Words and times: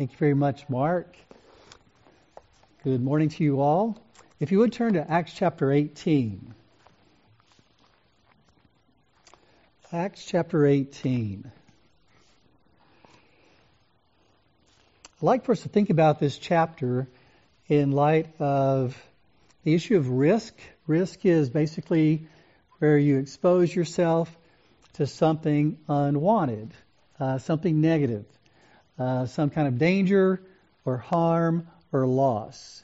Thank 0.00 0.12
you 0.12 0.16
very 0.16 0.32
much, 0.32 0.66
Mark. 0.70 1.14
Good 2.84 3.02
morning 3.02 3.28
to 3.28 3.44
you 3.44 3.60
all. 3.60 4.02
If 4.38 4.50
you 4.50 4.60
would 4.60 4.72
turn 4.72 4.94
to 4.94 5.10
Acts 5.10 5.34
chapter 5.34 5.70
18. 5.70 6.54
Acts 9.92 10.24
chapter 10.24 10.64
18. 10.64 11.52
I'd 15.04 15.22
like 15.22 15.44
for 15.44 15.52
us 15.52 15.60
to 15.64 15.68
think 15.68 15.90
about 15.90 16.18
this 16.18 16.38
chapter 16.38 17.06
in 17.68 17.92
light 17.92 18.40
of 18.40 18.96
the 19.64 19.74
issue 19.74 19.98
of 19.98 20.08
risk. 20.08 20.54
Risk 20.86 21.26
is 21.26 21.50
basically 21.50 22.26
where 22.78 22.96
you 22.96 23.18
expose 23.18 23.76
yourself 23.76 24.34
to 24.94 25.06
something 25.06 25.76
unwanted, 25.88 26.72
uh, 27.18 27.36
something 27.36 27.82
negative, 27.82 28.24
uh, 29.00 29.24
some 29.24 29.48
kind 29.48 29.66
of 29.66 29.78
danger 29.78 30.42
or 30.84 30.98
harm 30.98 31.66
or 31.90 32.06
loss. 32.06 32.82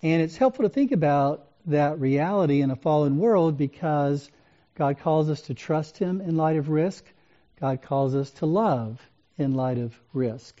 And 0.00 0.22
it's 0.22 0.36
helpful 0.36 0.62
to 0.62 0.68
think 0.68 0.92
about 0.92 1.44
that 1.66 1.98
reality 1.98 2.62
in 2.62 2.70
a 2.70 2.76
fallen 2.76 3.18
world 3.18 3.58
because 3.58 4.30
God 4.76 5.00
calls 5.00 5.28
us 5.28 5.42
to 5.42 5.54
trust 5.54 5.98
Him 5.98 6.20
in 6.20 6.36
light 6.36 6.56
of 6.56 6.68
risk. 6.68 7.04
God 7.60 7.82
calls 7.82 8.14
us 8.14 8.30
to 8.30 8.46
love 8.46 9.00
in 9.36 9.54
light 9.54 9.78
of 9.78 9.92
risk. 10.12 10.58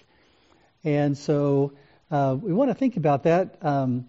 And 0.82 1.16
so 1.16 1.72
uh, 2.10 2.36
we 2.40 2.52
want 2.52 2.70
to 2.70 2.74
think 2.74 2.96
about 2.96 3.22
that. 3.22 3.64
Um, 3.64 4.08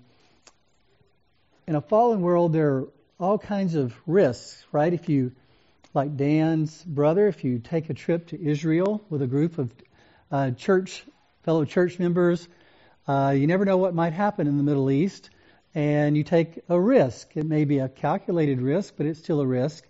in 1.68 1.76
a 1.76 1.82
fallen 1.82 2.22
world, 2.22 2.54
there 2.54 2.74
are 2.74 2.88
all 3.20 3.38
kinds 3.38 3.76
of 3.76 3.96
risks, 4.08 4.66
right? 4.72 4.92
If 4.92 5.10
you, 5.10 5.32
like 5.94 6.18
Dan's 6.18 6.84
brother, 6.84 7.28
if 7.28 7.44
you 7.44 7.60
take 7.60 7.92
a 7.92 7.94
trip 7.94 8.28
to 8.30 8.42
Israel 8.42 9.02
with 9.12 9.22
a 9.22 9.28
group 9.28 9.60
of 9.60 9.72
uh, 10.32 10.52
church, 10.52 11.04
fellow 11.44 11.66
church 11.66 12.00
members, 12.00 12.48
uh, 13.08 13.34
you 13.36 13.48
never 13.48 13.66
know 13.66 13.78
what 13.78 13.94
might 13.94 14.14
happen 14.14 14.48
in 14.48 14.58
the 14.58 14.64
Middle 14.64 14.90
East, 14.90 15.30
and 15.76 16.16
you 16.16 16.24
take 16.24 16.60
a 16.70 16.80
risk. 16.80 17.36
It 17.36 17.46
may 17.46 17.66
be 17.66 17.80
a 17.80 17.90
calculated 17.90 18.62
risk, 18.62 18.94
but 18.98 19.06
it's 19.06 19.20
still 19.20 19.42
a 19.42 19.48
risk. 19.48 19.84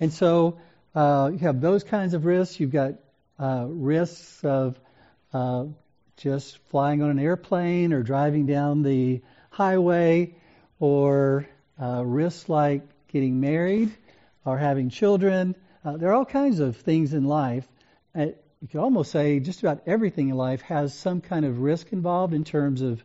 And 0.00 0.12
so 0.12 0.58
uh, 0.94 1.30
you 1.32 1.38
have 1.38 1.60
those 1.60 1.84
kinds 1.84 2.14
of 2.14 2.24
risks. 2.24 2.58
You've 2.58 2.72
got 2.72 2.94
uh, 3.38 3.66
risks 3.68 4.42
of 4.44 4.78
uh, 5.32 5.66
just 6.16 6.58
flying 6.70 7.02
on 7.02 7.10
an 7.10 7.18
airplane 7.18 7.92
or 7.92 8.02
driving 8.02 8.46
down 8.46 8.82
the 8.82 9.22
highway, 9.50 10.34
or 10.80 11.46
uh, 11.80 12.04
risks 12.04 12.48
like 12.48 12.82
getting 13.08 13.40
married 13.40 13.92
or 14.44 14.56
having 14.56 14.90
children. 14.90 15.56
Uh, 15.84 15.96
there 15.96 16.10
are 16.10 16.14
all 16.14 16.24
kinds 16.24 16.60
of 16.60 16.76
things 16.76 17.12
in 17.12 17.24
life. 17.24 17.66
Uh, 18.14 18.26
you 18.60 18.66
could 18.66 18.80
almost 18.80 19.12
say 19.12 19.38
just 19.38 19.60
about 19.60 19.82
everything 19.86 20.30
in 20.30 20.36
life 20.36 20.62
has 20.62 20.92
some 20.92 21.20
kind 21.20 21.44
of 21.44 21.60
risk 21.60 21.92
involved 21.92 22.34
in 22.34 22.42
terms 22.42 22.82
of 22.82 23.02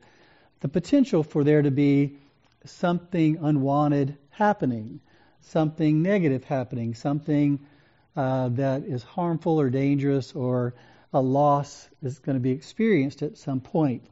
the 0.61 0.67
potential 0.67 1.21
for 1.21 1.43
there 1.43 1.61
to 1.61 1.69
be 1.69 2.17
something 2.65 3.37
unwanted 3.37 4.17
happening, 4.31 4.99
something 5.41 6.01
negative 6.01 6.43
happening, 6.43 6.95
something 6.95 7.59
uh, 8.15 8.49
that 8.49 8.83
is 8.83 9.03
harmful 9.03 9.59
or 9.59 9.69
dangerous 9.69 10.33
or 10.33 10.73
a 11.13 11.21
loss 11.21 11.87
is 12.01 12.17
going 12.17 12.35
to 12.35 12.41
be 12.41 12.51
experienced 12.51 13.21
at 13.21 13.37
some 13.37 13.59
point. 13.59 14.03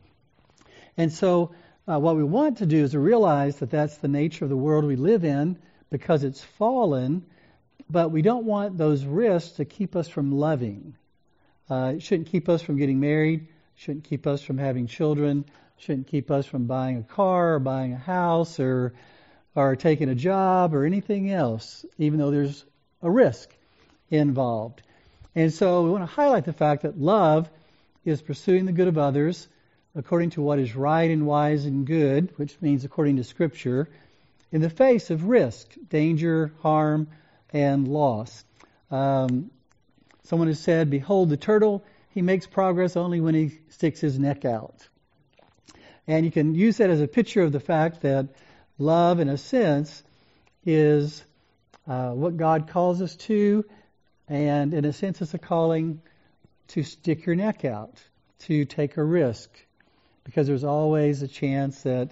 And 0.95 1.11
so, 1.11 1.55
uh, 1.87 1.99
what 1.99 2.15
we 2.15 2.23
want 2.23 2.59
to 2.59 2.67
do 2.67 2.83
is 2.83 2.91
to 2.91 2.99
realize 2.99 3.57
that 3.57 3.71
that's 3.71 3.97
the 3.97 4.07
nature 4.07 4.45
of 4.45 4.49
the 4.49 4.57
world 4.57 4.85
we 4.85 4.95
live 4.95 5.23
in 5.23 5.57
because 5.89 6.23
it's 6.23 6.43
fallen, 6.43 7.25
but 7.89 8.11
we 8.11 8.21
don't 8.21 8.45
want 8.45 8.77
those 8.77 9.03
risks 9.03 9.53
to 9.53 9.65
keep 9.65 9.95
us 9.95 10.07
from 10.07 10.31
loving. 10.31 10.95
Uh, 11.69 11.93
it 11.95 12.01
shouldn't 12.01 12.29
keep 12.29 12.49
us 12.49 12.61
from 12.61 12.77
getting 12.77 12.99
married, 12.99 13.47
shouldn't 13.75 14.03
keep 14.03 14.27
us 14.27 14.41
from 14.41 14.57
having 14.57 14.87
children, 14.87 15.45
shouldn't 15.77 16.07
keep 16.07 16.29
us 16.29 16.45
from 16.45 16.65
buying 16.65 16.97
a 16.97 17.03
car 17.03 17.55
or 17.55 17.59
buying 17.59 17.93
a 17.93 17.97
house 17.97 18.59
or 18.59 18.93
or 19.55 19.75
taking 19.75 20.09
a 20.09 20.15
job 20.15 20.73
or 20.73 20.85
anything 20.85 21.29
else, 21.29 21.85
even 21.97 22.19
though 22.19 22.31
there's 22.31 22.63
a 23.01 23.11
risk 23.11 23.49
involved. 24.09 24.81
And 25.35 25.53
so 25.53 25.83
we 25.83 25.89
want 25.89 26.03
to 26.03 26.15
highlight 26.15 26.45
the 26.45 26.53
fact 26.53 26.83
that 26.83 26.99
love 26.99 27.49
is 28.05 28.21
pursuing 28.21 28.65
the 28.65 28.71
good 28.71 28.87
of 28.87 28.97
others 28.97 29.47
according 29.95 30.29
to 30.31 30.41
what 30.41 30.59
is 30.59 30.75
right 30.75 31.09
and 31.09 31.25
wise 31.25 31.65
and 31.65 31.85
good, 31.85 32.31
which 32.37 32.55
means 32.61 32.85
according 32.85 33.17
to 33.17 33.23
Scripture, 33.23 33.89
in 34.51 34.61
the 34.61 34.69
face 34.69 35.09
of 35.09 35.25
risk, 35.25 35.67
danger, 35.89 36.53
harm, 36.61 37.07
and 37.51 37.87
loss. 37.87 38.43
Um, 38.89 39.51
someone 40.23 40.47
has 40.47 40.59
said, 40.59 40.89
Behold 40.89 41.29
the 41.29 41.37
turtle, 41.37 41.83
he 42.09 42.21
makes 42.21 42.47
progress 42.47 42.95
only 42.95 43.21
when 43.21 43.35
he 43.35 43.59
sticks 43.69 43.99
his 43.99 44.19
neck 44.19 44.45
out. 44.45 44.87
And 46.07 46.25
you 46.25 46.31
can 46.31 46.55
use 46.55 46.77
that 46.77 46.89
as 46.89 47.01
a 47.01 47.07
picture 47.07 47.41
of 47.41 47.51
the 47.51 47.59
fact 47.59 48.01
that 48.01 48.29
love, 48.77 49.19
in 49.19 49.29
a 49.29 49.37
sense, 49.37 50.03
is 50.65 51.23
uh, 51.87 52.11
what 52.11 52.37
God 52.37 52.67
calls 52.67 53.01
us 53.01 53.15
to 53.15 53.63
and 54.31 54.73
in 54.73 54.85
a 54.85 54.93
sense, 54.93 55.21
it's 55.21 55.33
a 55.33 55.37
calling 55.37 56.01
to 56.69 56.83
stick 56.83 57.25
your 57.25 57.35
neck 57.35 57.65
out, 57.65 58.01
to 58.39 58.63
take 58.63 58.95
a 58.95 59.03
risk, 59.03 59.49
because 60.23 60.47
there's 60.47 60.63
always 60.63 61.21
a 61.21 61.27
chance 61.27 61.81
that 61.81 62.11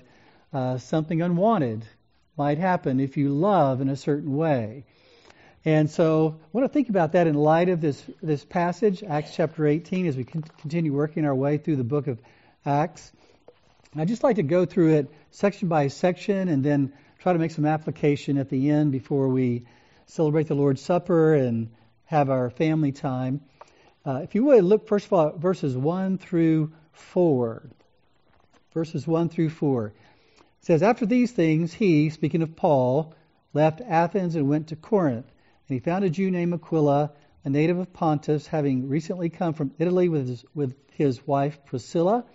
uh, 0.52 0.80
something 0.80 1.22
unwanted 1.22 1.86
might 2.36 2.58
happen 2.58 3.00
if 3.00 3.16
you 3.16 3.30
love 3.30 3.80
in 3.80 3.88
a 3.88 3.96
certain 3.96 4.36
way. 4.36 4.84
And 5.66 5.90
so 5.90 6.40
I 6.42 6.48
want 6.54 6.66
to 6.66 6.74
think 6.74 6.88
about 6.88 7.12
that 7.14 7.28
in 7.28 7.36
light 7.36 7.68
of 7.68 7.82
this, 7.82 8.02
this 8.24 8.46
passage, 8.46 9.04
Acts 9.04 9.36
chapter 9.36 9.68
18, 9.68 10.08
as 10.08 10.16
we 10.16 10.24
continue 10.24 10.94
working 10.94 11.26
our 11.26 11.36
way 11.36 11.58
through 11.58 11.76
the 11.76 11.84
book 11.84 12.08
of 12.08 12.18
Acts. 12.66 13.12
I'd 13.96 14.08
just 14.08 14.24
like 14.24 14.38
to 14.38 14.44
go 14.44 14.66
through 14.66 14.94
it 14.96 15.12
section 15.32 15.68
by 15.68 15.90
section 15.90 16.48
and 16.48 16.64
then 16.64 16.94
try 17.20 17.34
to 17.34 17.40
make 17.40 17.52
some 17.52 17.66
application 17.66 18.38
at 18.38 18.50
the 18.50 18.70
end 18.70 18.94
before 18.94 19.28
we 19.28 19.66
celebrate 20.06 20.48
the 20.48 20.56
Lord's 20.56 20.82
Supper 20.82 21.34
and 21.34 21.70
have 22.06 22.30
our 22.30 22.50
family 22.50 22.94
time. 22.94 23.42
Uh, 24.06 24.22
if 24.24 24.36
you 24.36 24.46
would, 24.46 24.64
look 24.64 24.88
first 24.88 25.08
of 25.08 25.14
all 25.14 25.32
verses 25.32 25.76
1 25.76 26.20
through 26.20 26.72
4. 26.94 27.64
Verses 28.74 29.06
1 29.06 29.28
through 29.28 29.50
4. 29.50 29.88
It 29.88 29.94
says, 30.62 30.84
After 30.84 31.06
these 31.06 31.34
things, 31.34 31.74
he, 31.74 32.10
speaking 32.12 32.44
of 32.44 32.56
Paul, 32.56 33.14
left 33.54 33.82
Athens 33.82 34.36
and 34.36 34.48
went 34.48 34.70
to 34.70 34.78
Corinth. 34.78 35.30
And 35.70 35.76
he 35.76 35.80
found 35.82 36.04
a 36.04 36.10
Jew 36.10 36.32
named 36.32 36.56
Aquila, 36.56 37.12
a 37.46 37.50
native 37.52 37.78
of 37.78 37.94
Pontus, 37.94 38.48
having 38.48 38.90
recently 38.90 39.30
come 39.30 39.54
from 39.54 39.72
Italy 39.78 40.10
with 40.10 40.28
his, 40.28 40.44
with 40.56 40.74
his 40.94 41.28
wife 41.28 41.64
Priscilla, 41.64 42.26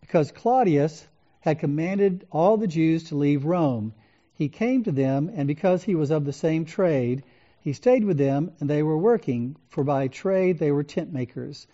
because 0.00 0.32
Claudius 0.32 1.06
had 1.40 1.58
commanded 1.58 2.26
all 2.32 2.56
the 2.56 2.66
Jews 2.66 3.04
to 3.04 3.16
leave 3.16 3.44
Rome. 3.44 3.92
He 4.32 4.48
came 4.48 4.82
to 4.84 4.92
them, 4.92 5.30
and 5.34 5.46
because 5.46 5.82
he 5.82 5.94
was 5.94 6.10
of 6.10 6.24
the 6.24 6.32
same 6.32 6.64
trade, 6.64 7.22
he 7.60 7.74
stayed 7.74 8.02
with 8.02 8.16
them, 8.16 8.50
and 8.58 8.70
they 8.70 8.82
were 8.82 8.96
working, 8.96 9.56
for 9.68 9.84
by 9.84 10.08
trade 10.08 10.58
they 10.58 10.72
were 10.72 10.84
tent 10.84 11.12
makers. 11.12 11.66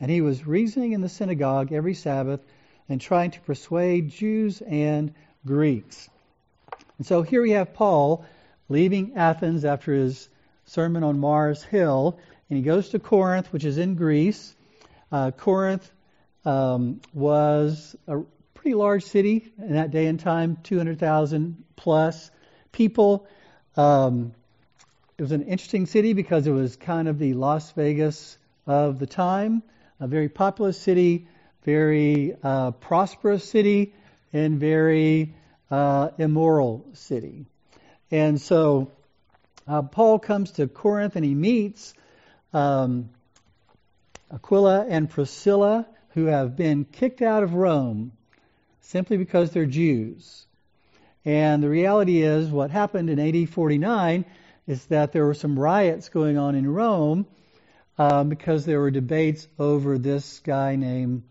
And 0.00 0.10
he 0.10 0.22
was 0.22 0.44
reasoning 0.44 0.90
in 0.90 1.02
the 1.02 1.08
synagogue 1.08 1.72
every 1.72 1.94
Sabbath 1.94 2.44
and 2.88 3.00
trying 3.00 3.30
to 3.30 3.40
persuade 3.42 4.08
Jews 4.08 4.60
and 4.60 5.14
Greeks. 5.46 6.10
And 6.98 7.06
so 7.06 7.22
here 7.22 7.42
we 7.42 7.52
have 7.52 7.74
Paul 7.74 8.24
leaving 8.68 9.14
Athens 9.14 9.64
after 9.64 9.94
his 9.94 10.28
sermon 10.72 11.04
on 11.04 11.20
Mars 11.20 11.62
Hill, 11.62 12.18
and 12.48 12.56
he 12.56 12.62
goes 12.62 12.88
to 12.90 12.98
Corinth, 12.98 13.52
which 13.52 13.66
is 13.66 13.76
in 13.76 13.94
Greece. 13.94 14.54
Uh, 15.10 15.30
Corinth 15.30 15.90
um, 16.46 17.02
was 17.12 17.94
a 18.08 18.22
pretty 18.54 18.74
large 18.74 19.04
city 19.04 19.52
in 19.58 19.74
that 19.74 19.90
day 19.90 20.06
and 20.06 20.18
time, 20.18 20.56
200,000 20.62 21.62
plus 21.76 22.30
people. 22.72 23.26
Um, 23.76 24.32
it 25.18 25.22
was 25.22 25.32
an 25.32 25.42
interesting 25.42 25.84
city 25.84 26.14
because 26.14 26.46
it 26.46 26.52
was 26.52 26.76
kind 26.76 27.06
of 27.06 27.18
the 27.18 27.34
Las 27.34 27.70
Vegas 27.72 28.38
of 28.66 28.98
the 28.98 29.06
time, 29.06 29.62
a 30.00 30.06
very 30.06 30.30
populous 30.30 30.80
city, 30.80 31.26
very 31.64 32.34
uh, 32.42 32.70
prosperous 32.70 33.46
city, 33.46 33.92
and 34.32 34.58
very 34.58 35.34
uh, 35.70 36.08
immoral 36.16 36.86
city. 36.94 37.44
And 38.10 38.40
so 38.40 38.90
uh, 39.66 39.82
Paul 39.82 40.18
comes 40.18 40.52
to 40.52 40.66
Corinth 40.66 41.16
and 41.16 41.24
he 41.24 41.34
meets 41.34 41.94
um, 42.52 43.10
Aquila 44.32 44.86
and 44.88 45.08
Priscilla, 45.08 45.86
who 46.10 46.26
have 46.26 46.56
been 46.56 46.84
kicked 46.84 47.22
out 47.22 47.42
of 47.42 47.54
Rome 47.54 48.12
simply 48.80 49.16
because 49.16 49.50
they're 49.52 49.66
Jews. 49.66 50.46
And 51.24 51.62
the 51.62 51.68
reality 51.68 52.22
is, 52.22 52.48
what 52.48 52.70
happened 52.70 53.08
in 53.08 53.18
AD 53.18 53.48
49 53.48 54.24
is 54.66 54.84
that 54.86 55.12
there 55.12 55.24
were 55.24 55.34
some 55.34 55.58
riots 55.58 56.08
going 56.08 56.38
on 56.38 56.54
in 56.54 56.68
Rome 56.68 57.26
um, 57.98 58.28
because 58.28 58.64
there 58.64 58.80
were 58.80 58.90
debates 58.90 59.46
over 59.58 59.98
this 59.98 60.40
guy 60.40 60.76
named 60.76 61.22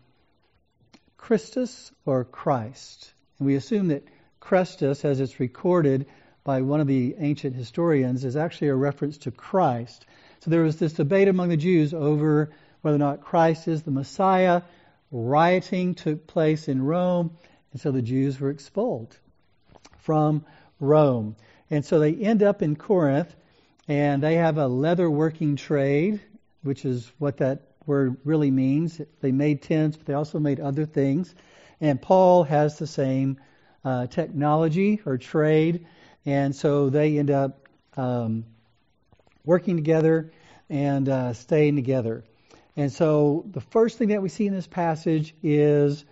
Christus 1.16 1.92
or 2.06 2.24
Christ. 2.24 3.12
And 3.38 3.46
we 3.46 3.56
assume 3.56 3.88
that 3.88 4.04
Christus, 4.40 5.04
as 5.04 5.20
it's 5.20 5.38
recorded 5.38 6.06
by 6.44 6.62
one 6.62 6.80
of 6.80 6.86
the 6.86 7.14
ancient 7.18 7.54
historians, 7.54 8.24
is 8.24 8.36
actually 8.36 8.68
a 8.68 8.74
reference 8.74 9.18
to 9.18 9.30
Christ. 9.30 10.06
So 10.40 10.50
there 10.50 10.62
was 10.62 10.76
this 10.76 10.94
debate 10.94 11.28
among 11.28 11.50
the 11.50 11.56
Jews 11.56 11.94
over 11.94 12.50
whether 12.80 12.96
or 12.96 12.98
not 12.98 13.20
Christ 13.20 13.68
is 13.68 13.82
the 13.82 13.90
Messiah, 13.90 14.62
rioting 15.10 15.94
took 15.94 16.26
place 16.26 16.68
in 16.68 16.82
Rome, 16.82 17.36
and 17.72 17.80
so 17.80 17.92
the 17.92 18.02
Jews 18.02 18.40
were 18.40 18.50
expelled 18.50 19.16
from 19.98 20.44
Rome. 20.80 21.36
And 21.70 21.84
so 21.84 22.00
they 22.00 22.14
end 22.14 22.42
up 22.42 22.60
in 22.60 22.76
Corinth, 22.76 23.34
and 23.88 24.22
they 24.22 24.34
have 24.34 24.58
a 24.58 24.66
leather 24.66 25.08
working 25.08 25.56
trade, 25.56 26.20
which 26.62 26.84
is 26.84 27.10
what 27.18 27.38
that 27.38 27.62
word 27.86 28.16
really 28.24 28.50
means. 28.50 29.00
They 29.20 29.32
made 29.32 29.62
tents, 29.62 29.96
but 29.96 30.06
they 30.06 30.14
also 30.14 30.38
made 30.38 30.60
other 30.60 30.86
things. 30.86 31.34
And 31.80 32.00
Paul 32.00 32.44
has 32.44 32.78
the 32.78 32.86
same 32.86 33.38
uh, 33.84 34.06
technology 34.06 35.00
or 35.04 35.18
trade, 35.18 35.86
and 36.24 36.54
so 36.54 36.90
they 36.90 37.18
end 37.18 37.30
up 37.30 37.68
um, 37.96 38.44
working 39.44 39.76
together 39.76 40.32
and 40.68 41.08
uh, 41.08 41.32
staying 41.34 41.76
together. 41.76 42.24
And 42.76 42.92
so 42.92 43.44
the 43.50 43.60
first 43.60 43.98
thing 43.98 44.08
that 44.08 44.22
we 44.22 44.28
see 44.28 44.46
in 44.46 44.54
this 44.54 44.66
passage 44.66 45.34
is 45.42 46.04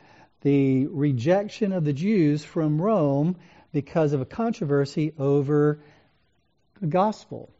the 0.42 0.86
rejection 0.86 1.72
of 1.72 1.84
the 1.84 1.92
Jews 1.92 2.44
from 2.44 2.80
Rome 2.80 3.36
because 3.72 4.12
of 4.12 4.20
a 4.20 4.26
controversy 4.26 5.12
over 5.18 5.80
the 6.80 6.86
gospel. 6.86 7.50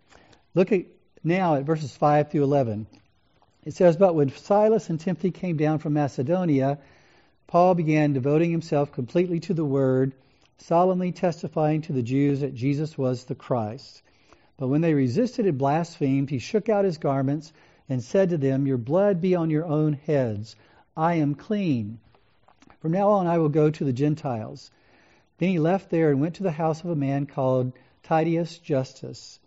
Look 0.55 0.73
at 0.73 0.87
now 1.23 1.57
at 1.57 1.65
verses 1.65 1.95
5 1.95 2.31
through 2.31 2.45
11. 2.45 2.87
It 3.65 3.75
says, 3.75 3.97
But 3.97 4.15
when 4.15 4.31
Silas 4.31 4.89
and 4.89 4.99
Timothy 4.99 5.31
came 5.31 5.57
down 5.57 5.79
from 5.79 5.93
Macedonia, 5.93 6.79
Paul 7.47 7.75
began 7.75 8.13
devoting 8.13 8.51
himself 8.51 8.93
completely 8.93 9.41
to 9.41 9.55
the 9.55 9.65
word, 9.65 10.13
solemnly 10.63 11.13
testifying 11.13 11.83
to 11.83 11.93
the 11.93 12.03
Jews 12.03 12.41
that 12.41 12.55
Jesus 12.55 12.97
was 12.97 13.25
the 13.25 13.35
Christ. 13.35 14.03
But 14.57 14.69
when 14.69 14.83
they 14.83 14.95
resisted 14.95 15.47
and 15.47 15.57
blasphemed, 15.57 16.31
he 16.31 16.39
shook 16.39 16.69
out 16.69 16.85
his 16.85 16.99
garments 16.99 17.53
and 17.89 18.03
said 18.03 18.31
to 18.31 18.39
them, 18.39 18.67
Your 18.67 18.77
blood 18.77 19.21
be 19.21 19.35
on 19.35 19.51
your 19.51 19.65
own 19.65 19.95
heads. 19.95 20.55
I 20.97 21.15
am 21.15 21.35
clean. 21.35 21.99
From 22.81 22.93
now 22.93 23.11
on 23.11 23.27
I 23.27 23.39
will 23.39 23.49
go 23.49 23.71
to 23.71 23.85
the 23.85 23.93
Gentiles. 23.93 24.71
Then 25.39 25.49
he 25.49 25.59
left 25.59 25.91
there 25.91 26.11
and 26.11 26.21
went 26.21 26.35
to 26.37 26.43
the 26.43 26.51
house 26.51 26.85
of 26.85 26.91
a 26.91 26.97
man 26.97 27.27
called 27.27 27.73
Titius 28.03 28.59
Justus, 28.59 29.41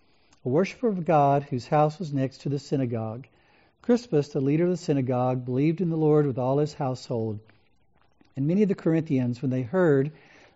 a 0.44 0.50
worshiper 0.50 0.88
of 0.88 1.06
God 1.06 1.44
whose 1.44 1.68
house 1.68 2.00
was 2.00 2.12
next 2.12 2.40
to 2.42 2.50
the 2.50 2.60
synagogue. 2.60 3.28
Crispus, 3.84 4.30
the 4.30 4.42
leader 4.42 4.64
of 4.64 4.72
the 4.72 4.78
synagogue, 4.78 5.46
believed 5.46 5.82
in 5.82 5.90
the 5.90 5.98
Lord 5.98 6.26
with 6.26 6.40
all 6.40 6.58
his 6.58 6.74
household. 6.74 7.40
And 8.36 8.48
many 8.48 8.64
of 8.64 8.70
the 8.70 8.76
Corinthians, 8.76 9.42
when 9.42 9.52
they 9.52 9.62
heard, 9.62 10.12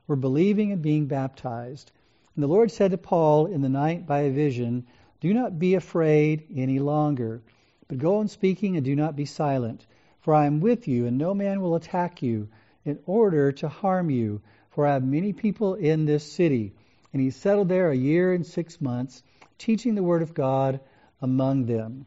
were 0.08 0.16
believing 0.16 0.72
and 0.72 0.82
being 0.82 1.06
baptized. 1.06 1.92
And 2.36 2.44
the 2.44 2.48
Lord 2.48 2.72
said 2.72 2.92
to 2.92 2.98
Paul 2.98 3.46
in 3.46 3.62
the 3.62 3.70
night 3.70 4.08
by 4.08 4.22
a 4.22 4.32
vision, 4.32 4.86
Do 5.20 5.34
not 5.34 5.60
be 5.60 5.76
afraid 5.76 6.46
any 6.56 6.80
longer, 6.80 7.42
but 7.88 7.98
go 7.98 8.18
on 8.18 8.28
speaking 8.28 8.76
and 8.76 8.86
do 8.86 8.96
not 8.96 9.16
be 9.16 9.26
silent, 9.26 9.86
for 10.22 10.34
I 10.34 10.46
am 10.46 10.60
with 10.60 10.88
you, 10.88 11.06
and 11.06 11.18
no 11.18 11.34
man 11.34 11.62
will 11.62 11.76
attack 11.76 12.22
you 12.22 12.48
in 12.86 13.00
order 13.06 13.52
to 13.52 13.68
harm 13.68 14.10
you 14.10 14.42
for 14.78 14.86
I 14.86 14.94
have 14.94 15.04
many 15.04 15.34
people 15.34 15.74
in 15.74 16.06
this 16.06 16.24
city. 16.24 16.72
And 17.12 17.20
he 17.20 17.32
settled 17.32 17.68
there 17.68 17.90
a 17.90 17.98
year 17.98 18.32
and 18.32 18.46
six 18.46 18.80
months, 18.80 19.24
teaching 19.58 19.96
the 19.96 20.04
word 20.04 20.22
of 20.22 20.36
God 20.36 20.82
among 21.20 21.66
them. 21.66 22.06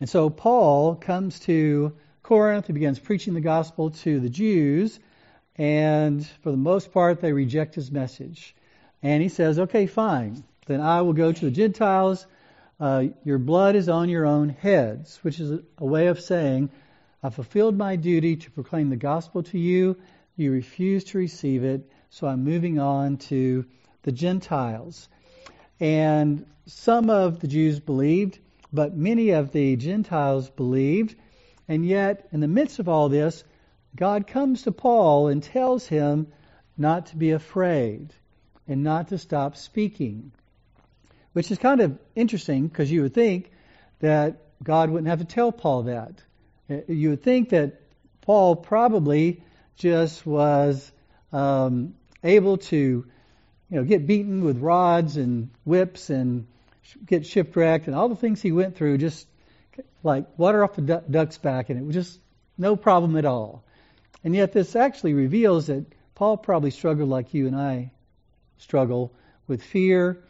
And 0.00 0.08
so 0.08 0.30
Paul 0.30 0.94
comes 0.94 1.40
to 1.40 1.92
Corinth, 2.22 2.68
he 2.68 2.72
begins 2.72 2.98
preaching 2.98 3.34
the 3.34 3.42
gospel 3.42 3.90
to 3.90 4.18
the 4.18 4.30
Jews, 4.30 4.98
and 5.58 6.24
for 6.42 6.52
the 6.52 6.56
most 6.56 6.92
part, 6.92 7.20
they 7.20 7.32
reject 7.32 7.74
his 7.74 7.90
message. 7.90 8.54
And 9.02 9.22
he 9.22 9.28
says, 9.28 9.58
Okay, 9.58 9.86
fine, 9.86 10.44
then 10.66 10.80
I 10.80 11.02
will 11.02 11.12
go 11.12 11.32
to 11.32 11.44
the 11.44 11.50
Gentiles. 11.50 12.26
Uh, 12.80 13.06
your 13.24 13.38
blood 13.38 13.74
is 13.74 13.88
on 13.88 14.08
your 14.08 14.24
own 14.24 14.50
heads, 14.50 15.18
which 15.22 15.40
is 15.40 15.60
a 15.78 15.84
way 15.84 16.06
of 16.06 16.20
saying, 16.20 16.70
I 17.22 17.30
fulfilled 17.30 17.76
my 17.76 17.96
duty 17.96 18.36
to 18.36 18.50
proclaim 18.52 18.90
the 18.90 18.96
gospel 18.96 19.42
to 19.42 19.58
you, 19.58 19.96
you 20.36 20.52
refuse 20.52 21.02
to 21.04 21.18
receive 21.18 21.64
it, 21.64 21.90
so 22.10 22.28
I'm 22.28 22.44
moving 22.44 22.78
on 22.78 23.16
to 23.16 23.64
the 24.02 24.12
Gentiles. 24.12 25.08
And 25.80 26.46
some 26.66 27.10
of 27.10 27.40
the 27.40 27.48
Jews 27.48 27.80
believed, 27.80 28.38
but 28.72 28.96
many 28.96 29.30
of 29.30 29.50
the 29.50 29.74
Gentiles 29.74 30.48
believed. 30.50 31.16
And 31.66 31.84
yet, 31.84 32.28
in 32.30 32.38
the 32.38 32.46
midst 32.46 32.78
of 32.78 32.88
all 32.88 33.08
this, 33.08 33.42
God 33.94 34.26
comes 34.26 34.62
to 34.62 34.72
Paul 34.72 35.28
and 35.28 35.42
tells 35.42 35.86
him 35.86 36.28
not 36.76 37.06
to 37.06 37.16
be 37.16 37.32
afraid 37.32 38.12
and 38.66 38.82
not 38.84 39.08
to 39.08 39.18
stop 39.18 39.56
speaking. 39.56 40.32
Which 41.32 41.50
is 41.50 41.58
kind 41.58 41.80
of 41.80 41.98
interesting 42.14 42.68
because 42.68 42.90
you 42.90 43.02
would 43.02 43.14
think 43.14 43.50
that 44.00 44.38
God 44.62 44.90
wouldn't 44.90 45.08
have 45.08 45.20
to 45.20 45.24
tell 45.24 45.52
Paul 45.52 45.84
that. 45.84 46.22
You 46.88 47.10
would 47.10 47.22
think 47.22 47.50
that 47.50 47.80
Paul 48.22 48.56
probably 48.56 49.42
just 49.76 50.26
was 50.26 50.90
um, 51.32 51.94
able 52.22 52.58
to, 52.58 52.76
you 52.76 53.06
know, 53.70 53.84
get 53.84 54.06
beaten 54.06 54.44
with 54.44 54.58
rods 54.58 55.16
and 55.16 55.50
whips 55.64 56.10
and 56.10 56.46
get 57.04 57.26
shipwrecked 57.26 57.86
and 57.86 57.94
all 57.94 58.08
the 58.08 58.16
things 58.16 58.42
he 58.42 58.52
went 58.52 58.76
through, 58.76 58.98
just 58.98 59.26
like 60.02 60.26
water 60.38 60.64
off 60.64 60.74
the 60.74 61.02
duck's 61.08 61.38
back, 61.38 61.70
and 61.70 61.78
it 61.78 61.84
was 61.84 61.94
just 61.94 62.18
no 62.56 62.76
problem 62.76 63.16
at 63.16 63.24
all. 63.24 63.64
And 64.24 64.34
yet, 64.34 64.52
this 64.52 64.74
actually 64.74 65.14
reveals 65.14 65.68
that 65.68 65.84
Paul 66.14 66.36
probably 66.36 66.70
struggled 66.70 67.08
like 67.08 67.34
you 67.34 67.46
and 67.46 67.56
I 67.56 67.92
struggle 68.58 69.12
with 69.46 69.62
fear, 69.62 70.22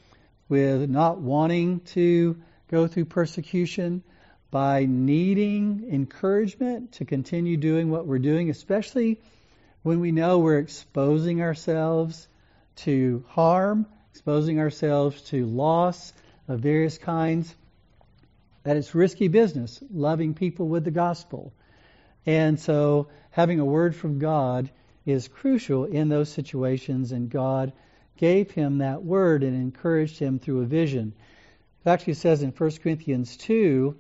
with 0.49 0.89
not 0.89 1.21
wanting 1.21 1.81
to 1.81 2.37
go 2.69 2.87
through 2.87 3.07
persecution, 3.07 4.03
by 4.51 4.87
needing 4.87 5.89
encouragement 5.91 6.93
to 6.93 7.05
continue 7.05 7.57
doing 7.57 7.91
what 7.91 8.07
we're 8.07 8.19
doing, 8.19 8.49
especially 8.51 9.21
when 9.83 10.01
we 10.01 10.13
know 10.13 10.39
we're 10.39 10.59
exposing 10.59 11.43
ourselves 11.43 12.29
to 12.77 13.25
harm, 13.29 13.87
exposing 14.13 14.59
ourselves 14.59 15.21
to 15.23 15.47
loss 15.47 16.13
of 16.47 16.61
various 16.61 16.99
kinds, 16.99 17.55
that 18.63 18.77
it's 18.77 18.95
risky 18.95 19.29
business, 19.29 19.83
loving 19.93 20.35
people 20.35 20.69
with 20.69 20.85
the 20.85 20.91
gospel. 20.91 21.53
And 22.29 22.61
so 22.61 23.09
having 23.31 23.59
a 23.59 23.65
word 23.65 23.97
from 23.97 24.19
God 24.19 24.71
is 25.07 25.29
crucial 25.29 25.87
in 25.87 26.11
those 26.11 26.29
situations, 26.29 27.11
and 27.11 27.31
God 27.31 27.73
gave 28.19 28.51
him 28.51 28.79
that 28.79 29.03
word 29.03 29.43
and 29.43 29.57
encouraged 29.57 30.19
him 30.19 30.39
through 30.39 30.61
a 30.61 30.67
vision. 30.67 31.15
It 31.87 31.89
actually 31.89 32.13
says 32.13 32.43
in 32.43 32.51
1 32.51 32.71
Corinthians 32.83 33.35
2, 33.39 33.97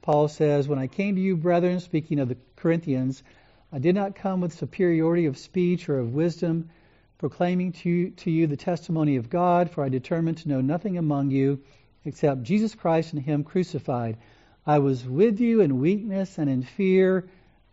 Paul 0.00 0.28
says, 0.28 0.68
When 0.68 0.78
I 0.78 0.86
came 0.86 1.16
to 1.16 1.20
you, 1.20 1.36
brethren, 1.36 1.80
speaking 1.80 2.20
of 2.20 2.28
the 2.28 2.36
Corinthians, 2.54 3.24
I 3.72 3.80
did 3.80 3.96
not 3.96 4.14
come 4.14 4.40
with 4.40 4.52
superiority 4.52 5.26
of 5.26 5.36
speech 5.36 5.88
or 5.88 5.98
of 5.98 6.14
wisdom, 6.14 6.70
proclaiming 7.18 7.72
to 7.72 7.90
you, 7.90 8.10
to 8.10 8.30
you 8.30 8.46
the 8.46 8.56
testimony 8.56 9.16
of 9.16 9.28
God, 9.28 9.70
for 9.70 9.82
I 9.82 9.88
determined 9.88 10.38
to 10.38 10.48
know 10.48 10.60
nothing 10.60 10.98
among 10.98 11.32
you 11.32 11.58
except 12.04 12.44
Jesus 12.44 12.76
Christ 12.76 13.12
and 13.12 13.22
Him 13.22 13.42
crucified. 13.42 14.18
I 14.64 14.78
was 14.78 15.04
with 15.04 15.40
you 15.40 15.62
in 15.62 15.80
weakness 15.80 16.38
and 16.38 16.48
in 16.48 16.62
fear 16.62 17.26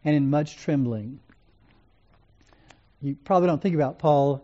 and 0.04 0.16
in 0.16 0.30
much 0.30 0.58
trembling. 0.58 1.20
You 3.02 3.16
probably 3.24 3.48
don't 3.48 3.62
think 3.62 3.76
about 3.76 4.00
Paul 4.00 4.44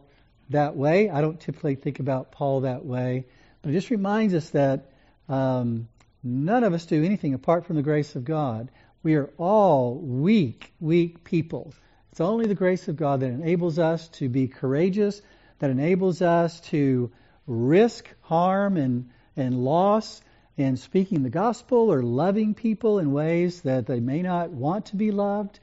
that 0.50 0.76
way. 0.76 1.10
I 1.10 1.22
don't 1.22 1.40
typically 1.40 1.76
think 1.76 2.00
about 2.00 2.32
Paul 2.32 2.62
that 2.62 2.86
way. 2.86 3.26
But 3.62 3.72
it 3.72 3.74
just 3.74 3.90
reminds 3.90 4.34
us 4.34 4.50
that 4.52 4.92
um, 5.28 5.88
none 6.24 6.64
of 6.64 6.74
us 6.74 6.86
do 6.86 7.04
anything 7.04 7.34
apart 7.34 7.66
from 7.66 7.76
the 7.76 7.82
grace 7.82 8.16
of 8.16 8.24
God. 8.24 8.70
We 9.04 9.16
are 9.16 9.30
all 9.38 9.96
weak, 9.96 10.72
weak 10.80 11.24
people. 11.24 11.74
It's 12.12 12.22
only 12.22 12.48
the 12.48 12.56
grace 12.56 12.88
of 12.88 12.96
God 12.96 13.20
that 13.20 13.30
enables 13.30 13.78
us 13.78 14.08
to 14.10 14.30
be 14.30 14.48
courageous, 14.48 15.22
that 15.60 15.70
enables 15.70 16.22
us 16.22 16.60
to 16.62 17.12
risk 17.48 18.08
harm 18.22 18.78
and, 18.78 19.10
and 19.36 19.64
loss 19.64 20.22
in 20.58 20.78
speaking 20.78 21.24
the 21.24 21.30
gospel 21.30 21.92
or 21.92 22.02
loving 22.02 22.54
people 22.54 23.00
in 23.00 23.12
ways 23.12 23.62
that 23.62 23.86
they 23.86 24.00
may 24.00 24.22
not 24.22 24.50
want 24.50 24.88
to 24.88 24.96
be 24.96 25.12
loved. 25.12 25.60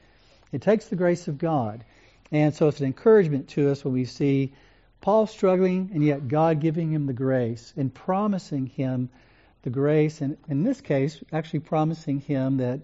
It 0.51 0.61
takes 0.61 0.85
the 0.85 0.95
grace 0.95 1.27
of 1.27 1.37
God. 1.37 1.83
And 2.31 2.53
so 2.53 2.67
it's 2.67 2.79
an 2.79 2.85
encouragement 2.85 3.49
to 3.49 3.71
us 3.71 3.83
when 3.83 3.93
we 3.93 4.05
see 4.05 4.53
Paul 5.01 5.27
struggling 5.27 5.91
and 5.93 6.03
yet 6.03 6.27
God 6.27 6.59
giving 6.59 6.91
him 6.91 7.07
the 7.07 7.13
grace 7.13 7.73
and 7.75 7.93
promising 7.93 8.67
him 8.67 9.09
the 9.63 9.69
grace, 9.69 10.21
and 10.21 10.37
in 10.49 10.63
this 10.63 10.81
case, 10.81 11.23
actually 11.31 11.61
promising 11.61 12.19
him 12.19 12.57
that 12.57 12.81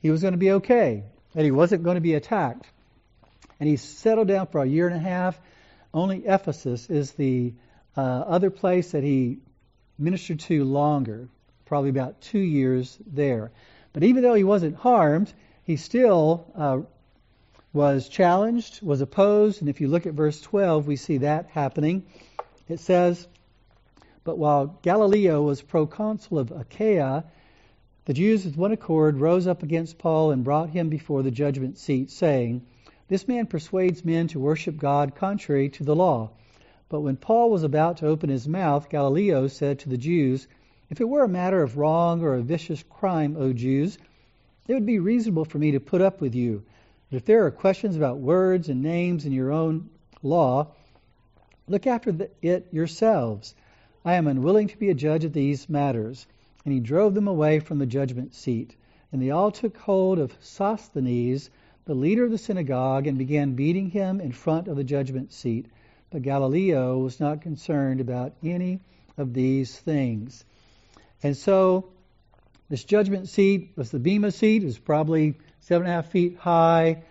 he 0.00 0.10
was 0.10 0.20
going 0.20 0.32
to 0.32 0.38
be 0.38 0.52
okay, 0.52 1.04
that 1.34 1.44
he 1.44 1.50
wasn't 1.50 1.82
going 1.82 1.94
to 1.94 2.02
be 2.02 2.14
attacked. 2.14 2.66
And 3.58 3.68
he 3.68 3.76
settled 3.76 4.28
down 4.28 4.46
for 4.48 4.62
a 4.62 4.66
year 4.66 4.86
and 4.86 4.96
a 4.96 5.00
half. 5.00 5.38
Only 5.94 6.26
Ephesus 6.26 6.90
is 6.90 7.12
the 7.12 7.54
uh, 7.96 8.00
other 8.00 8.50
place 8.50 8.92
that 8.92 9.02
he 9.02 9.38
ministered 9.98 10.40
to 10.40 10.64
longer, 10.64 11.28
probably 11.66 11.90
about 11.90 12.20
two 12.20 12.38
years 12.38 12.98
there. 13.06 13.50
But 13.92 14.04
even 14.04 14.22
though 14.22 14.34
he 14.34 14.44
wasn't 14.44 14.76
harmed, 14.76 15.32
he 15.62 15.76
still 15.76 16.46
uh, 16.54 16.80
was 17.72 18.08
challenged, 18.08 18.82
was 18.82 19.00
opposed, 19.00 19.60
and 19.60 19.68
if 19.68 19.80
you 19.80 19.88
look 19.88 20.06
at 20.06 20.14
verse 20.14 20.40
12, 20.40 20.86
we 20.86 20.96
see 20.96 21.18
that 21.18 21.46
happening. 21.46 22.04
It 22.68 22.80
says, 22.80 23.26
But 24.22 24.38
while 24.38 24.78
Galileo 24.82 25.42
was 25.42 25.62
proconsul 25.62 26.38
of 26.38 26.50
Achaia, 26.50 27.24
the 28.04 28.14
Jews 28.14 28.44
with 28.44 28.56
one 28.56 28.72
accord 28.72 29.18
rose 29.18 29.46
up 29.46 29.62
against 29.62 29.98
Paul 29.98 30.30
and 30.30 30.44
brought 30.44 30.70
him 30.70 30.88
before 30.88 31.22
the 31.22 31.30
judgment 31.30 31.78
seat, 31.78 32.10
saying, 32.10 32.62
This 33.08 33.26
man 33.26 33.46
persuades 33.46 34.04
men 34.04 34.28
to 34.28 34.40
worship 34.40 34.76
God 34.76 35.14
contrary 35.14 35.68
to 35.70 35.84
the 35.84 35.96
law. 35.96 36.30
But 36.94 37.00
when 37.00 37.16
Paul 37.16 37.50
was 37.50 37.64
about 37.64 37.96
to 37.96 38.06
open 38.06 38.30
his 38.30 38.46
mouth, 38.46 38.88
Gallio 38.88 39.48
said 39.48 39.80
to 39.80 39.88
the 39.88 39.98
Jews, 39.98 40.46
If 40.88 41.00
it 41.00 41.08
were 41.08 41.24
a 41.24 41.28
matter 41.28 41.60
of 41.60 41.76
wrong 41.76 42.22
or 42.22 42.34
a 42.34 42.40
vicious 42.40 42.84
crime, 42.84 43.34
O 43.36 43.52
Jews, 43.52 43.98
it 44.68 44.74
would 44.74 44.86
be 44.86 45.00
reasonable 45.00 45.44
for 45.44 45.58
me 45.58 45.72
to 45.72 45.80
put 45.80 46.00
up 46.00 46.20
with 46.20 46.36
you. 46.36 46.62
But 47.10 47.16
if 47.16 47.24
there 47.24 47.44
are 47.44 47.50
questions 47.50 47.96
about 47.96 48.20
words 48.20 48.68
and 48.68 48.80
names 48.80 49.26
in 49.26 49.32
your 49.32 49.50
own 49.50 49.90
law, 50.22 50.68
look 51.66 51.84
after 51.88 52.28
it 52.40 52.68
yourselves. 52.70 53.56
I 54.04 54.14
am 54.14 54.28
unwilling 54.28 54.68
to 54.68 54.78
be 54.78 54.90
a 54.90 54.94
judge 54.94 55.24
of 55.24 55.32
these 55.32 55.68
matters. 55.68 56.28
And 56.64 56.72
he 56.72 56.78
drove 56.78 57.14
them 57.14 57.26
away 57.26 57.58
from 57.58 57.80
the 57.80 57.86
judgment 57.86 58.34
seat. 58.34 58.76
And 59.10 59.20
they 59.20 59.30
all 59.30 59.50
took 59.50 59.76
hold 59.78 60.20
of 60.20 60.38
Sosthenes, 60.40 61.50
the 61.86 61.94
leader 61.96 62.24
of 62.24 62.30
the 62.30 62.38
synagogue, 62.38 63.08
and 63.08 63.18
began 63.18 63.56
beating 63.56 63.90
him 63.90 64.20
in 64.20 64.30
front 64.30 64.68
of 64.68 64.76
the 64.76 64.84
judgment 64.84 65.32
seat. 65.32 65.66
But 66.14 66.22
Gallio 66.22 66.98
was 66.98 67.18
not 67.18 67.42
concerned 67.42 68.00
about 68.00 68.34
any 68.40 68.78
of 69.18 69.34
these 69.34 69.76
things. 69.76 70.44
And 71.24 71.36
so 71.36 71.88
this 72.68 72.84
judgment 72.84 73.28
seat 73.28 73.72
was 73.74 73.90
the 73.90 73.98
Bema 73.98 74.30
seat. 74.30 74.62
It 74.62 74.66
was 74.66 74.78
probably 74.78 75.34
seven 75.58 75.88
and 75.88 75.92
a 75.92 75.96
half 75.96 76.12
feet 76.12 76.36
high, 76.36 77.02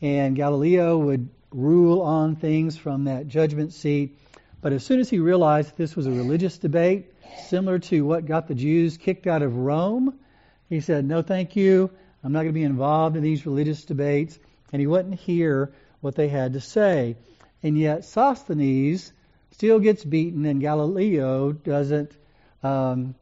and 0.00 0.36
Galileo 0.36 0.96
would 0.96 1.28
rule 1.50 2.02
on 2.02 2.36
things 2.36 2.76
from 2.76 3.06
that 3.06 3.26
judgment 3.26 3.72
seat. 3.72 4.16
But 4.60 4.72
as 4.72 4.86
soon 4.86 5.00
as 5.00 5.10
he 5.10 5.18
realized 5.18 5.70
that 5.70 5.76
this 5.76 5.96
was 5.96 6.06
a 6.06 6.12
religious 6.12 6.56
debate, 6.56 7.12
similar 7.48 7.80
to 7.80 8.02
what 8.02 8.26
got 8.26 8.46
the 8.46 8.54
Jews 8.54 8.96
kicked 8.96 9.26
out 9.26 9.42
of 9.42 9.56
Rome, 9.56 10.20
he 10.68 10.78
said, 10.78 11.04
No, 11.04 11.22
thank 11.22 11.56
you. 11.56 11.90
I'm 12.22 12.30
not 12.30 12.42
going 12.42 12.54
to 12.54 12.60
be 12.60 12.62
involved 12.62 13.16
in 13.16 13.24
these 13.24 13.44
religious 13.44 13.84
debates. 13.84 14.38
And 14.72 14.78
he 14.78 14.86
wouldn't 14.86 15.18
hear 15.18 15.72
what 16.00 16.14
they 16.14 16.28
had 16.28 16.52
to 16.52 16.60
say. 16.60 17.16
And 17.62 17.78
yet, 17.78 18.04
Sosthenes 18.04 19.12
still 19.52 19.78
gets 19.78 20.04
beaten, 20.04 20.44
and 20.46 20.60
Galileo 20.60 21.52
doesn't. 21.52 22.16
Um, 22.62 23.14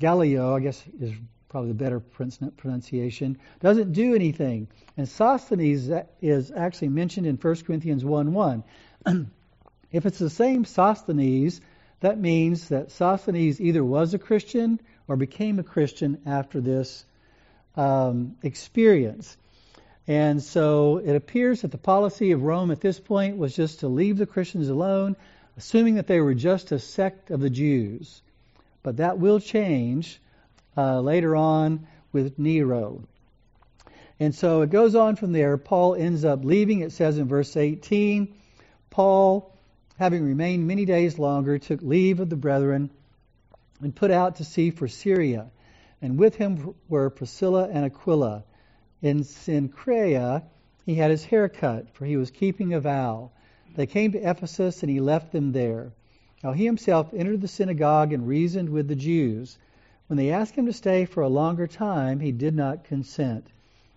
Gallio, 0.00 0.54
I 0.54 0.60
guess, 0.60 0.82
is 1.00 1.12
probably 1.48 1.70
the 1.70 1.74
better 1.74 2.00
pronunciation, 2.00 3.38
doesn't 3.60 3.92
do 3.92 4.14
anything. 4.14 4.66
And 4.96 5.08
Sosthenes 5.08 5.88
is 6.20 6.50
actually 6.50 6.88
mentioned 6.88 7.26
in 7.26 7.36
1 7.36 7.56
Corinthians 7.62 8.04
1 8.04 8.32
1. 8.32 8.64
if 9.92 10.06
it's 10.06 10.18
the 10.18 10.30
same 10.30 10.64
Sosthenes 10.64 11.60
that 12.04 12.18
means 12.20 12.68
that 12.68 12.90
Sosthenes 12.90 13.62
either 13.62 13.82
was 13.82 14.12
a 14.12 14.18
Christian 14.18 14.78
or 15.08 15.16
became 15.16 15.58
a 15.58 15.62
Christian 15.62 16.20
after 16.26 16.60
this 16.60 17.02
um, 17.76 18.36
experience. 18.42 19.38
And 20.06 20.42
so 20.42 20.98
it 20.98 21.14
appears 21.14 21.62
that 21.62 21.70
the 21.70 21.78
policy 21.78 22.32
of 22.32 22.42
Rome 22.42 22.70
at 22.70 22.80
this 22.80 23.00
point 23.00 23.38
was 23.38 23.56
just 23.56 23.80
to 23.80 23.88
leave 23.88 24.18
the 24.18 24.26
Christians 24.26 24.68
alone, 24.68 25.16
assuming 25.56 25.94
that 25.94 26.06
they 26.06 26.20
were 26.20 26.34
just 26.34 26.72
a 26.72 26.78
sect 26.78 27.30
of 27.30 27.40
the 27.40 27.50
Jews. 27.50 28.20
But 28.82 28.98
that 28.98 29.18
will 29.18 29.40
change 29.40 30.20
uh, 30.76 31.00
later 31.00 31.34
on 31.34 31.86
with 32.12 32.38
Nero. 32.38 33.02
And 34.20 34.34
so 34.34 34.60
it 34.60 34.70
goes 34.70 34.94
on 34.94 35.16
from 35.16 35.32
there. 35.32 35.56
Paul 35.56 35.94
ends 35.94 36.24
up 36.24 36.44
leaving. 36.44 36.80
It 36.80 36.92
says 36.92 37.18
in 37.18 37.26
verse 37.26 37.56
18 37.56 38.34
Paul 38.90 39.54
having 39.98 40.24
remained 40.24 40.66
many 40.66 40.84
days 40.84 41.18
longer, 41.18 41.58
took 41.58 41.80
leave 41.82 42.20
of 42.20 42.28
the 42.28 42.36
brethren 42.36 42.90
and 43.80 43.94
put 43.94 44.10
out 44.10 44.36
to 44.36 44.44
sea 44.44 44.70
for 44.70 44.88
Syria. 44.88 45.50
And 46.02 46.18
with 46.18 46.36
him 46.36 46.74
were 46.88 47.10
Priscilla 47.10 47.68
and 47.68 47.84
Aquila. 47.84 48.44
In 49.04 49.22
Cenchrea 49.22 50.44
he 50.86 50.94
had 50.94 51.10
his 51.10 51.26
hair 51.26 51.46
cut, 51.46 51.90
for 51.90 52.06
he 52.06 52.16
was 52.16 52.30
keeping 52.30 52.72
a 52.72 52.80
vow. 52.80 53.32
They 53.76 53.84
came 53.84 54.12
to 54.12 54.18
Ephesus, 54.30 54.82
and 54.82 54.88
he 54.88 54.98
left 54.98 55.30
them 55.30 55.52
there. 55.52 55.92
Now 56.42 56.52
he 56.52 56.64
himself 56.64 57.12
entered 57.12 57.42
the 57.42 57.46
synagogue 57.46 58.14
and 58.14 58.26
reasoned 58.26 58.70
with 58.70 58.88
the 58.88 58.96
Jews. 58.96 59.58
When 60.06 60.16
they 60.16 60.30
asked 60.30 60.56
him 60.56 60.64
to 60.64 60.72
stay 60.72 61.04
for 61.04 61.22
a 61.22 61.28
longer 61.28 61.66
time, 61.66 62.20
he 62.20 62.32
did 62.32 62.54
not 62.54 62.82
consent. 62.82 63.48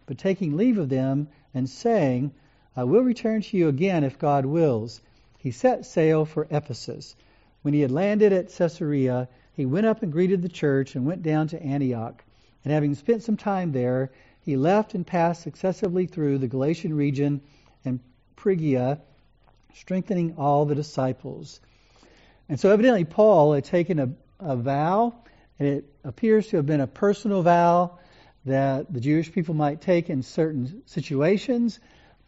But 0.08 0.18
taking 0.18 0.58
leave 0.58 0.78
of 0.78 0.90
them 0.90 1.30
and 1.54 1.70
saying, 1.70 2.34
I 2.76 2.84
will 2.84 3.04
return 3.04 3.40
to 3.44 3.58
you 3.58 3.70
again 3.70 4.04
if 4.04 4.20
God 4.20 4.46
wills, 4.46 5.00
he 5.38 5.52
set 5.52 5.86
sail 5.86 6.26
for 6.26 6.48
Ephesus. 6.52 7.16
When 7.62 7.74
he 7.74 7.80
had 7.80 7.92
landed 7.92 8.34
at 8.34 8.50
Caesarea, 8.50 9.30
he 9.54 9.66
went 9.66 9.86
up 9.86 10.04
and 10.04 10.12
greeted 10.12 10.42
the 10.42 10.50
church 10.50 10.98
and 10.98 11.06
went 11.06 11.24
down 11.24 11.48
to 11.48 11.64
Antioch. 11.64 12.26
And 12.66 12.74
having 12.74 12.94
spent 12.94 13.24
some 13.24 13.38
time 13.38 13.72
there, 13.72 14.12
he 14.48 14.56
left 14.56 14.94
and 14.94 15.06
passed 15.06 15.42
successively 15.42 16.06
through 16.06 16.38
the 16.38 16.48
Galatian 16.48 16.96
region 16.96 17.42
and 17.84 18.00
Phrygia, 18.38 19.02
strengthening 19.74 20.36
all 20.38 20.64
the 20.64 20.74
disciples. 20.74 21.60
And 22.48 22.58
so 22.58 22.72
evidently 22.72 23.04
Paul 23.04 23.52
had 23.52 23.66
taken 23.66 24.00
a, 24.00 24.10
a 24.40 24.56
vow, 24.56 25.16
and 25.60 25.68
it 25.68 25.86
appears 26.06 26.48
to 26.48 26.56
have 26.56 26.66
been 26.66 26.80
a 26.80 26.88
personal 26.88 27.42
vow 27.44 28.00
that 28.46 28.94
the 28.94 29.02
Jewish 29.02 29.34
people 29.34 29.54
might 29.54 29.82
take 29.82 30.10
in 30.10 30.24
certain 30.24 30.82
situations 30.86 31.78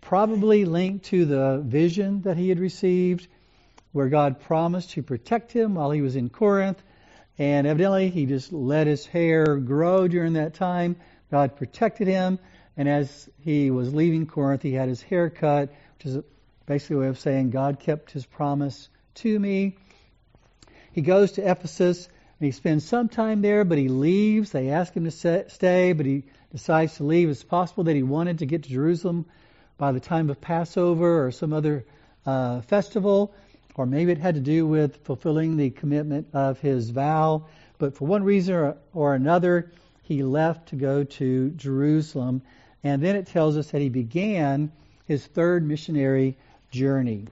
probably 0.01 0.65
linked 0.65 1.05
to 1.05 1.23
the 1.23 1.63
vision 1.65 2.23
that 2.23 2.35
he 2.35 2.49
had 2.49 2.59
received, 2.59 3.29
where 3.93 4.09
God 4.09 4.41
promised 4.41 4.91
to 4.91 5.03
protect 5.03 5.53
him 5.53 5.75
while 5.75 5.91
he 5.91 6.01
was 6.01 6.17
in 6.17 6.29
Corinth. 6.29 6.83
And 7.37 7.65
evidently, 7.65 8.09
he 8.09 8.25
just 8.25 8.51
let 8.51 8.87
his 8.87 9.05
hair 9.05 9.55
grow 9.55 10.09
during 10.09 10.33
that 10.33 10.55
time. 10.55 10.97
God 11.31 11.55
protected 11.57 12.07
him. 12.07 12.39
And 12.77 12.87
as 12.87 13.29
he 13.41 13.71
was 13.71 13.93
leaving 13.93 14.25
Corinth, 14.25 14.61
he 14.61 14.73
had 14.73 14.89
his 14.89 15.01
hair 15.01 15.29
cut, 15.29 15.69
which 15.97 16.05
is 16.05 16.23
basically 16.65 16.95
a 16.95 16.99
way 16.99 17.07
of 17.07 17.19
saying 17.19 17.49
God 17.49 17.79
kept 17.79 18.11
his 18.11 18.25
promise 18.25 18.89
to 19.15 19.39
me. 19.39 19.77
He 20.91 21.01
goes 21.01 21.33
to 21.33 21.49
Ephesus 21.49 22.07
and 22.39 22.45
he 22.45 22.51
spends 22.51 22.85
some 22.85 23.09
time 23.09 23.41
there, 23.41 23.65
but 23.65 23.77
he 23.77 23.89
leaves. 23.89 24.51
They 24.51 24.69
ask 24.69 24.93
him 24.93 25.03
to 25.03 25.11
stay, 25.49 25.93
but 25.93 26.05
he 26.05 26.23
decides 26.51 26.95
to 26.95 27.03
leave. 27.03 27.29
It's 27.29 27.43
possible 27.43 27.83
that 27.85 27.95
he 27.95 28.03
wanted 28.03 28.39
to 28.39 28.45
get 28.45 28.63
to 28.63 28.69
Jerusalem 28.69 29.25
by 29.77 29.91
the 29.91 29.99
time 29.99 30.29
of 30.29 30.39
Passover 30.39 31.25
or 31.25 31.31
some 31.31 31.53
other 31.53 31.85
uh, 32.25 32.61
festival, 32.61 33.33
or 33.75 33.85
maybe 33.85 34.11
it 34.11 34.17
had 34.17 34.35
to 34.35 34.41
do 34.41 34.65
with 34.65 35.03
fulfilling 35.03 35.57
the 35.57 35.69
commitment 35.69 36.27
of 36.33 36.59
his 36.59 36.89
vow. 36.89 37.47
But 37.77 37.95
for 37.95 38.05
one 38.05 38.23
reason 38.23 38.55
or, 38.55 38.77
or 38.93 39.15
another, 39.15 39.71
he 40.09 40.23
left 40.23 40.69
to 40.69 40.75
go 40.75 41.05
to 41.05 41.51
Jerusalem. 41.51 42.41
And 42.83 43.01
then 43.01 43.15
it 43.15 43.27
tells 43.27 43.55
us 43.55 43.71
that 43.71 43.81
he 43.81 43.87
began 43.87 44.73
his 45.07 45.25
third 45.25 45.65
missionary 45.65 46.35
journey. 46.71 47.27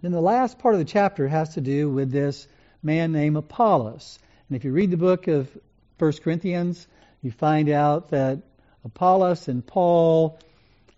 Then 0.00 0.12
the 0.12 0.22
last 0.22 0.58
part 0.58 0.74
of 0.74 0.78
the 0.78 0.86
chapter 0.86 1.28
has 1.28 1.54
to 1.54 1.60
do 1.60 1.90
with 1.90 2.10
this 2.10 2.48
man 2.82 3.12
named 3.12 3.36
Apollos. 3.36 4.18
And 4.48 4.56
if 4.56 4.64
you 4.64 4.72
read 4.72 4.90
the 4.90 4.96
book 4.96 5.28
of 5.28 5.50
1 5.98 6.12
Corinthians, 6.24 6.86
you 7.20 7.30
find 7.30 7.68
out 7.68 8.08
that 8.10 8.38
Apollos 8.84 9.48
and 9.48 9.66
Paul 9.66 10.38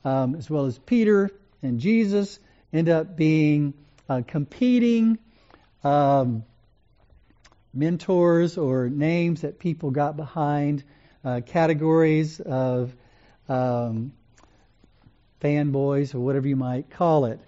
um, 0.04 0.34
as 0.36 0.48
well 0.48 0.66
as 0.66 0.78
Peter 0.78 1.30
and 1.62 1.80
Jesus, 1.80 2.38
end 2.72 2.88
up 2.88 3.16
being 3.16 3.74
uh, 4.08 4.22
competing 4.26 5.18
um, 5.84 6.44
mentors 7.74 8.56
or 8.58 8.88
names 8.88 9.42
that 9.42 9.58
people 9.58 9.90
got 9.90 10.16
behind, 10.16 10.84
uh, 11.24 11.40
categories 11.44 12.40
of 12.40 12.94
um, 13.48 14.12
fanboys 15.40 16.14
or 16.14 16.20
whatever 16.20 16.48
you 16.48 16.56
might 16.56 16.90
call 16.90 17.26
it. 17.26 17.40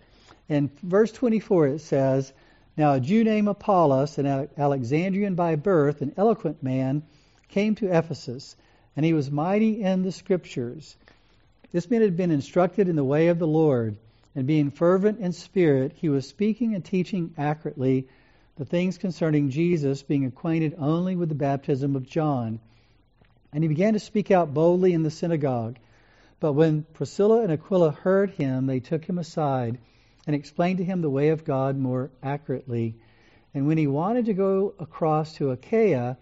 In 0.48 0.70
verse 0.82 1.12
24 1.12 1.66
it 1.68 1.80
says, 1.80 2.32
Now 2.76 2.94
a 2.94 3.00
Jew 3.00 3.24
named 3.24 3.48
Apollos, 3.48 4.18
an 4.18 4.48
Alexandrian 4.56 5.34
by 5.34 5.56
birth, 5.56 6.02
an 6.02 6.12
eloquent 6.16 6.62
man, 6.62 7.02
came 7.48 7.74
to 7.76 7.96
Ephesus, 7.96 8.56
and 8.96 9.04
he 9.04 9.12
was 9.12 9.30
mighty 9.30 9.82
in 9.82 10.02
the 10.02 10.12
scriptures 10.12 10.96
this 11.72 11.88
man 11.88 12.00
had 12.00 12.16
been 12.16 12.32
instructed 12.32 12.88
in 12.88 12.96
the 12.96 13.04
way 13.04 13.28
of 13.28 13.38
the 13.38 13.46
Lord, 13.46 13.96
and 14.34 14.46
being 14.46 14.72
fervent 14.72 15.20
in 15.20 15.32
spirit, 15.32 15.92
he 15.94 16.08
was 16.08 16.26
speaking 16.26 16.74
and 16.74 16.84
teaching 16.84 17.32
accurately 17.38 18.08
the 18.56 18.64
things 18.64 18.98
concerning 18.98 19.50
Jesus, 19.50 20.02
being 20.02 20.24
acquainted 20.24 20.74
only 20.78 21.14
with 21.14 21.28
the 21.28 21.34
baptism 21.36 21.94
of 21.94 22.08
John. 22.08 22.58
And 23.52 23.64
he 23.64 23.68
began 23.68 23.94
to 23.94 23.98
speak 23.98 24.30
out 24.30 24.54
boldly 24.54 24.92
in 24.92 25.02
the 25.02 25.10
synagogue. 25.10 25.76
But 26.38 26.52
when 26.52 26.84
Priscilla 26.94 27.42
and 27.42 27.52
Aquila 27.52 27.90
heard 27.90 28.30
him, 28.30 28.66
they 28.66 28.80
took 28.80 29.04
him 29.04 29.18
aside 29.18 29.78
and 30.26 30.36
explained 30.36 30.78
to 30.78 30.84
him 30.84 31.00
the 31.00 31.10
way 31.10 31.30
of 31.30 31.44
God 31.44 31.76
more 31.76 32.10
accurately. 32.22 32.94
And 33.52 33.66
when 33.66 33.78
he 33.78 33.86
wanted 33.86 34.26
to 34.26 34.34
go 34.34 34.74
across 34.78 35.34
to 35.34 35.50
Achaia, 35.50 36.16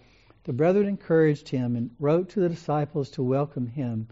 the 0.44 0.52
brethren 0.52 0.87
encouraged 0.87 1.50
him 1.50 1.76
and 1.76 1.90
wrote 2.00 2.30
to 2.30 2.40
the 2.40 2.49
disciples 2.49 3.11
to 3.11 3.23
welcome 3.23 3.66
him. 3.66 4.08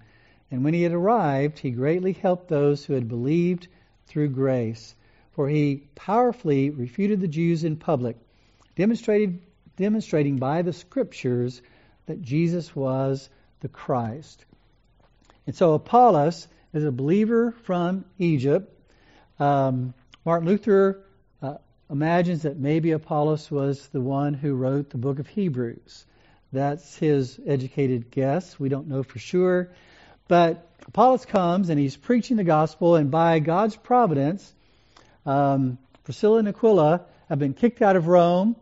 And 0.51 0.63
when 0.63 0.75
he 0.75 0.83
had 0.83 0.93
arrived, 0.93 1.59
he 1.59 1.71
greatly 1.71 2.13
helped 2.13 2.49
those 2.49 2.85
who 2.85 2.93
had 2.93 3.09
believed 3.09 3.69
through 4.07 4.29
grace, 4.29 4.95
for 5.33 5.49
he 5.49 5.89
powerfully 5.95 6.71
refuted 6.71 7.21
the 7.21 7.29
Jews 7.29 7.65
in 7.65 7.77
public, 7.77 8.17
demonstrating 8.77 10.37
by 10.37 10.63
the 10.63 10.73
scriptures 10.73 11.63
that 12.07 12.23
Jesus 12.23 12.75
was 12.75 13.29
the 13.61 13.69
Christ. 13.69 14.45
And 15.47 15.55
so 15.55 15.75
Apollos 15.75 16.49
is 16.73 16.85
a 16.85 16.93
believer 16.93 17.53
from 17.65 18.05
Egypt. 18.19 18.73
Um, 19.39 19.95
Martin 20.25 20.49
Luther 20.49 21.05
uh, 21.43 21.57
imagines 21.91 22.43
that 22.43 22.59
maybe 22.59 22.93
Apollos 22.93 23.51
was 23.51 23.87
the 23.89 24.01
one 24.01 24.35
who 24.35 24.55
wrote 24.55 24.91
the 24.91 24.99
book 24.99 25.19
of 25.19 25.27
Hebrews. 25.27 26.05
That's 26.53 26.97
his 26.97 27.39
educated 27.47 28.11
guess. 28.11 28.59
We 28.59 28.69
don't 28.69 28.89
know 28.89 29.03
for 29.03 29.19
sure. 29.19 29.73
But 30.29 30.69
Apollos 30.87 31.25
comes 31.25 31.69
and 31.69 31.79
he's 31.79 31.97
preaching 31.97 32.37
the 32.37 32.45
gospel, 32.45 32.97
and 32.97 33.11
by 33.11 33.39
God's 33.39 33.77
providence, 33.77 34.55
um, 35.25 35.79
Priscilla 36.05 36.39
and 36.39 36.49
Aquila 36.49 37.03
have 37.29 37.39
been 37.39 37.55
kicked 37.55 37.83
out 37.83 37.97
of 37.97 38.07
Rome. 38.07 38.57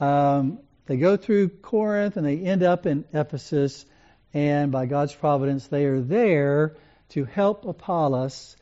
Um, 0.00 0.58
they 0.86 0.96
go 0.96 1.16
through 1.16 1.48
Corinth 1.48 2.16
and 2.16 2.26
they 2.26 2.38
end 2.38 2.62
up 2.62 2.86
in 2.86 3.04
Ephesus, 3.12 3.86
and 4.32 4.70
by 4.72 4.86
God's 4.86 5.14
providence, 5.14 5.66
they 5.66 5.84
are 5.86 6.00
there 6.00 6.76
to 7.10 7.24
help 7.24 7.64
Apollos 7.64 8.56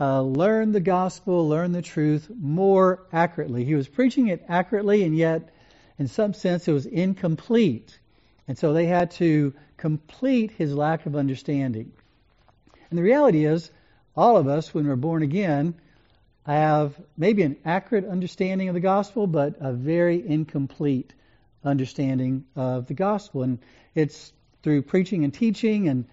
uh, 0.00 0.22
learn 0.22 0.72
the 0.72 0.80
gospel, 0.80 1.48
learn 1.48 1.72
the 1.72 1.82
truth 1.82 2.30
more 2.34 3.06
accurately. 3.12 3.64
He 3.64 3.74
was 3.74 3.86
preaching 3.86 4.28
it 4.28 4.44
accurately, 4.48 5.04
and 5.04 5.14
yet, 5.16 5.50
in 5.98 6.08
some 6.08 6.32
sense, 6.32 6.66
it 6.66 6.72
was 6.72 6.86
incomplete. 6.86 7.98
And 8.48 8.56
so 8.58 8.72
they 8.72 8.86
had 8.86 9.10
to 9.12 9.52
complete 9.76 10.52
his 10.52 10.74
lack 10.74 11.06
of 11.06 11.16
understanding. 11.16 11.92
And 12.88 12.98
the 12.98 13.02
reality 13.02 13.44
is, 13.44 13.70
all 14.16 14.36
of 14.36 14.48
us, 14.48 14.74
when 14.74 14.88
we're 14.88 14.96
born 14.96 15.22
again, 15.22 15.74
have 16.46 16.94
maybe 17.16 17.42
an 17.42 17.56
accurate 17.64 18.06
understanding 18.06 18.68
of 18.68 18.74
the 18.74 18.80
gospel, 18.80 19.26
but 19.26 19.56
a 19.60 19.72
very 19.72 20.26
incomplete 20.26 21.12
understanding 21.64 22.44
of 22.56 22.86
the 22.86 22.94
gospel. 22.94 23.42
And 23.42 23.58
it's 23.94 24.32
through 24.62 24.82
preaching 24.82 25.24
and 25.24 25.32
teaching 25.32 25.88
and 25.88 26.04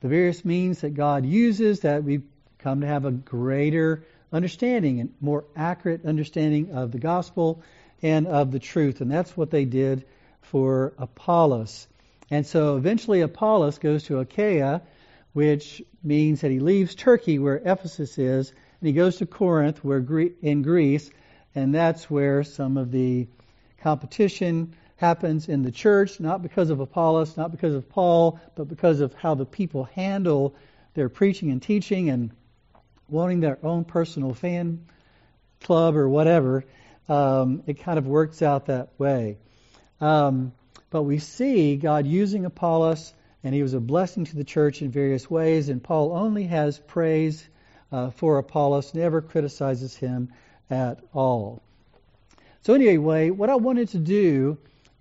the 0.00 0.08
various 0.08 0.44
means 0.44 0.80
that 0.82 0.94
God 0.94 1.24
uses 1.24 1.80
that 1.80 2.04
we 2.04 2.22
come 2.58 2.82
to 2.82 2.86
have 2.86 3.04
a 3.04 3.10
greater 3.10 4.04
understanding 4.32 5.00
and 5.00 5.14
more 5.20 5.44
accurate 5.56 6.04
understanding 6.04 6.72
of 6.72 6.92
the 6.92 6.98
gospel 6.98 7.62
and 8.02 8.26
of 8.26 8.50
the 8.50 8.58
truth. 8.58 9.00
And 9.00 9.10
that's 9.10 9.36
what 9.36 9.50
they 9.50 9.64
did 9.64 10.04
for 10.42 10.92
Apollos. 10.98 11.86
And 12.30 12.46
so 12.46 12.76
eventually 12.76 13.20
Apollos 13.20 13.78
goes 13.78 14.04
to 14.04 14.18
Achaia, 14.18 14.82
which 15.32 15.82
means 16.02 16.40
that 16.42 16.50
he 16.50 16.60
leaves 16.60 16.94
Turkey, 16.94 17.38
where 17.38 17.56
Ephesus 17.56 18.18
is, 18.18 18.50
and 18.50 18.88
he 18.88 18.92
goes 18.92 19.16
to 19.16 19.26
Corinth, 19.26 19.82
where 19.84 20.04
in 20.42 20.62
Greece, 20.62 21.10
and 21.54 21.74
that's 21.74 22.10
where 22.10 22.44
some 22.44 22.76
of 22.76 22.90
the 22.90 23.26
competition 23.80 24.74
happens 24.96 25.48
in 25.48 25.62
the 25.62 25.72
church, 25.72 26.20
not 26.20 26.42
because 26.42 26.70
of 26.70 26.80
Apollos, 26.80 27.36
not 27.36 27.50
because 27.50 27.74
of 27.74 27.88
Paul, 27.88 28.40
but 28.54 28.68
because 28.68 29.00
of 29.00 29.12
how 29.14 29.34
the 29.34 29.44
people 29.44 29.84
handle 29.84 30.54
their 30.94 31.08
preaching 31.08 31.50
and 31.50 31.60
teaching 31.60 32.10
and 32.10 32.30
wanting 33.08 33.40
their 33.40 33.58
own 33.62 33.84
personal 33.84 34.34
fan 34.34 34.84
club 35.62 35.96
or 35.96 36.08
whatever. 36.08 36.64
Um, 37.08 37.62
it 37.66 37.80
kind 37.80 37.98
of 37.98 38.06
works 38.06 38.40
out 38.40 38.66
that 38.66 38.90
way. 38.98 39.36
Um, 40.00 40.52
but 40.90 41.02
we 41.02 41.18
see 41.18 41.76
God 41.76 42.06
using 42.06 42.44
Apollos, 42.44 43.12
and 43.42 43.54
he 43.54 43.62
was 43.62 43.74
a 43.74 43.80
blessing 43.80 44.24
to 44.26 44.36
the 44.36 44.44
church 44.44 44.80
in 44.80 44.90
various 44.90 45.28
ways, 45.28 45.68
and 45.68 45.82
Paul 45.82 46.12
only 46.12 46.44
has 46.44 46.78
praise 46.78 47.46
uh, 47.90 48.10
for 48.10 48.38
Apollos, 48.38 48.94
never 48.94 49.20
criticizes 49.20 49.96
him 49.96 50.32
at 50.70 51.00
all. 51.12 51.62
So, 52.62 52.74
anyway, 52.74 53.30
what 53.30 53.50
I 53.50 53.56
wanted 53.56 53.88
to 53.90 53.98
do 53.98 54.56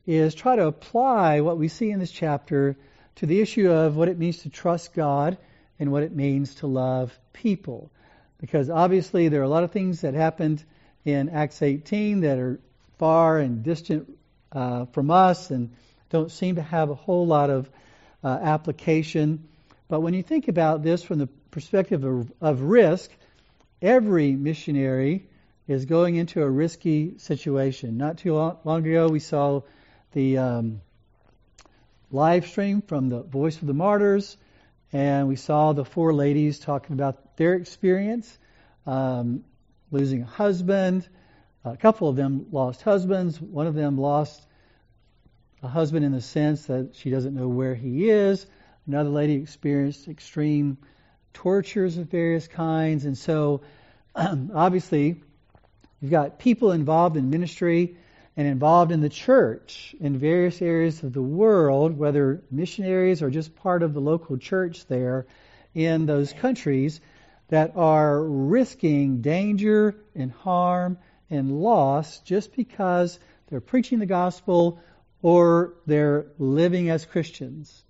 is 0.06 0.36
try 0.36 0.56
to 0.56 0.68
apply 0.68 1.42
what 1.42 1.58
we 1.58 1.68
see 1.68 1.92
in 1.92 2.00
this 2.00 2.12
chapter 2.12 2.76
to 3.16 3.26
the 3.26 3.40
issue 3.40 3.70
of 3.70 3.96
what 3.96 4.10
it 4.10 4.18
means 4.18 4.40
to 4.40 4.50
trust 4.50 4.94
God 4.94 5.38
and 5.80 5.92
what 5.92 6.04
it 6.04 6.16
means 6.16 6.56
to 6.56 6.68
love 6.68 7.18
people. 7.32 7.92
Because 8.40 8.70
obviously 8.70 9.30
there 9.30 9.42
are 9.42 9.46
a 9.46 9.50
lot 9.50 9.64
of 9.64 9.72
things 9.72 10.02
that 10.02 10.14
happened 10.14 10.64
in 11.06 11.30
Acts 11.30 11.62
18 11.62 12.22
that 12.22 12.38
are 12.38 12.60
far 12.98 13.38
and 13.38 13.64
distant 13.64 14.18
uh, 14.52 14.86
from 14.88 15.10
us 15.12 15.50
and 15.52 15.74
don't 16.10 16.32
seem 16.32 16.56
to 16.56 16.62
have 16.62 16.90
a 16.90 16.96
whole 16.96 17.26
lot 17.26 17.50
of 17.50 17.70
uh, 18.24 18.28
application. 18.28 19.48
But 19.88 20.02
when 20.02 20.14
you 20.14 20.24
think 20.24 20.48
about 20.48 20.84
this 20.84 21.04
from 21.04 21.20
the 21.20 21.28
perspective 21.52 22.04
of, 22.04 22.32
of 22.42 22.62
risk, 22.62 23.10
every 23.82 24.34
missionary 24.34 25.28
is 25.68 25.86
going 25.86 26.16
into 26.16 26.42
a 26.42 26.50
risky 26.50 27.18
situation. 27.18 27.98
Not 27.98 28.18
too 28.18 28.34
long, 28.34 28.58
long 28.64 28.86
ago, 28.86 29.08
we 29.08 29.20
saw 29.20 29.62
the 30.14 30.38
um, 30.38 30.82
live 32.12 32.48
stream 32.48 32.82
from 32.82 33.10
the 33.10 33.22
Voice 33.22 33.60
of 33.60 33.68
the 33.68 33.74
Martyrs, 33.74 34.38
and 34.92 35.28
we 35.28 35.36
saw 35.36 35.74
the 35.74 35.84
four 35.84 36.14
ladies 36.14 36.60
talking 36.60 36.94
about 36.94 37.36
their 37.36 37.56
experience 37.56 38.38
um, 38.86 39.44
losing 39.92 40.22
a 40.22 40.26
husband. 40.26 41.08
A 41.66 41.78
couple 41.78 42.10
of 42.10 42.16
them 42.16 42.48
lost 42.52 42.82
husbands. 42.82 43.42
One 43.42 43.68
of 43.68 43.74
them 43.74 43.98
lost 43.98 44.46
a 45.64 45.68
husband 45.68 46.06
in 46.06 46.12
the 46.12 46.22
sense 46.22 46.66
that 46.66 46.96
she 46.96 47.10
doesn't 47.10 47.34
know 47.34 47.48
where 47.48 47.74
he 47.74 48.10
is. 48.10 48.46
Another 48.86 49.10
lady 49.10 49.36
experienced 49.36 50.08
extreme 50.08 50.78
tortures 51.34 51.98
of 51.98 52.08
various 52.08 52.48
kinds. 52.48 53.06
And 53.06 53.18
so, 53.18 53.62
um, 54.14 54.52
obviously, 54.56 55.22
you've 56.02 56.12
got 56.12 56.38
people 56.38 56.72
involved 56.72 57.18
in 57.18 57.30
ministry 57.30 57.98
and 58.36 58.48
involved 58.48 58.92
in 58.92 59.02
the 59.02 59.10
church 59.10 59.96
in 60.00 60.18
various 60.18 60.62
areas 60.62 61.04
of 61.04 61.14
the 61.14 61.22
world, 61.22 61.98
whether 61.98 62.42
missionaries 62.50 63.22
or 63.22 63.30
just 63.30 63.56
part 63.56 63.84
of 63.84 63.94
the 63.94 64.02
local 64.02 64.38
church 64.38 64.86
there 64.88 65.26
in 65.74 66.06
those 66.06 66.34
countries, 66.34 67.00
that 67.50 67.74
are 67.76 68.24
risking 68.24 69.22
danger 69.22 69.96
and 70.16 70.32
harm 70.32 70.98
and 71.30 71.52
loss 71.62 72.20
just 72.20 72.56
because 72.56 73.20
they're 73.48 73.62
preaching 73.62 74.00
the 74.00 74.06
gospel 74.06 74.80
or 75.22 75.74
they're 75.86 76.26
living 76.40 76.90
as 76.90 77.06
Christians. 77.06 77.84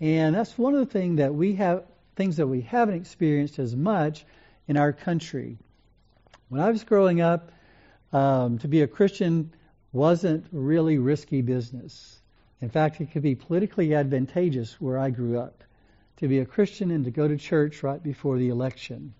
And 0.00 0.34
that's 0.34 0.56
one 0.56 0.74
of 0.74 0.80
the 0.80 0.92
things 0.92 1.18
that 1.18 1.34
we 1.34 1.54
have 1.54 1.84
things 2.16 2.38
that 2.38 2.46
we 2.46 2.62
haven't 2.62 2.94
experienced 2.94 3.58
as 3.58 3.76
much 3.76 4.24
in 4.66 4.78
our 4.78 4.92
country. 4.92 5.58
When 6.48 6.62
I 6.62 6.70
was 6.70 6.82
growing 6.82 7.20
up, 7.20 7.52
um, 8.12 8.58
to 8.58 8.68
be 8.68 8.80
a 8.80 8.86
Christian 8.86 9.52
wasn't 9.96 10.44
really 10.52 10.98
risky 10.98 11.40
business. 11.40 12.20
In 12.60 12.68
fact, 12.68 13.00
it 13.00 13.12
could 13.12 13.22
be 13.22 13.34
politically 13.34 13.94
advantageous 13.94 14.78
where 14.78 14.98
I 14.98 15.08
grew 15.08 15.38
up 15.38 15.64
to 16.18 16.28
be 16.28 16.38
a 16.38 16.44
Christian 16.44 16.90
and 16.90 17.06
to 17.06 17.10
go 17.10 17.26
to 17.26 17.36
church 17.38 17.82
right 17.82 18.02
before 18.02 18.36
the 18.36 18.50
election. 18.50 19.14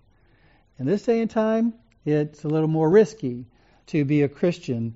In 0.78 0.84
this 0.84 1.02
day 1.02 1.20
and 1.22 1.30
time, 1.30 1.72
it's 2.04 2.44
a 2.44 2.48
little 2.48 2.68
more 2.68 2.88
risky 2.88 3.46
to 3.86 4.04
be 4.04 4.22
a 4.22 4.28
Christian 4.28 4.94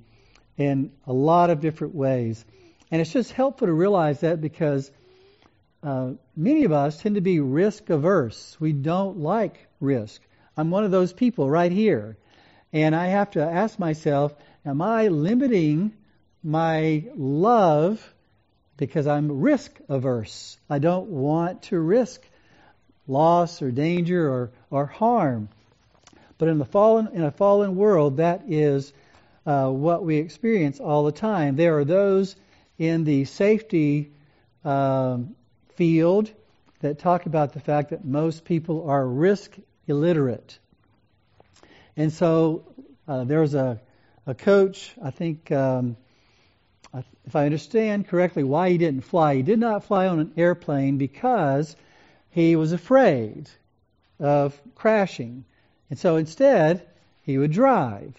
in 0.58 0.92
a 1.06 1.12
lot 1.12 1.48
of 1.48 1.60
different 1.60 1.94
ways. 1.94 2.44
And 2.90 3.00
it's 3.00 3.12
just 3.12 3.32
helpful 3.32 3.66
to 3.66 3.72
realize 3.72 4.20
that 4.20 4.40
because 4.40 4.90
uh, 5.82 6.12
many 6.36 6.64
of 6.64 6.72
us 6.72 7.00
tend 7.00 7.14
to 7.14 7.22
be 7.22 7.40
risk 7.40 7.88
averse. 7.88 8.56
We 8.60 8.74
don't 8.74 9.18
like 9.18 9.66
risk. 9.80 10.20
I'm 10.58 10.70
one 10.70 10.84
of 10.84 10.90
those 10.90 11.14
people 11.14 11.48
right 11.48 11.72
here. 11.72 12.18
And 12.72 12.94
I 12.94 13.06
have 13.06 13.30
to 13.32 13.42
ask 13.42 13.78
myself, 13.78 14.34
Am 14.64 14.82
I 14.82 15.08
limiting 15.08 15.92
my 16.42 17.04
love 17.14 18.14
because 18.76 19.06
I'm 19.06 19.40
risk 19.40 19.78
averse? 19.88 20.58
I 20.68 20.78
don't 20.78 21.08
want 21.08 21.62
to 21.64 21.78
risk 21.78 22.22
loss 23.06 23.62
or 23.62 23.70
danger 23.70 24.28
or, 24.28 24.50
or 24.70 24.86
harm. 24.86 25.48
But 26.36 26.48
in 26.48 26.58
the 26.58 26.66
fallen 26.66 27.08
in 27.14 27.22
a 27.22 27.30
fallen 27.30 27.76
world, 27.76 28.18
that 28.18 28.42
is 28.48 28.92
uh, 29.46 29.70
what 29.70 30.04
we 30.04 30.16
experience 30.16 30.78
all 30.78 31.04
the 31.04 31.12
time. 31.12 31.56
There 31.56 31.78
are 31.78 31.84
those 31.84 32.36
in 32.78 33.04
the 33.04 33.24
safety 33.24 34.10
um, 34.64 35.36
field 35.76 36.30
that 36.80 36.98
talk 36.98 37.26
about 37.26 37.52
the 37.52 37.60
fact 37.60 37.90
that 37.90 38.04
most 38.04 38.44
people 38.44 38.88
are 38.88 39.06
risk 39.06 39.56
illiterate. 39.86 40.58
And 41.96 42.12
so 42.12 42.64
uh, 43.08 43.24
there's 43.24 43.54
a 43.54 43.80
a 44.30 44.34
coach, 44.34 44.92
I 45.02 45.10
think, 45.10 45.50
um, 45.50 45.96
if 47.26 47.36
I 47.36 47.44
understand 47.44 48.08
correctly, 48.08 48.42
why 48.42 48.70
he 48.70 48.78
didn't 48.78 49.02
fly. 49.02 49.36
He 49.36 49.42
did 49.42 49.58
not 49.58 49.84
fly 49.84 50.06
on 50.06 50.18
an 50.18 50.32
airplane 50.36 50.98
because 50.98 51.76
he 52.30 52.56
was 52.56 52.72
afraid 52.72 53.48
of 54.18 54.60
crashing. 54.74 55.44
And 55.88 55.98
so 55.98 56.16
instead, 56.16 56.86
he 57.22 57.38
would 57.38 57.52
drive. 57.52 58.14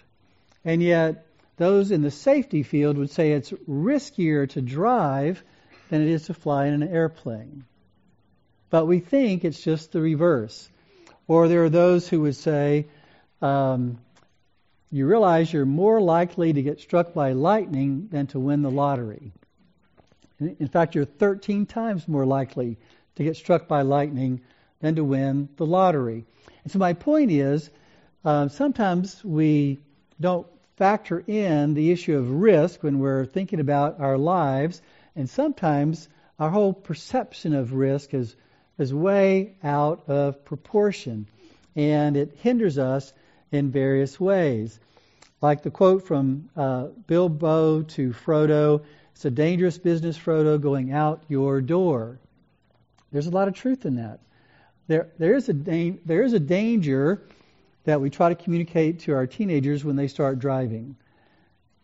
And 0.64 0.82
yet, 0.84 1.26
those 1.58 1.92
in 1.92 2.02
the 2.02 2.12
safety 2.12 2.64
field 2.64 2.98
would 2.98 3.12
say 3.12 3.32
it's 3.32 3.52
riskier 3.68 4.50
to 4.50 4.62
drive 4.62 5.44
than 5.90 6.02
it 6.02 6.10
is 6.10 6.26
to 6.26 6.34
fly 6.34 6.68
in 6.68 6.82
an 6.82 6.88
airplane. 6.88 7.66
But 8.70 8.86
we 8.86 9.00
think 9.00 9.44
it's 9.44 9.62
just 9.62 9.92
the 9.92 10.02
reverse. 10.02 10.70
Or 11.28 11.48
there 11.48 11.64
are 11.64 11.70
those 11.70 12.08
who 12.08 12.22
would 12.22 12.36
say, 12.36 12.88
um, 13.42 14.00
you 14.92 15.08
realize 15.08 15.52
you're 15.52 15.66
more 15.66 16.02
likely 16.02 16.52
to 16.52 16.62
get 16.62 16.82
struck 16.82 17.14
by 17.14 17.32
lightning 17.32 18.10
than 18.12 18.28
to 18.28 18.40
win 18.40 18.62
the 18.62 18.70
lottery. 18.70 19.32
In 20.40 20.68
fact, 20.68 20.96
you're 20.96 21.06
13 21.06 21.66
times 21.66 22.08
more 22.08 22.26
likely 22.26 22.78
to 23.16 23.24
get 23.24 23.38
struck 23.38 23.68
by 23.68 23.84
lightning 23.84 24.42
than 24.82 24.96
to 24.96 25.04
win 25.04 25.48
the 25.56 25.66
lottery. 25.66 26.26
And 26.64 26.72
so 26.72 26.80
my 26.80 26.94
point 26.94 27.32
is, 27.32 27.70
uh, 28.26 28.50
sometimes 28.50 29.24
we 29.24 29.80
don't 30.20 30.48
factor 30.76 31.24
in 31.26 31.74
the 31.74 31.92
issue 31.92 32.18
of 32.18 32.32
risk 32.32 32.84
when 32.84 33.00
we're 33.00 33.26
thinking 33.26 33.60
about 33.60 34.00
our 34.00 34.18
lives, 34.18 34.82
and 35.16 35.30
sometimes 35.30 36.10
our 36.40 36.50
whole 36.50 36.74
perception 36.74 37.54
of 37.54 37.74
risk 37.74 38.14
is 38.14 38.36
is 38.78 38.94
way 38.94 39.54
out 39.64 40.10
of 40.10 40.44
proportion, 40.44 41.28
and 41.76 42.18
it 42.18 42.36
hinders 42.42 42.80
us 42.80 43.14
in 43.52 43.72
various 43.72 44.20
ways. 44.20 44.80
Like 45.42 45.64
the 45.64 45.72
quote 45.72 46.08
from 46.08 46.50
uh, 46.56 46.88
Bilbo 47.08 47.84
to 47.84 48.12
Frodo, 48.12 48.84
"It's 49.14 49.26
a 49.26 49.32
dangerous 49.32 49.78
business, 49.78 50.18
Frodo, 50.18 50.60
going 50.60 50.92
out 50.92 51.24
your 51.28 51.62
door." 51.62 52.20
There's 53.12 53.28
a 53.28 53.32
lot 53.32 53.48
of 53.48 53.54
truth 53.54 53.86
in 53.86 53.96
that. 53.96 54.20
There, 54.88 55.10
there 55.18 55.36
is 55.36 55.50
a 55.50 55.54
da- 55.54 56.00
there 56.06 56.24
is 56.24 56.34
a 56.34 56.40
danger 56.40 57.22
that 57.84 58.00
we 58.00 58.10
try 58.10 58.30
to 58.30 58.36
communicate 58.36 59.00
to 59.02 59.14
our 59.14 59.26
teenagers 59.26 59.84
when 59.84 59.96
they 59.96 60.08
start 60.08 60.40
driving. 60.40 60.96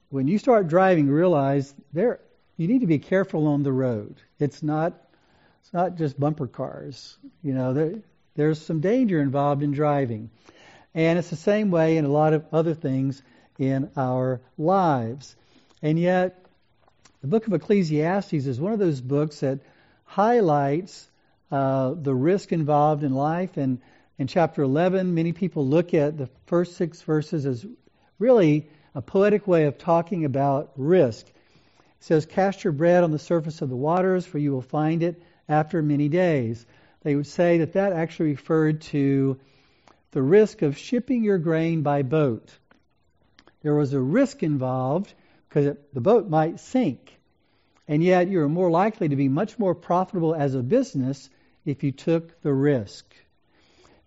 When 0.09 0.27
you 0.27 0.37
start 0.37 0.67
driving, 0.67 1.09
realize 1.09 1.73
there 1.93 2.19
you 2.57 2.67
need 2.67 2.81
to 2.81 2.87
be 2.87 2.99
careful 2.99 3.47
on 3.47 3.63
the 3.63 3.71
road. 3.71 4.21
It's 4.39 4.61
not 4.61 4.93
it's 5.61 5.73
not 5.73 5.95
just 5.95 6.19
bumper 6.19 6.47
cars. 6.47 7.17
You 7.43 7.53
know, 7.53 7.73
there, 7.73 7.95
there's 8.35 8.61
some 8.61 8.79
danger 8.79 9.19
involved 9.19 9.63
in 9.63 9.71
driving. 9.71 10.29
And 10.93 11.19
it's 11.19 11.29
the 11.29 11.35
same 11.35 11.71
way 11.71 11.97
in 11.97 12.05
a 12.05 12.09
lot 12.09 12.33
of 12.33 12.45
other 12.51 12.73
things 12.73 13.21
in 13.59 13.91
our 13.95 14.41
lives. 14.57 15.35
And 15.81 15.99
yet, 15.99 16.45
the 17.21 17.27
book 17.27 17.47
of 17.47 17.53
Ecclesiastes 17.53 18.33
is 18.33 18.59
one 18.59 18.73
of 18.73 18.79
those 18.79 19.01
books 19.01 19.41
that 19.41 19.59
highlights 20.05 21.09
uh, 21.51 21.93
the 21.93 22.13
risk 22.13 22.51
involved 22.51 23.03
in 23.03 23.13
life. 23.13 23.57
And 23.57 23.79
in 24.17 24.27
chapter 24.27 24.63
11, 24.63 25.13
many 25.13 25.33
people 25.33 25.65
look 25.65 25.93
at 25.93 26.17
the 26.17 26.29
first 26.45 26.75
six 26.75 27.01
verses 27.01 27.45
as 27.45 27.65
really 28.19 28.69
a 28.95 29.01
poetic 29.01 29.47
way 29.47 29.65
of 29.65 29.77
talking 29.77 30.25
about 30.25 30.71
risk. 30.75 31.27
It 31.27 31.33
says, 31.99 32.25
Cast 32.25 32.63
your 32.63 32.73
bread 32.73 33.03
on 33.03 33.11
the 33.11 33.19
surface 33.19 33.61
of 33.61 33.69
the 33.69 33.75
waters, 33.75 34.25
for 34.25 34.37
you 34.37 34.51
will 34.51 34.61
find 34.61 35.03
it 35.03 35.21
after 35.47 35.81
many 35.81 36.09
days. 36.09 36.65
They 37.03 37.15
would 37.15 37.27
say 37.27 37.59
that 37.59 37.73
that 37.73 37.93
actually 37.93 38.31
referred 38.31 38.81
to 38.81 39.39
the 40.11 40.21
risk 40.21 40.61
of 40.61 40.77
shipping 40.77 41.23
your 41.23 41.37
grain 41.37 41.81
by 41.81 42.01
boat. 42.01 42.49
There 43.61 43.75
was 43.75 43.93
a 43.93 43.99
risk 43.99 44.43
involved 44.43 45.13
because 45.47 45.75
the 45.93 46.01
boat 46.01 46.29
might 46.29 46.59
sink. 46.59 47.13
And 47.87 48.03
yet, 48.03 48.27
you're 48.27 48.49
more 48.49 48.69
likely 48.69 49.09
to 49.09 49.15
be 49.15 49.29
much 49.29 49.57
more 49.57 49.73
profitable 49.73 50.35
as 50.35 50.55
a 50.55 50.61
business 50.61 51.29
if 51.65 51.83
you 51.83 51.91
took 51.91 52.41
the 52.41 52.53
risk. 52.53 53.05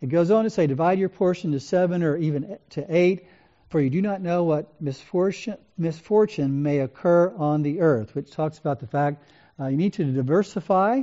It 0.01 0.09
goes 0.09 0.31
on 0.31 0.45
to 0.45 0.51
say, 0.51 0.67
divide 0.67 0.99
your 0.99 1.09
portion 1.09 1.53
to 1.53 1.61
seven 1.61 2.03
or 2.03 2.17
even 2.17 2.59
to 2.71 2.87
eight, 2.89 3.27
for 3.69 3.81
you 3.81 3.91
do 3.91 4.03
not 4.03 4.21
know 4.21 4.45
what 4.45 4.81
misfortune, 4.81 5.57
misfortune 5.79 6.63
may 6.63 6.81
occur 6.81 7.33
on 7.37 7.63
the 7.63 7.81
earth, 7.81 8.15
which 8.15 8.31
talks 8.31 8.59
about 8.59 8.81
the 8.81 8.87
fact 8.87 9.23
uh, 9.59 9.67
you 9.67 9.77
need 9.77 9.93
to 9.95 10.05
diversify 10.05 11.03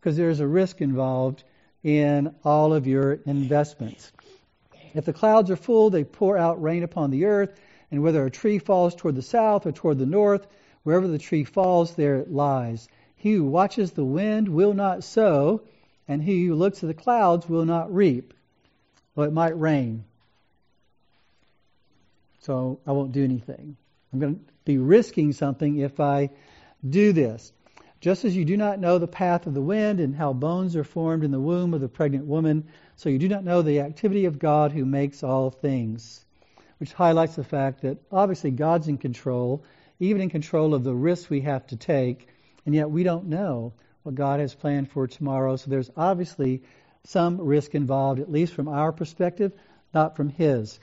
because 0.00 0.16
there's 0.16 0.40
a 0.40 0.46
risk 0.46 0.80
involved 0.80 1.44
in 1.84 2.34
all 2.44 2.74
of 2.74 2.86
your 2.86 3.12
investments. 3.26 4.12
If 4.94 5.04
the 5.04 5.12
clouds 5.12 5.50
are 5.50 5.56
full, 5.56 5.90
they 5.90 6.04
pour 6.04 6.36
out 6.36 6.62
rain 6.62 6.82
upon 6.82 7.10
the 7.10 7.24
earth, 7.24 7.58
and 7.90 8.02
whether 8.02 8.24
a 8.24 8.30
tree 8.30 8.58
falls 8.58 8.94
toward 8.94 9.14
the 9.14 9.22
south 9.22 9.66
or 9.66 9.72
toward 9.72 9.98
the 9.98 10.06
north, 10.06 10.46
wherever 10.82 11.06
the 11.06 11.18
tree 11.18 11.44
falls, 11.44 11.94
there 11.94 12.16
it 12.16 12.32
lies. 12.32 12.88
He 13.16 13.34
who 13.34 13.44
watches 13.44 13.92
the 13.92 14.04
wind 14.04 14.48
will 14.48 14.74
not 14.74 15.04
sow, 15.04 15.62
and 16.08 16.22
he 16.22 16.46
who 16.46 16.54
looks 16.54 16.82
at 16.82 16.88
the 16.88 16.94
clouds 16.94 17.48
will 17.48 17.64
not 17.64 17.94
reap. 17.94 18.34
though 19.14 19.22
it 19.22 19.32
might 19.32 19.58
rain. 19.58 20.04
So 22.40 22.80
I 22.86 22.92
won't 22.92 23.12
do 23.12 23.22
anything. 23.22 23.76
I'm 24.12 24.18
going 24.18 24.34
to 24.34 24.40
be 24.64 24.78
risking 24.78 25.32
something 25.32 25.78
if 25.78 26.00
I 26.00 26.30
do 26.88 27.12
this. 27.12 27.52
Just 28.00 28.24
as 28.24 28.36
you 28.36 28.44
do 28.44 28.56
not 28.56 28.80
know 28.80 28.98
the 28.98 29.06
path 29.06 29.46
of 29.46 29.54
the 29.54 29.62
wind 29.62 30.00
and 30.00 30.16
how 30.16 30.32
bones 30.32 30.74
are 30.74 30.82
formed 30.82 31.22
in 31.22 31.30
the 31.30 31.40
womb 31.40 31.72
of 31.72 31.80
the 31.80 31.88
pregnant 31.88 32.26
woman, 32.26 32.64
so 33.02 33.08
you 33.08 33.18
do 33.18 33.28
not 33.28 33.42
know 33.42 33.62
the 33.62 33.80
activity 33.80 34.26
of 34.26 34.38
God 34.38 34.70
who 34.70 34.84
makes 34.84 35.24
all 35.24 35.50
things. 35.50 36.24
Which 36.78 36.92
highlights 36.92 37.34
the 37.34 37.42
fact 37.42 37.82
that 37.82 37.98
obviously 38.12 38.52
God's 38.52 38.86
in 38.86 38.96
control, 38.96 39.64
even 39.98 40.22
in 40.22 40.30
control 40.30 40.72
of 40.72 40.84
the 40.84 40.94
risks 40.94 41.28
we 41.28 41.40
have 41.40 41.66
to 41.68 41.76
take, 41.76 42.28
and 42.64 42.76
yet 42.76 42.92
we 42.92 43.02
don't 43.02 43.26
know 43.26 43.72
what 44.04 44.14
God 44.14 44.38
has 44.38 44.54
planned 44.54 44.88
for 44.88 45.08
tomorrow. 45.08 45.56
So 45.56 45.68
there's 45.68 45.90
obviously 45.96 46.62
some 47.02 47.40
risk 47.40 47.74
involved, 47.74 48.20
at 48.20 48.30
least 48.30 48.52
from 48.52 48.68
our 48.68 48.92
perspective, 48.92 49.50
not 49.92 50.14
from 50.14 50.28
His. 50.28 50.78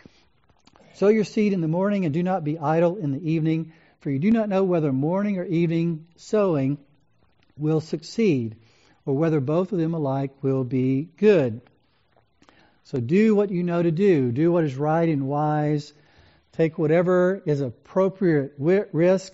Sow 0.95 1.07
your 1.07 1.23
seed 1.23 1.53
in 1.53 1.61
the 1.61 1.69
morning 1.69 2.03
and 2.03 2.13
do 2.13 2.21
not 2.21 2.43
be 2.43 2.59
idle 2.59 2.97
in 2.97 3.13
the 3.13 3.31
evening, 3.31 3.71
for 4.01 4.09
you 4.09 4.19
do 4.19 4.31
not 4.31 4.49
know 4.49 4.65
whether 4.65 4.91
morning 4.91 5.37
or 5.37 5.45
evening 5.45 6.05
sowing 6.17 6.79
will 7.57 7.79
succeed, 7.79 8.57
or 9.05 9.15
whether 9.15 9.39
both 9.39 9.71
of 9.71 9.79
them 9.79 9.93
alike 9.93 10.31
will 10.43 10.65
be 10.65 11.07
good. 11.15 11.61
So 12.83 12.99
do 12.99 13.35
what 13.35 13.51
you 13.51 13.63
know 13.63 13.81
to 13.81 13.91
do. 13.91 14.31
Do 14.31 14.51
what 14.51 14.63
is 14.63 14.75
right 14.75 15.07
and 15.07 15.27
wise. 15.27 15.93
Take 16.53 16.77
whatever 16.77 17.41
is 17.45 17.61
appropriate 17.61 18.53
risk 18.57 19.33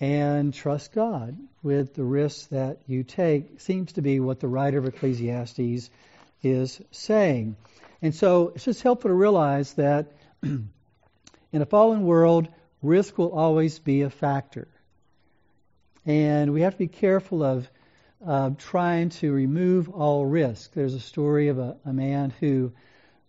and 0.00 0.54
trust 0.54 0.92
God 0.92 1.36
with 1.62 1.94
the 1.94 2.04
risks 2.04 2.46
that 2.46 2.78
you 2.86 3.02
take, 3.02 3.60
seems 3.60 3.92
to 3.92 4.02
be 4.02 4.18
what 4.18 4.40
the 4.40 4.48
writer 4.48 4.78
of 4.78 4.86
Ecclesiastes 4.86 5.90
is 6.42 6.80
saying. 6.90 7.56
And 8.00 8.14
so 8.14 8.52
it's 8.54 8.64
just 8.64 8.82
helpful 8.82 9.10
to 9.10 9.14
realize 9.14 9.74
that 9.74 10.12
in 10.42 10.70
a 11.52 11.66
fallen 11.66 12.04
world, 12.04 12.48
risk 12.82 13.18
will 13.18 13.32
always 13.32 13.78
be 13.78 14.02
a 14.02 14.10
factor. 14.10 14.68
And 16.06 16.52
we 16.52 16.62
have 16.62 16.72
to 16.72 16.78
be 16.78 16.88
careful 16.88 17.42
of 17.42 17.68
uh, 18.26 18.50
trying 18.58 19.08
to 19.08 19.32
remove 19.32 19.88
all 19.88 20.26
risk. 20.26 20.72
There's 20.74 20.94
a 20.94 21.00
story 21.00 21.48
of 21.48 21.58
a, 21.58 21.76
a, 21.84 21.92
man 21.92 22.32
who 22.40 22.72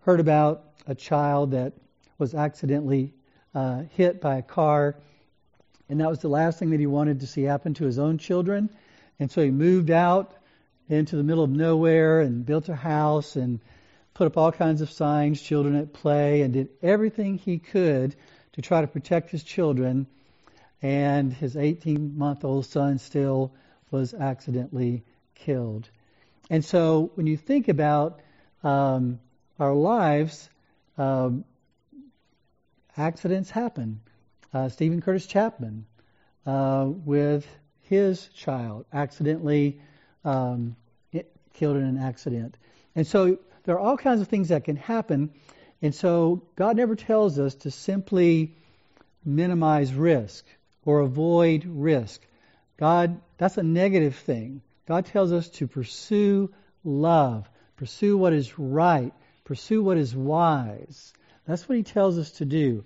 heard 0.01 0.19
about 0.19 0.63
a 0.85 0.95
child 0.95 1.51
that 1.51 1.73
was 2.17 2.35
accidentally 2.35 3.13
uh, 3.55 3.83
hit 3.95 4.19
by 4.21 4.37
a 4.37 4.41
car 4.41 4.95
and 5.91 5.99
that 5.99 6.09
was 6.09 6.19
the 6.19 6.29
last 6.29 6.57
thing 6.57 6.69
that 6.69 6.79
he 6.79 6.87
wanted 6.87 7.19
to 7.19 7.27
see 7.27 7.43
happen 7.43 7.73
to 7.73 7.83
his 7.83 7.99
own 7.99 8.17
children. 8.17 8.69
And 9.19 9.29
so 9.29 9.43
he 9.43 9.51
moved 9.51 9.91
out 9.91 10.33
into 10.87 11.17
the 11.17 11.23
middle 11.23 11.43
of 11.43 11.49
nowhere 11.49 12.21
and 12.21 12.45
built 12.45 12.69
a 12.69 12.75
house 12.75 13.35
and 13.35 13.59
put 14.13 14.25
up 14.25 14.37
all 14.37 14.53
kinds 14.53 14.79
of 14.79 14.89
signs, 14.89 15.41
children 15.41 15.75
at 15.75 15.91
play, 15.91 16.43
and 16.43 16.53
did 16.53 16.69
everything 16.81 17.37
he 17.37 17.57
could 17.57 18.15
to 18.53 18.61
try 18.61 18.79
to 18.79 18.87
protect 18.87 19.31
his 19.31 19.43
children. 19.43 20.07
And 20.81 21.33
his 21.33 21.57
18 21.57 22.17
month 22.17 22.45
old 22.45 22.67
son 22.67 22.97
still 22.97 23.51
was 23.91 24.13
accidentally 24.13 25.03
killed. 25.35 25.89
And 26.49 26.65
so 26.65 27.11
when 27.15 27.27
you 27.27 27.37
think 27.37 27.67
about 27.67 28.19
um, 28.63 29.19
our 29.59 29.73
lives, 29.73 30.49
um, 30.97 31.45
accidents 32.97 33.49
happen 33.49 34.01
uh, 34.53 34.69
Steven 34.69 35.01
Curtis 35.01 35.25
Chapman 35.25 35.85
uh, 36.45 36.85
with 36.87 37.47
his 37.83 38.27
child 38.29 38.85
accidentally 38.93 39.79
um, 40.23 40.75
killed 41.53 41.77
in 41.77 41.83
an 41.83 41.97
accident. 41.97 42.57
And 42.95 43.05
so 43.05 43.37
there 43.63 43.75
are 43.75 43.79
all 43.79 43.97
kinds 43.97 44.21
of 44.21 44.27
things 44.27 44.49
that 44.49 44.63
can 44.63 44.75
happen. 44.75 45.31
And 45.81 45.93
so 45.93 46.43
God 46.55 46.77
never 46.77 46.95
tells 46.95 47.39
us 47.39 47.55
to 47.55 47.71
simply 47.71 48.55
minimize 49.23 49.93
risk 49.93 50.45
or 50.85 51.01
avoid 51.01 51.65
risk. 51.65 52.21
God, 52.81 53.21
that's 53.37 53.59
a 53.59 53.63
negative 53.63 54.15
thing. 54.15 54.63
God 54.87 55.05
tells 55.05 55.31
us 55.31 55.47
to 55.49 55.67
pursue 55.67 56.51
love, 56.83 57.47
pursue 57.77 58.17
what 58.17 58.33
is 58.33 58.57
right, 58.57 59.13
pursue 59.43 59.83
what 59.83 59.97
is 59.97 60.15
wise. 60.15 61.13
That's 61.45 61.69
what 61.69 61.77
He 61.77 61.83
tells 61.83 62.17
us 62.17 62.31
to 62.39 62.45
do. 62.45 62.83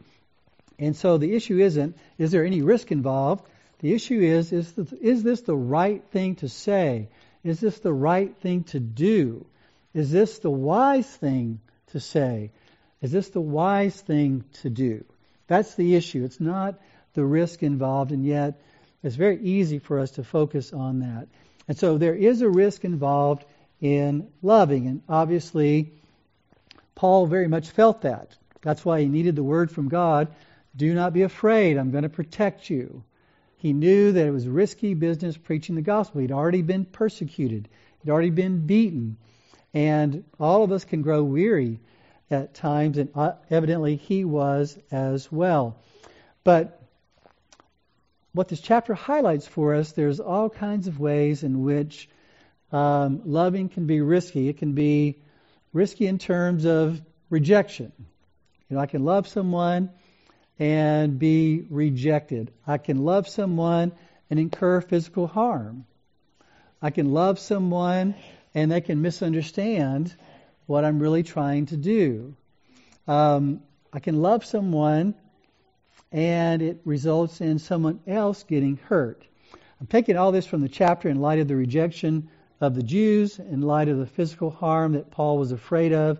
And 0.78 0.98
so 0.98 1.18
the 1.18 1.34
issue 1.34 1.60
isn't, 1.60 1.96
is 2.18 2.32
there 2.32 2.44
any 2.44 2.62
risk 2.62 2.92
involved? 2.92 3.46
The 3.80 3.94
issue 3.94 4.20
is, 4.20 4.52
is, 4.52 4.74
this, 4.74 4.92
is 4.92 5.24
this 5.24 5.42
the 5.44 5.56
right 5.56 6.04
thing 6.12 6.36
to 6.36 6.50
say? 6.50 7.08
Is 7.46 7.62
this 7.62 7.80
the 7.80 7.94
right 7.94 8.36
thing 8.42 8.66
to 8.66 8.82
do? 8.82 9.46
Is 9.94 10.12
this 10.12 10.40
the 10.40 10.52
wise 10.52 11.08
thing 11.08 11.62
to 11.92 12.02
say? 12.02 12.52
Is 13.02 13.14
this 13.14 13.30
the 13.30 13.40
wise 13.40 14.02
thing 14.02 14.44
to 14.62 14.70
do? 14.70 15.06
That's 15.48 15.76
the 15.76 15.96
issue. 15.96 16.26
It's 16.26 16.42
not 16.42 16.82
the 17.14 17.24
risk 17.24 17.64
involved, 17.64 18.12
and 18.12 18.26
yet 18.26 18.60
it's 19.06 19.16
very 19.16 19.40
easy 19.42 19.80
for 19.80 20.00
us 20.00 20.12
to 20.12 20.24
focus 20.24 20.74
on 20.74 21.00
that. 21.00 21.28
And 21.68 21.78
so 21.78 21.98
there 21.98 22.16
is 22.16 22.42
a 22.42 22.50
risk 22.50 22.84
involved 22.84 23.46
in 23.80 24.28
loving, 24.42 24.88
and 24.88 25.02
obviously, 25.08 25.94
Paul 26.96 27.28
very 27.28 27.48
much 27.48 27.70
felt 27.70 28.02
that. 28.02 28.36
That's 28.62 28.84
why 28.84 29.02
he 29.02 29.08
needed 29.08 29.36
the 29.36 29.44
word 29.44 29.70
from 29.72 29.90
God 29.90 30.30
do 30.76 30.94
not 30.94 31.14
be 31.14 31.22
afraid. 31.22 31.78
I'm 31.78 31.92
going 31.92 32.04
to 32.04 32.10
protect 32.10 32.70
you. 32.70 33.04
He 33.58 33.74
knew 33.74 34.12
that 34.12 34.28
it 34.28 34.32
was 34.32 34.48
risky 34.48 34.94
business 34.94 35.38
preaching 35.38 35.76
the 35.76 35.82
gospel. 35.82 36.22
He'd 36.22 36.32
already 36.32 36.62
been 36.62 36.86
persecuted, 36.86 37.70
he'd 38.02 38.12
already 38.12 38.32
been 38.32 38.66
beaten. 38.66 39.18
And 39.74 40.24
all 40.40 40.64
of 40.64 40.72
us 40.72 40.86
can 40.86 41.02
grow 41.02 41.24
weary 41.24 41.80
at 42.32 42.54
times, 42.54 42.98
and 42.98 43.10
uh, 43.14 43.34
evidently 43.52 43.98
he 43.98 44.24
was 44.24 44.78
as 44.90 45.32
well. 45.32 45.78
But 46.44 46.82
what 48.36 48.50
this 48.50 48.60
chapter 48.60 48.94
highlights 48.94 49.48
for 49.48 49.76
us, 49.76 49.94
there's 49.94 50.20
all 50.20 50.50
kinds 50.50 50.88
of 50.88 51.00
ways 51.00 51.44
in 51.44 51.64
which 51.64 52.10
um, 52.74 53.22
loving 53.24 53.70
can 53.70 53.88
be 53.88 54.02
risky. 54.02 54.50
It 54.50 54.58
can 54.58 54.74
be 54.74 55.22
risky 55.72 56.06
in 56.06 56.18
terms 56.18 56.66
of 56.66 57.02
rejection. 57.30 57.94
You 58.68 58.76
know, 58.76 58.82
I 58.82 58.88
can 58.88 59.06
love 59.06 59.30
someone 59.30 59.90
and 60.60 61.18
be 61.18 61.66
rejected. 61.70 62.52
I 62.68 62.78
can 62.78 63.06
love 63.06 63.30
someone 63.30 63.94
and 64.30 64.38
incur 64.38 64.82
physical 64.82 65.28
harm. 65.28 65.86
I 66.82 66.90
can 66.90 67.14
love 67.14 67.40
someone 67.40 68.16
and 68.54 68.70
they 68.70 68.82
can 68.82 69.02
misunderstand 69.02 70.14
what 70.66 70.84
I'm 70.84 71.00
really 71.00 71.24
trying 71.24 71.68
to 71.68 71.78
do. 71.78 72.36
Um, 73.08 73.62
I 73.94 74.00
can 74.00 74.22
love 74.22 74.44
someone 74.44 75.16
and 76.16 76.62
it 76.62 76.80
results 76.86 77.42
in 77.42 77.60
someone 77.60 78.00
else 78.08 78.44
getting 78.44 78.78
hurt. 78.78 79.22
I'm 79.82 79.88
taking 79.88 80.16
all 80.16 80.32
this 80.32 80.46
from 80.46 80.62
the 80.62 80.70
chapter 80.70 81.10
in 81.10 81.20
light 81.20 81.40
of 81.40 81.50
the 81.50 81.58
rejection 81.58 82.30
of 82.62 82.74
the 82.74 82.82
Jews, 82.82 83.38
in 83.38 83.62
light 83.62 83.90
of 83.90 83.98
the 83.98 84.06
physical 84.06 84.50
harm 84.50 84.94
that 84.94 85.12
Paul 85.12 85.38
was 85.38 85.52
afraid 85.52 85.92
of, 85.92 86.18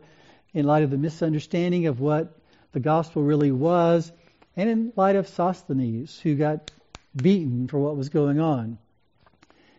in 0.54 0.66
light 0.66 0.84
of 0.84 0.92
the 0.92 0.98
misunderstanding 0.98 1.88
of 1.88 2.02
what 2.02 2.38
the 2.74 2.82
gospel 2.82 3.24
really 3.24 3.54
was, 3.54 4.12
and 4.58 4.70
in 4.70 4.92
light 4.98 5.16
of 5.16 5.30
Sosthenes, 5.30 6.20
who 6.20 6.36
got 6.36 6.72
beaten 7.16 7.70
for 7.70 7.80
what 7.80 7.96
was 7.96 8.10
going 8.10 8.42
on. 8.42 8.78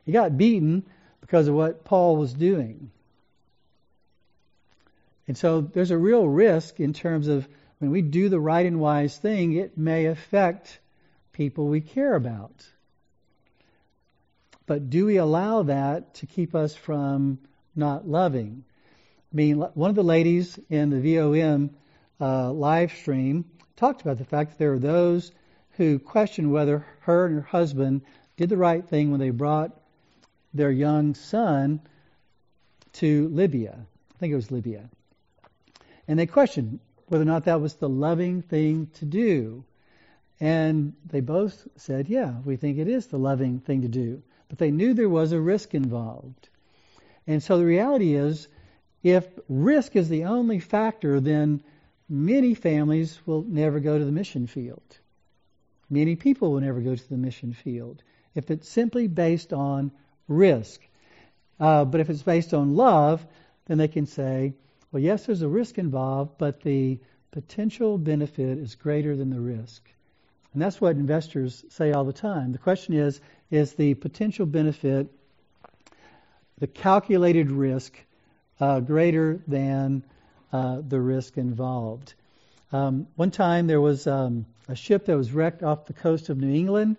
He 0.06 0.12
got 0.12 0.38
beaten 0.38 0.86
because 1.20 1.46
of 1.46 1.54
what 1.54 1.84
Paul 1.84 2.16
was 2.16 2.32
doing. 2.32 2.90
And 5.28 5.36
so 5.36 5.60
there's 5.60 5.90
a 5.90 5.98
real 5.98 6.26
risk 6.26 6.80
in 6.80 6.94
terms 6.94 7.28
of 7.28 7.46
when 7.78 7.90
we 7.90 8.02
do 8.02 8.28
the 8.28 8.40
right 8.40 8.64
and 8.64 8.80
wise 8.80 9.16
thing, 9.16 9.52
it 9.52 9.76
may 9.76 10.06
affect 10.06 10.78
people 11.32 11.66
we 11.66 11.80
care 11.80 12.14
about. 12.14 12.66
But 14.66 14.90
do 14.90 15.06
we 15.06 15.18
allow 15.18 15.62
that 15.64 16.14
to 16.14 16.26
keep 16.26 16.54
us 16.54 16.74
from 16.74 17.38
not 17.74 18.08
loving? 18.08 18.64
I 19.32 19.36
mean, 19.36 19.58
one 19.58 19.90
of 19.90 19.96
the 19.96 20.02
ladies 20.02 20.58
in 20.70 20.90
the 20.90 21.00
VOM 21.00 21.70
uh, 22.20 22.50
live 22.52 22.92
stream 22.92 23.44
talked 23.76 24.00
about 24.00 24.18
the 24.18 24.24
fact 24.24 24.52
that 24.52 24.58
there 24.58 24.72
are 24.72 24.78
those 24.78 25.30
who 25.72 25.98
question 25.98 26.50
whether 26.50 26.86
her 27.00 27.26
and 27.26 27.34
her 27.36 27.42
husband 27.42 28.02
did 28.36 28.48
the 28.48 28.56
right 28.56 28.86
thing 28.88 29.10
when 29.10 29.20
they 29.20 29.30
brought 29.30 29.78
their 30.54 30.70
young 30.70 31.14
son 31.14 31.80
to 32.94 33.28
Libya. 33.28 33.78
I 34.14 34.18
think 34.18 34.32
it 34.32 34.36
was 34.36 34.50
Libya. 34.50 34.88
And 36.08 36.18
they 36.18 36.26
questioned 36.26 36.80
whether 37.08 37.22
or 37.22 37.26
not 37.26 37.44
that 37.44 37.60
was 37.60 37.74
the 37.74 37.88
loving 37.88 38.42
thing 38.42 38.88
to 38.94 39.04
do. 39.04 39.64
And 40.40 40.94
they 41.06 41.20
both 41.20 41.66
said, 41.76 42.08
yeah, 42.08 42.34
we 42.44 42.56
think 42.56 42.78
it 42.78 42.88
is 42.88 43.06
the 43.06 43.18
loving 43.18 43.60
thing 43.60 43.82
to 43.82 43.88
do. 43.88 44.22
But 44.48 44.58
they 44.58 44.70
knew 44.70 44.94
there 44.94 45.08
was 45.08 45.32
a 45.32 45.40
risk 45.40 45.74
involved. 45.74 46.48
And 47.26 47.42
so 47.42 47.58
the 47.58 47.64
reality 47.64 48.14
is, 48.14 48.48
if 49.02 49.26
risk 49.48 49.96
is 49.96 50.08
the 50.08 50.24
only 50.24 50.60
factor, 50.60 51.20
then 51.20 51.62
many 52.08 52.54
families 52.54 53.18
will 53.26 53.42
never 53.42 53.80
go 53.80 53.98
to 53.98 54.04
the 54.04 54.12
mission 54.12 54.46
field. 54.46 54.98
Many 55.88 56.16
people 56.16 56.52
will 56.52 56.60
never 56.60 56.80
go 56.80 56.94
to 56.94 57.08
the 57.08 57.16
mission 57.16 57.52
field 57.52 58.02
if 58.34 58.50
it's 58.50 58.68
simply 58.68 59.08
based 59.08 59.52
on 59.52 59.90
risk. 60.28 60.80
Uh, 61.58 61.84
but 61.84 62.00
if 62.00 62.10
it's 62.10 62.22
based 62.22 62.52
on 62.52 62.76
love, 62.76 63.24
then 63.66 63.78
they 63.78 63.88
can 63.88 64.06
say, 64.06 64.52
well, 64.96 65.02
yes, 65.02 65.26
there's 65.26 65.42
a 65.42 65.48
risk 65.48 65.76
involved, 65.76 66.38
but 66.38 66.62
the 66.62 66.98
potential 67.30 67.98
benefit 67.98 68.56
is 68.56 68.76
greater 68.76 69.14
than 69.14 69.28
the 69.28 69.38
risk. 69.38 69.86
And 70.54 70.62
that's 70.62 70.80
what 70.80 70.96
investors 70.96 71.66
say 71.68 71.92
all 71.92 72.04
the 72.04 72.14
time. 72.14 72.52
The 72.52 72.56
question 72.56 72.94
is 72.94 73.20
is 73.50 73.74
the 73.74 73.92
potential 73.92 74.46
benefit, 74.46 75.08
the 76.56 76.66
calculated 76.66 77.50
risk, 77.50 77.94
uh, 78.58 78.80
greater 78.80 79.38
than 79.46 80.02
uh, 80.50 80.80
the 80.88 80.98
risk 80.98 81.36
involved? 81.36 82.14
Um, 82.72 83.06
one 83.16 83.30
time 83.30 83.66
there 83.66 83.82
was 83.82 84.06
um, 84.06 84.46
a 84.66 84.74
ship 84.74 85.04
that 85.04 85.16
was 85.18 85.30
wrecked 85.30 85.62
off 85.62 85.84
the 85.84 85.92
coast 85.92 86.30
of 86.30 86.38
New 86.38 86.54
England, 86.54 86.96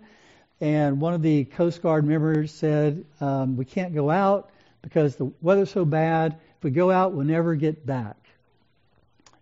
and 0.62 1.02
one 1.02 1.16
of 1.16 1.24
the 1.24 1.46
Coast 1.46 1.82
Guard 1.82 2.06
members 2.06 2.52
said, 2.52 3.06
um, 3.20 3.58
We 3.58 3.66
can't 3.66 3.96
go 3.96 4.12
out 4.12 4.52
because 4.84 5.16
the 5.16 5.32
weather's 5.42 5.72
so 5.72 5.84
bad. 5.84 6.38
If 6.58 6.64
we 6.64 6.72
go 6.72 6.90
out, 6.90 7.14
we'll 7.14 7.26
never 7.26 7.56
get 7.56 7.86
back. 7.86 8.18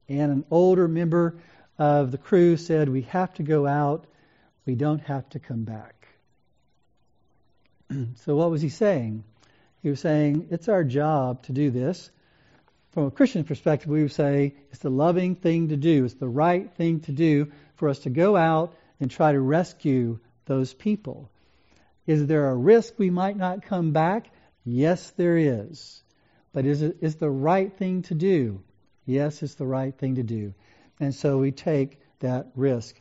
And 0.09 0.31
an 0.31 0.45
older 0.51 0.87
member 0.87 1.35
of 1.77 2.11
the 2.11 2.17
crew 2.17 2.57
said, 2.57 2.89
We 2.89 3.03
have 3.03 3.33
to 3.35 3.43
go 3.43 3.65
out. 3.65 4.05
We 4.65 4.75
don't 4.75 5.01
have 5.01 5.29
to 5.29 5.39
come 5.39 5.63
back. 5.63 6.07
so, 8.25 8.35
what 8.35 8.51
was 8.51 8.61
he 8.61 8.69
saying? 8.69 9.23
He 9.81 9.89
was 9.89 9.99
saying, 9.99 10.47
It's 10.51 10.67
our 10.67 10.83
job 10.83 11.43
to 11.43 11.53
do 11.53 11.71
this. 11.71 12.09
From 12.91 13.05
a 13.05 13.11
Christian 13.11 13.43
perspective, 13.43 13.89
we 13.89 14.01
would 14.01 14.13
say 14.13 14.55
it's 14.71 14.79
the 14.79 14.89
loving 14.89 15.35
thing 15.35 15.69
to 15.69 15.77
do. 15.77 16.05
It's 16.05 16.13
the 16.13 16.27
right 16.27 16.71
thing 16.75 17.01
to 17.01 17.11
do 17.11 17.51
for 17.75 17.89
us 17.89 17.99
to 17.99 18.09
go 18.09 18.37
out 18.37 18.73
and 18.99 19.11
try 19.11 19.31
to 19.31 19.39
rescue 19.39 20.19
those 20.45 20.73
people. 20.73 21.29
Is 22.07 22.25
there 22.27 22.49
a 22.49 22.55
risk 22.55 22.93
we 22.97 23.09
might 23.09 23.35
not 23.35 23.63
come 23.63 23.91
back? 23.91 24.29
Yes, 24.63 25.11
there 25.11 25.37
is. 25.37 26.01
But 26.55 26.65
is 26.65 26.81
it 26.81 26.99
is 27.01 27.15
the 27.15 27.29
right 27.29 27.69
thing 27.69 28.03
to 28.03 28.15
do? 28.15 28.61
Yes, 29.05 29.43
it's 29.43 29.55
the 29.55 29.67
right 29.67 29.93
thing 29.93 30.15
to 30.15 30.23
do. 30.23 30.53
And 31.01 31.13
so 31.13 31.37
we 31.37 31.51
take 31.51 31.99
that 32.19 32.47
risk. 32.55 32.95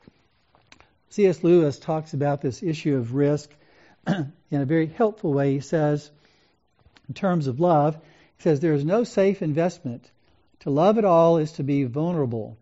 C.S. 1.11 1.45
Lewis 1.45 1.79
talks 1.79 2.15
about 2.15 2.41
this 2.41 2.65
issue 2.65 2.97
of 2.97 3.15
risk 3.15 3.55
in 4.09 4.33
a 4.51 4.65
very 4.65 4.89
helpful 4.89 5.33
way. 5.33 5.53
He 5.53 5.61
says, 5.61 6.11
in 7.07 7.15
terms 7.15 7.47
of 7.47 7.61
love, 7.61 7.95
he 7.95 8.43
says, 8.43 8.59
there 8.59 8.75
is 8.75 8.85
no 8.85 9.05
safe 9.05 9.41
investment. 9.41 10.11
To 10.63 10.71
love 10.71 10.99
at 10.99 11.05
all 11.05 11.37
is 11.37 11.53
to 11.53 11.63
be 11.63 11.85
vulnerable. 11.85 12.59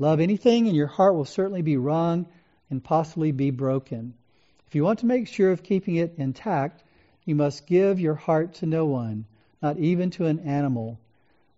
Love 0.00 0.18
anything, 0.18 0.66
and 0.66 0.74
your 0.74 0.88
heart 0.88 1.14
will 1.14 1.26
certainly 1.26 1.62
be 1.62 1.76
wrung 1.76 2.26
and 2.70 2.82
possibly 2.82 3.30
be 3.30 3.52
broken. 3.52 4.14
If 4.66 4.74
you 4.74 4.82
want 4.82 4.98
to 4.98 5.06
make 5.06 5.28
sure 5.28 5.52
of 5.52 5.62
keeping 5.62 5.94
it 5.94 6.14
intact, 6.18 6.82
you 7.24 7.36
must 7.36 7.68
give 7.68 8.00
your 8.00 8.16
heart 8.16 8.54
to 8.54 8.66
no 8.66 8.86
one, 8.86 9.26
not 9.64 9.78
even 9.78 10.10
to 10.10 10.26
an 10.26 10.40
animal. 10.40 11.00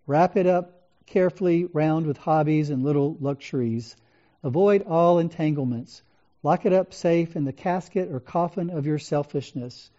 Wrap 0.06 0.36
it 0.36 0.46
up 0.46 0.86
carefully 1.06 1.64
round 1.64 2.06
with 2.06 2.16
hobbies 2.16 2.70
and 2.70 2.84
little 2.84 3.16
luxuries. 3.20 3.96
Avoid 4.44 4.82
all 4.82 5.18
entanglements. 5.18 6.02
Lock 6.44 6.64
it 6.66 6.72
up 6.72 6.94
safe 6.94 7.34
in 7.34 7.44
the 7.44 7.52
casket 7.52 8.12
or 8.12 8.20
coffin 8.20 8.70
of 8.70 8.86
your 8.86 9.00
selfishness. 9.00 9.90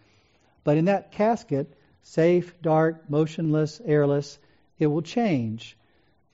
But 0.64 0.78
in 0.78 0.86
that 0.86 1.12
casket, 1.12 1.74
safe, 2.00 2.54
dark, 2.62 3.10
motionless, 3.10 3.78
airless, 3.84 4.38
it 4.78 4.86
will 4.86 5.02
change. 5.02 5.76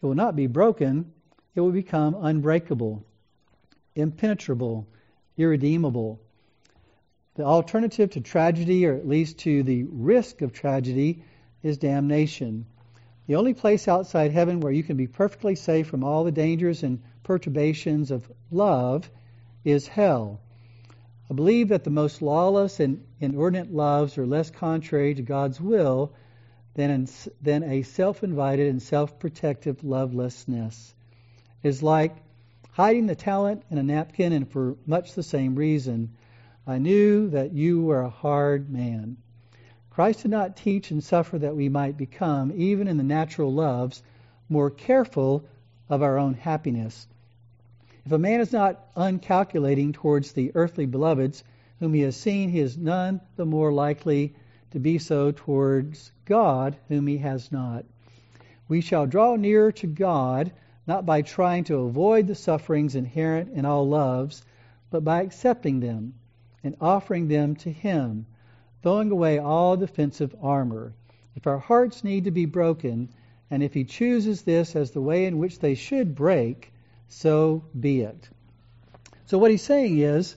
It 0.01 0.07
will 0.07 0.15
not 0.15 0.37
be 0.37 0.47
broken, 0.47 1.11
it 1.57 1.61
will 1.61 1.73
become 1.73 2.15
unbreakable, 2.15 3.03
impenetrable, 3.97 4.87
irredeemable. 5.37 6.21
The 7.35 7.43
alternative 7.43 8.11
to 8.11 8.21
tragedy, 8.21 8.87
or 8.87 8.95
at 8.95 9.09
least 9.09 9.39
to 9.39 9.65
the 9.65 9.83
risk 9.91 10.41
of 10.41 10.53
tragedy, 10.53 11.25
is 11.64 11.79
damnation. 11.79 12.66
The 13.27 13.35
only 13.35 13.55
place 13.55 13.88
outside 13.88 14.31
heaven 14.31 14.61
where 14.61 14.72
you 14.72 14.85
can 14.85 14.96
be 14.96 15.09
perfectly 15.09 15.57
safe 15.57 15.88
from 15.88 16.05
all 16.05 16.22
the 16.22 16.31
dangers 16.31 16.85
and 16.85 17.03
perturbations 17.24 18.11
of 18.11 18.31
love 18.53 19.11
is 19.64 19.88
hell. 19.88 20.38
I 21.31 21.35
believe 21.35 21.70
that 21.70 21.85
the 21.85 21.90
most 21.90 22.20
lawless 22.20 22.81
and 22.81 23.03
inordinate 23.18 23.72
loves 23.72 24.18
are 24.18 24.27
less 24.27 24.50
contrary 24.50 25.14
to 25.14 25.22
God's 25.22 25.59
will 25.59 26.12
than, 26.74 27.09
than 27.40 27.62
a 27.62 27.83
self 27.83 28.22
invited 28.22 28.68
and 28.68 28.83
self 28.83 29.18
protective 29.18 29.83
lovelessness. 29.83 30.94
It 31.62 31.68
is 31.68 31.83
like 31.83 32.14
hiding 32.72 33.07
the 33.07 33.14
talent 33.14 33.62
in 33.70 33.79
a 33.79 33.83
napkin, 33.83 34.33
and 34.33 34.48
for 34.50 34.77
much 34.85 35.14
the 35.14 35.22
same 35.22 35.55
reason. 35.55 36.11
I 36.66 36.79
knew 36.79 37.31
that 37.31 37.53
you 37.53 37.83
were 37.83 38.03
a 38.03 38.11
hard 38.11 38.68
man. 38.68 39.16
Christ 39.95 40.23
did 40.23 40.33
not 40.33 40.57
teach 40.57 40.91
and 40.91 41.05
suffer 41.05 41.39
that 41.39 41.55
we 41.55 41.69
might 41.69 41.97
become, 41.97 42.53
even 42.57 42.89
in 42.89 42.97
the 42.97 43.05
natural 43.05 43.53
loves, 43.53 44.03
more 44.49 44.69
careful 44.69 45.45
of 45.89 46.03
our 46.03 46.19
own 46.19 46.35
happiness. 46.35 47.07
If 48.05 48.11
a 48.11 48.19
man 48.19 48.41
is 48.41 48.53
not 48.53 48.89
uncalculating 48.97 49.93
towards 49.93 50.33
the 50.33 50.51
earthly 50.57 50.87
beloveds 50.87 51.45
whom 51.79 51.95
he 51.95 52.01
has 52.01 52.17
seen, 52.17 52.49
he 52.49 52.59
is 52.59 52.77
none 52.77 53.21
the 53.37 53.47
more 53.47 53.73
likely 53.73 54.35
to 54.73 54.81
be 54.81 54.99
so 54.99 55.31
towards 55.31 56.11
God 56.25 56.77
whom 56.89 57.07
he 57.07 57.19
has 57.19 57.53
not. 57.53 57.85
We 58.69 58.81
shall 58.81 59.07
draw 59.07 59.37
nearer 59.37 59.71
to 59.71 59.87
God 59.87 60.51
not 60.89 61.07
by 61.07 61.23
trying 61.23 61.63
to 61.65 61.77
avoid 61.77 62.27
the 62.27 62.35
sufferings 62.35 62.97
inherent 62.97 63.53
in 63.53 63.65
all 63.65 63.87
loves, 63.89 64.43
but 64.91 65.05
by 65.05 65.23
accepting 65.23 65.79
them 65.79 66.15
and 66.65 66.75
offering 66.81 67.29
them 67.29 67.55
to 67.55 67.71
Him, 67.71 68.27
throwing 68.85 69.11
away 69.11 69.38
all 69.38 69.79
defensive 69.79 70.37
armor. 70.42 70.92
If 71.37 71.47
our 71.47 71.59
hearts 71.59 72.05
need 72.05 72.25
to 72.25 72.31
be 72.31 72.44
broken, 72.44 73.09
and 73.51 73.62
if 73.62 73.73
He 73.73 73.85
chooses 73.85 74.42
this 74.42 74.77
as 74.77 74.90
the 74.90 75.01
way 75.01 75.25
in 75.25 75.38
which 75.38 75.59
they 75.59 75.75
should 75.75 76.14
break, 76.14 76.70
so 77.09 77.64
be 77.81 78.03
it. 78.03 78.29
So, 79.25 79.38
what 79.38 79.51
He's 79.51 79.62
saying 79.62 79.97
is 79.97 80.37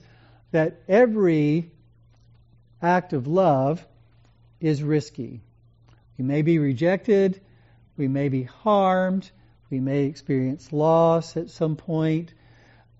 that 0.50 0.80
every 0.88 1.70
act 2.80 3.12
of 3.12 3.26
love 3.26 3.86
is 4.60 4.82
risky. 4.82 5.42
We 6.16 6.24
may 6.24 6.40
be 6.40 6.58
rejected, 6.58 7.42
we 7.98 8.08
may 8.08 8.30
be 8.30 8.44
harmed, 8.44 9.30
we 9.68 9.78
may 9.78 10.04
experience 10.04 10.72
loss 10.72 11.36
at 11.36 11.50
some 11.50 11.76
point. 11.76 12.32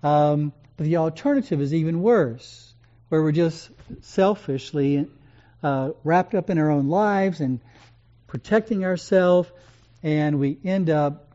Um, 0.03 0.53
but 0.77 0.85
the 0.85 0.99
alternative 0.99 1.63
is 1.63 1.73
even 1.73 2.03
worse, 2.03 2.75
where 3.09 3.23
we're 3.23 3.33
just 3.33 3.71
selfishly 4.03 5.09
uh, 5.63 5.91
wrapped 6.05 6.35
up 6.35 6.51
in 6.51 6.59
our 6.59 6.71
own 6.71 6.89
lives 6.89 7.41
and 7.41 7.61
protecting 8.27 8.85
ourselves, 8.85 9.51
and 10.03 10.39
we 10.39 10.59
end 10.65 10.91
up 10.91 11.33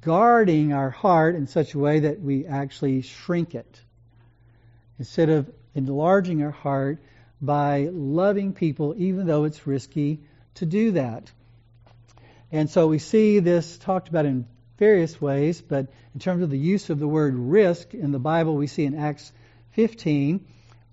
guarding 0.00 0.72
our 0.72 0.90
heart 0.90 1.34
in 1.34 1.46
such 1.46 1.74
a 1.74 1.78
way 1.78 2.00
that 2.00 2.20
we 2.20 2.46
actually 2.46 3.02
shrink 3.02 3.54
it. 3.54 3.80
Instead 4.98 5.28
of 5.28 5.50
enlarging 5.74 6.42
our 6.42 6.50
heart 6.50 6.98
by 7.40 7.88
loving 7.92 8.52
people, 8.52 8.94
even 8.96 9.26
though 9.26 9.44
it's 9.44 9.66
risky 9.66 10.20
to 10.54 10.66
do 10.66 10.92
that. 10.92 11.30
And 12.50 12.68
so 12.68 12.88
we 12.88 12.98
see 12.98 13.38
this 13.38 13.78
talked 13.78 14.08
about 14.08 14.26
in 14.26 14.46
various 14.78 15.20
ways, 15.20 15.60
but 15.60 15.88
in 16.14 16.20
terms 16.20 16.42
of 16.42 16.50
the 16.50 16.58
use 16.58 16.90
of 16.90 16.98
the 16.98 17.06
word 17.06 17.34
risk 17.34 17.94
in 17.94 18.10
the 18.10 18.18
Bible, 18.18 18.56
we 18.56 18.66
see 18.66 18.84
in 18.84 18.94
Acts 18.96 19.32
15 19.72 20.44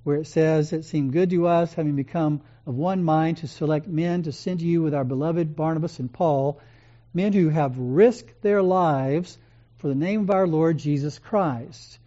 where 0.04 0.18
it 0.18 0.28
says, 0.28 0.72
It 0.72 0.86
seemed 0.86 1.14
good 1.14 1.32
to 1.32 1.48
us, 1.48 1.74
having 1.74 1.96
become 1.96 2.42
of 2.65 2.75
one 2.75 3.04
mind, 3.04 3.38
to 3.38 3.47
select 3.47 3.88
men 3.88 4.23
to 4.23 4.32
send 4.32 4.60
to 4.60 4.65
you 4.65 4.82
with 4.82 4.93
our 4.93 5.04
beloved 5.04 5.56
Barnabas 5.56 5.99
and 5.99 6.12
Paul, 6.12 6.60
men 7.13 7.34
who 7.34 7.49
have 7.49 7.78
risked 7.78 8.41
their 8.41 8.62
lives 8.62 9.38
for 9.78 9.88
the 9.88 9.95
name 9.95 10.21
of 10.21 10.32
our 10.32 10.47
Lord 10.47 10.78
Jesus 10.78 11.19
Christ. 11.19 11.99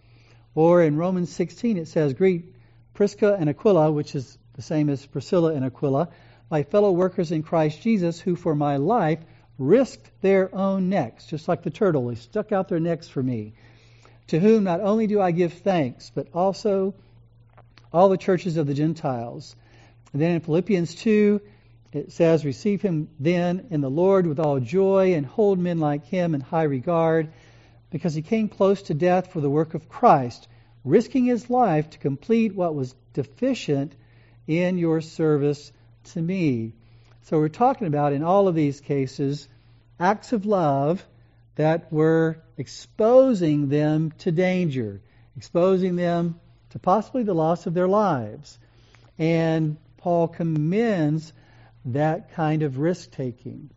Or 0.54 0.82
in 0.82 0.96
Romans 0.96 1.30
16, 1.30 1.76
it 1.76 1.88
says, 1.88 2.14
Greet 2.14 2.52
Prisca 2.94 3.36
and 3.38 3.48
Aquila, 3.48 3.92
which 3.92 4.14
is 4.14 4.36
the 4.54 4.62
same 4.62 4.88
as 4.88 5.06
Priscilla 5.06 5.54
and 5.54 5.64
Aquila, 5.64 6.08
my 6.50 6.64
fellow 6.64 6.90
workers 6.90 7.30
in 7.30 7.42
Christ 7.44 7.80
Jesus, 7.80 8.20
who 8.20 8.34
for 8.34 8.54
my 8.54 8.76
life 8.78 9.20
risked 9.58 10.10
their 10.20 10.52
own 10.54 10.88
necks, 10.88 11.26
just 11.26 11.46
like 11.46 11.62
the 11.62 11.70
turtle. 11.70 12.08
They 12.08 12.16
stuck 12.16 12.50
out 12.50 12.68
their 12.68 12.80
necks 12.80 13.08
for 13.08 13.22
me. 13.22 13.52
To 14.28 14.40
whom 14.40 14.64
not 14.64 14.80
only 14.80 15.06
do 15.06 15.20
I 15.20 15.30
give 15.30 15.52
thanks, 15.52 16.10
but 16.14 16.28
also 16.34 16.94
all 17.92 18.08
the 18.08 18.16
churches 18.16 18.56
of 18.56 18.66
the 18.66 18.74
Gentiles. 18.74 19.54
And 20.12 20.22
then 20.22 20.32
in 20.32 20.40
Philippians 20.40 20.94
2, 20.96 21.40
it 21.92 22.12
says, 22.12 22.44
Receive 22.44 22.82
him 22.82 23.08
then 23.18 23.66
in 23.70 23.80
the 23.80 23.90
Lord 23.90 24.26
with 24.26 24.40
all 24.40 24.60
joy, 24.60 25.14
and 25.14 25.26
hold 25.26 25.58
men 25.58 25.78
like 25.78 26.06
him 26.06 26.34
in 26.34 26.40
high 26.40 26.64
regard, 26.64 27.32
because 27.90 28.14
he 28.14 28.22
came 28.22 28.48
close 28.48 28.82
to 28.82 28.94
death 28.94 29.32
for 29.32 29.40
the 29.40 29.50
work 29.50 29.74
of 29.74 29.88
Christ, 29.88 30.48
risking 30.84 31.26
his 31.26 31.48
life 31.50 31.90
to 31.90 31.98
complete 31.98 32.54
what 32.54 32.74
was 32.74 32.94
deficient 33.12 33.94
in 34.46 34.78
your 34.78 35.00
service 35.00 35.72
to 36.04 36.20
me. 36.20 36.74
So 37.22 37.38
we're 37.38 37.48
talking 37.48 37.86
about 37.86 38.12
in 38.12 38.22
all 38.22 38.48
of 38.48 38.54
these 38.54 38.80
cases 38.80 39.48
acts 40.00 40.32
of 40.32 40.46
love 40.46 41.04
that 41.56 41.92
were 41.92 42.38
exposing 42.56 43.68
them 43.68 44.12
to 44.18 44.30
danger, 44.32 45.00
exposing 45.36 45.96
them 45.96 46.38
to 46.70 46.78
possibly 46.78 47.24
the 47.24 47.34
loss 47.34 47.66
of 47.66 47.74
their 47.74 47.88
lives. 47.88 48.58
And 49.18 49.76
Paul 49.98 50.28
commends 50.28 51.32
that 51.84 52.32
kind 52.32 52.62
of 52.62 52.78
risk 52.78 53.10
taking. 53.10 53.70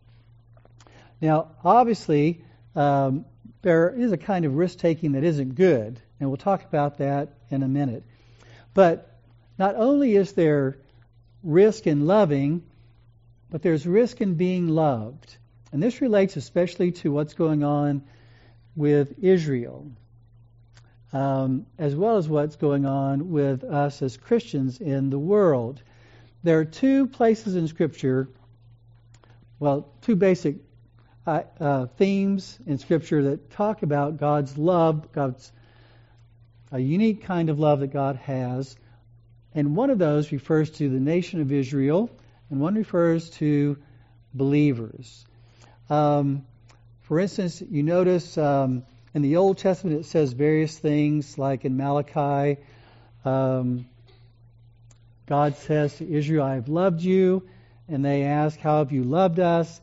Now, 1.20 1.52
obviously, 1.62 2.44
um, 2.74 3.26
there 3.62 3.90
is 3.90 4.10
a 4.12 4.16
kind 4.16 4.44
of 4.44 4.54
risk 4.56 4.78
taking 4.78 5.12
that 5.12 5.24
isn't 5.24 5.54
good, 5.54 6.00
and 6.18 6.28
we'll 6.28 6.36
talk 6.36 6.64
about 6.64 6.98
that 6.98 7.34
in 7.50 7.62
a 7.62 7.68
minute. 7.68 8.04
But 8.74 9.20
not 9.58 9.76
only 9.76 10.16
is 10.16 10.32
there 10.32 10.78
risk 11.42 11.86
in 11.86 12.06
loving, 12.06 12.62
but 13.50 13.62
there's 13.62 13.86
risk 13.86 14.20
in 14.20 14.34
being 14.34 14.68
loved. 14.68 15.36
And 15.72 15.82
this 15.82 16.00
relates 16.00 16.36
especially 16.36 16.92
to 16.92 17.12
what's 17.12 17.34
going 17.34 17.62
on 17.62 18.02
with 18.74 19.22
Israel, 19.22 19.90
um, 21.12 21.66
as 21.78 21.94
well 21.94 22.16
as 22.16 22.28
what's 22.28 22.56
going 22.56 22.86
on 22.86 23.30
with 23.30 23.64
us 23.64 24.02
as 24.02 24.16
Christians 24.16 24.80
in 24.80 25.10
the 25.10 25.18
world. 25.18 25.82
There 26.42 26.58
are 26.58 26.64
two 26.64 27.06
places 27.06 27.54
in 27.54 27.68
Scripture, 27.68 28.28
well, 29.60 29.88
two 30.02 30.16
basic 30.16 30.56
uh, 31.24 31.42
uh, 31.60 31.86
themes 31.86 32.58
in 32.66 32.78
Scripture 32.78 33.22
that 33.30 33.52
talk 33.52 33.82
about 33.84 34.16
God's 34.16 34.58
love, 34.58 35.12
God's 35.12 35.52
a 36.72 36.80
unique 36.80 37.24
kind 37.24 37.48
of 37.48 37.60
love 37.60 37.80
that 37.80 37.92
God 37.92 38.16
has. 38.16 38.74
And 39.54 39.76
one 39.76 39.90
of 39.90 39.98
those 39.98 40.32
refers 40.32 40.70
to 40.70 40.88
the 40.88 40.98
nation 40.98 41.40
of 41.40 41.52
Israel, 41.52 42.10
and 42.50 42.60
one 42.60 42.74
refers 42.74 43.30
to 43.30 43.76
believers. 44.34 45.24
Um, 45.90 46.44
for 47.02 47.20
instance, 47.20 47.62
you 47.62 47.82
notice 47.82 48.36
um, 48.36 48.84
in 49.14 49.22
the 49.22 49.36
Old 49.36 49.58
Testament 49.58 50.00
it 50.00 50.06
says 50.06 50.32
various 50.32 50.76
things, 50.76 51.38
like 51.38 51.64
in 51.64 51.76
Malachi, 51.76 52.60
um, 53.24 53.86
God 55.32 55.56
says 55.56 55.96
to 55.96 56.06
Israel, 56.06 56.44
I 56.44 56.56
have 56.56 56.68
loved 56.68 57.00
you. 57.00 57.48
And 57.88 58.04
they 58.04 58.24
ask, 58.24 58.60
How 58.60 58.80
have 58.80 58.92
you 58.92 59.02
loved 59.02 59.40
us? 59.40 59.80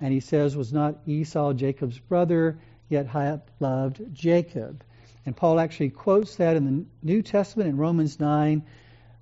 And 0.00 0.12
he 0.12 0.20
says, 0.20 0.54
Was 0.54 0.72
not 0.72 1.00
Esau 1.08 1.54
Jacob's 1.54 1.98
brother, 1.98 2.60
yet 2.88 3.12
I 3.12 3.40
loved 3.58 4.00
Jacob? 4.14 4.84
And 5.26 5.36
Paul 5.36 5.58
actually 5.58 5.90
quotes 5.90 6.36
that 6.36 6.54
in 6.54 6.64
the 6.66 6.84
New 7.02 7.20
Testament 7.20 7.68
in 7.68 7.78
Romans 7.78 8.20
9 8.20 8.62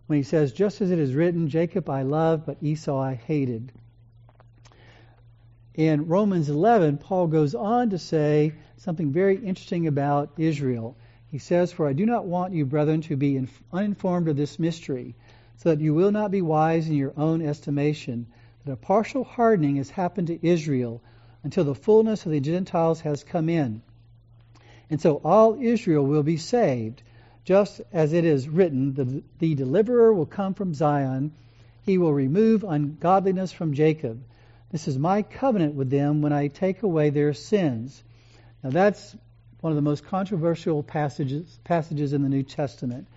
when 0.06 0.18
he 0.18 0.22
says, 0.22 0.52
Just 0.52 0.82
as 0.82 0.90
it 0.90 0.98
is 0.98 1.14
written, 1.14 1.48
Jacob 1.48 1.88
I 1.88 2.02
loved, 2.02 2.44
but 2.44 2.58
Esau 2.60 3.00
I 3.00 3.14
hated. 3.14 3.72
In 5.72 6.08
Romans 6.08 6.50
11, 6.50 6.98
Paul 6.98 7.28
goes 7.28 7.54
on 7.54 7.88
to 7.88 7.98
say 7.98 8.52
something 8.76 9.12
very 9.12 9.36
interesting 9.36 9.86
about 9.86 10.32
Israel. 10.36 10.98
He 11.28 11.38
says, 11.38 11.72
For 11.72 11.88
I 11.88 11.94
do 11.94 12.04
not 12.04 12.26
want 12.26 12.52
you, 12.52 12.66
brethren, 12.66 13.00
to 13.02 13.16
be 13.16 13.48
uninformed 13.72 14.28
of 14.28 14.36
this 14.36 14.58
mystery, 14.58 15.14
so 15.62 15.70
that 15.70 15.80
you 15.80 15.92
will 15.92 16.10
not 16.10 16.30
be 16.30 16.40
wise 16.40 16.88
in 16.88 16.94
your 16.94 17.12
own 17.16 17.42
estimation, 17.42 18.26
that 18.64 18.72
a 18.72 18.76
partial 18.76 19.24
hardening 19.24 19.76
has 19.76 19.90
happened 19.90 20.28
to 20.28 20.46
Israel 20.46 21.02
until 21.42 21.64
the 21.64 21.74
fullness 21.74 22.24
of 22.24 22.32
the 22.32 22.40
Gentiles 22.40 23.00
has 23.02 23.24
come 23.24 23.48
in. 23.48 23.82
And 24.88 25.00
so 25.00 25.20
all 25.22 25.58
Israel 25.60 26.04
will 26.04 26.22
be 26.22 26.38
saved 26.38 27.02
just 27.44 27.80
as 27.92 28.12
it 28.12 28.24
is 28.24 28.48
written, 28.48 28.94
the, 28.94 29.22
the 29.38 29.54
deliverer 29.54 30.12
will 30.12 30.26
come 30.26 30.54
from 30.54 30.74
Zion. 30.74 31.32
He 31.82 31.98
will 31.98 32.12
remove 32.12 32.64
ungodliness 32.64 33.52
from 33.52 33.74
Jacob. 33.74 34.22
This 34.70 34.88
is 34.88 34.98
my 34.98 35.22
covenant 35.22 35.74
with 35.74 35.90
them 35.90 36.22
when 36.22 36.32
I 36.32 36.48
take 36.48 36.82
away 36.82 37.10
their 37.10 37.32
sins. 37.32 38.02
Now 38.62 38.70
that's 38.70 39.16
one 39.60 39.72
of 39.72 39.76
the 39.76 39.82
most 39.82 40.06
controversial 40.06 40.82
passages 40.82 41.58
passages 41.64 42.12
in 42.12 42.22
the 42.22 42.28
New 42.28 42.42
Testament. 42.44 43.08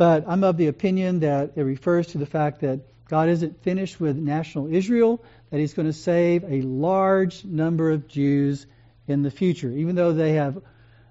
But 0.00 0.24
I'm 0.26 0.44
of 0.44 0.56
the 0.56 0.68
opinion 0.68 1.20
that 1.20 1.52
it 1.56 1.62
refers 1.62 2.06
to 2.06 2.18
the 2.18 2.24
fact 2.24 2.62
that 2.62 2.80
God 3.06 3.28
isn't 3.28 3.62
finished 3.62 4.00
with 4.00 4.16
national 4.16 4.72
Israel, 4.72 5.22
that 5.50 5.60
He's 5.60 5.74
going 5.74 5.88
to 5.88 5.92
save 5.92 6.42
a 6.42 6.62
large 6.62 7.44
number 7.44 7.90
of 7.90 8.08
Jews 8.08 8.64
in 9.06 9.22
the 9.22 9.30
future, 9.30 9.68
even 9.68 9.96
though 9.96 10.14
they 10.14 10.32
have 10.32 10.62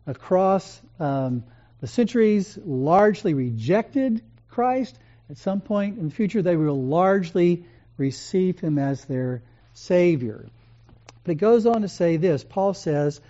across 0.08 0.82
um, 1.00 1.44
the 1.82 1.86
centuries 1.86 2.58
largely 2.66 3.36
rejected 3.36 4.24
Christ. 4.50 4.98
At 5.30 5.38
some 5.38 5.62
point 5.62 6.00
in 6.00 6.10
the 6.10 6.16
future, 6.16 6.42
they 6.42 6.56
will 6.56 6.82
largely 6.82 7.66
receive 7.96 8.60
him 8.60 8.80
as 8.80 9.06
their 9.06 9.44
Savior. 9.76 10.48
But 11.26 11.34
it 11.34 11.36
goes 11.36 11.68
on 11.68 11.84
to 11.84 11.90
say 11.90 12.18
this 12.18 12.44
Paul 12.44 12.74
says, 12.74 13.22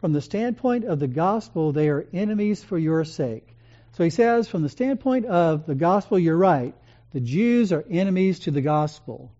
from 0.00 0.12
the 0.12 0.22
standpoint 0.22 0.84
of 0.84 1.00
the 1.00 1.08
gospel, 1.08 1.72
they 1.72 1.88
are 1.88 2.06
enemies 2.12 2.62
for 2.62 2.78
your 2.78 3.04
sake. 3.04 3.56
So 4.00 4.04
he 4.04 4.08
says, 4.08 4.48
from 4.48 4.62
the 4.62 4.70
standpoint 4.70 5.26
of 5.26 5.66
the 5.66 5.74
gospel, 5.74 6.18
you're 6.18 6.34
right. 6.34 6.74
The 7.12 7.20
Jews 7.20 7.70
are 7.70 7.84
enemies 7.90 8.38
to 8.38 8.50
the 8.50 8.62
gospel. 8.62 9.30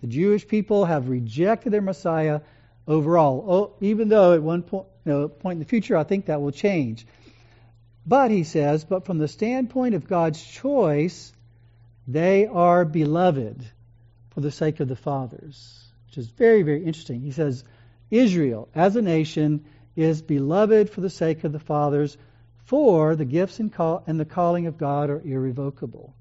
The 0.00 0.06
Jewish 0.06 0.48
people 0.48 0.86
have 0.86 1.10
rejected 1.10 1.74
their 1.74 1.82
Messiah 1.82 2.40
overall, 2.88 3.44
oh, 3.46 3.74
even 3.82 4.08
though 4.08 4.32
at 4.32 4.42
one 4.42 4.62
point, 4.62 4.86
you 5.04 5.12
know, 5.12 5.28
point 5.28 5.56
in 5.56 5.58
the 5.58 5.66
future, 5.66 5.94
I 5.94 6.04
think 6.04 6.24
that 6.24 6.40
will 6.40 6.52
change. 6.52 7.06
But, 8.06 8.30
he 8.30 8.44
says, 8.44 8.82
but 8.82 9.04
from 9.04 9.18
the 9.18 9.28
standpoint 9.28 9.94
of 9.94 10.08
God's 10.08 10.42
choice, 10.42 11.30
they 12.08 12.46
are 12.46 12.86
beloved 12.86 13.62
for 14.30 14.40
the 14.40 14.50
sake 14.50 14.80
of 14.80 14.88
the 14.88 14.96
fathers, 14.96 15.84
which 16.06 16.16
is 16.16 16.28
very, 16.28 16.62
very 16.62 16.82
interesting. 16.82 17.20
He 17.20 17.32
says, 17.32 17.62
Israel, 18.10 18.70
as 18.74 18.96
a 18.96 19.02
nation, 19.02 19.66
is 19.96 20.22
beloved 20.22 20.88
for 20.88 21.02
the 21.02 21.10
sake 21.10 21.44
of 21.44 21.52
the 21.52 21.58
fathers, 21.60 22.16
for 22.64 23.16
the 23.16 23.24
gifts 23.24 23.58
and, 23.60 23.72
call, 23.72 24.02
and 24.06 24.18
the 24.18 24.24
calling 24.24 24.66
of 24.66 24.78
God 24.78 25.10
are 25.10 25.20
irrevocable. 25.20 26.14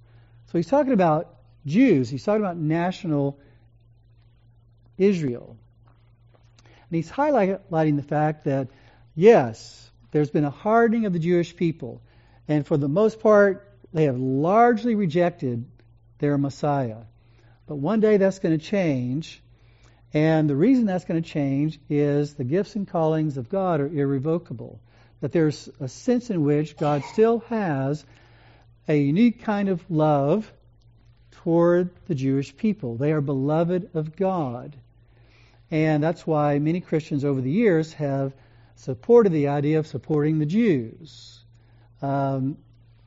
So 0.47 0.57
he's 0.57 0.67
talking 0.67 0.93
about 0.93 1.35
Jews. 1.65 2.09
He's 2.09 2.23
talking 2.23 2.41
about 2.41 2.57
national 2.57 3.39
Israel. 4.97 5.55
And 6.63 6.95
he's 6.95 7.09
highlighting 7.09 7.95
the 7.95 8.03
fact 8.03 8.45
that, 8.45 8.67
yes, 9.15 9.89
there's 10.11 10.29
been 10.29 10.43
a 10.43 10.49
hardening 10.49 11.05
of 11.05 11.13
the 11.13 11.19
Jewish 11.19 11.55
people. 11.55 12.01
And 12.47 12.67
for 12.67 12.75
the 12.75 12.89
most 12.89 13.19
part, 13.21 13.69
they 13.93 14.05
have 14.05 14.17
largely 14.17 14.95
rejected 14.95 15.65
their 16.19 16.37
Messiah. 16.37 16.97
But 17.67 17.75
one 17.75 18.01
day 18.01 18.17
that's 18.17 18.39
going 18.39 18.57
to 18.57 18.65
change. 18.65 19.41
And 20.13 20.49
the 20.49 20.55
reason 20.55 20.85
that's 20.85 21.05
going 21.05 21.21
to 21.21 21.29
change 21.29 21.79
is 21.89 22.33
the 22.33 22.43
gifts 22.43 22.75
and 22.75 22.85
callings 22.87 23.37
of 23.37 23.47
God 23.47 23.79
are 23.79 23.87
irrevocable. 23.87 24.81
That 25.21 25.31
there's 25.31 25.69
a 25.79 25.87
sense 25.87 26.29
in 26.29 26.43
which 26.43 26.77
God 26.77 27.03
still 27.05 27.39
has 27.47 28.05
a 28.87 28.95
unique 28.95 29.43
kind 29.43 29.69
of 29.69 29.83
love 29.89 30.51
toward 31.31 31.89
the 32.07 32.15
Jewish 32.15 32.55
people. 32.55 32.95
They 32.95 33.11
are 33.11 33.21
beloved 33.21 33.91
of 33.93 34.15
God. 34.15 34.75
And 35.69 36.03
that's 36.03 36.27
why 36.27 36.59
many 36.59 36.81
Christians 36.81 37.23
over 37.23 37.39
the 37.39 37.51
years 37.51 37.93
have 37.93 38.33
supported 38.75 39.31
the 39.31 39.47
idea 39.47 39.79
of 39.79 39.87
supporting 39.87 40.39
the 40.39 40.45
Jews, 40.45 41.39
um, 42.01 42.57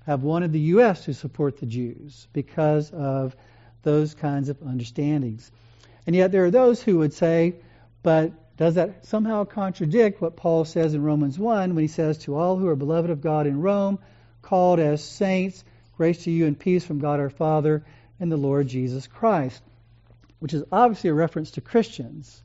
have 0.07 0.23
wanted 0.23 0.53
the 0.53 0.61
U.S. 0.61 1.05
to 1.05 1.15
support 1.15 1.59
the 1.59 1.67
Jews 1.67 2.29
because 2.33 2.91
of 2.93 3.37
those 3.83 4.15
kinds 4.15 4.49
of 4.49 4.63
understandings. 4.63 5.51
And 6.07 6.15
yet 6.15 6.33
there 6.33 6.45
are 6.45 6.51
those 6.51 6.83
who 6.83 6.99
would 6.99 7.13
say, 7.13 7.57
but 8.03 8.33
does 8.57 8.77
that 8.77 9.07
somehow 9.07 9.45
contradict 9.45 10.21
what 10.21 10.37
Paul 10.37 10.65
says 10.65 10.95
in 10.95 11.03
Romans 11.03 11.39
1 11.39 11.75
when 11.75 11.83
he 11.83 11.89
says, 11.89 12.19
To 12.19 12.37
all 12.37 12.57
who 12.57 12.69
are 12.69 12.77
beloved 12.77 13.11
of 13.11 13.21
God 13.21 13.47
in 13.47 13.61
Rome, 13.61 13.99
called 14.43 14.79
as 14.79 15.03
saints, 15.03 15.65
grace 15.97 16.25
to 16.25 16.31
you 16.31 16.47
and 16.47 16.59
peace 16.59 16.85
from 16.85 17.01
God 17.01 17.19
our 17.19 17.31
Father 17.31 17.85
and 18.21 18.31
the 18.31 18.37
Lord 18.37 18.69
Jesus 18.69 19.07
Christ, 19.07 19.61
which 20.39 20.55
is 20.55 20.63
obviously 20.71 21.11
a 21.11 21.15
reference 21.15 21.53
to 21.53 21.61
Christians. 21.61 22.43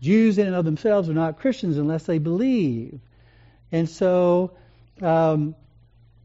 Jews 0.00 0.38
in 0.38 0.46
and 0.46 0.56
of 0.56 0.64
themselves 0.64 1.08
are 1.08 1.14
not 1.14 1.38
Christians 1.38 1.76
unless 1.76 2.04
they 2.04 2.18
believe. 2.18 3.00
And 3.72 3.88
so, 3.88 4.52
um, 5.02 5.54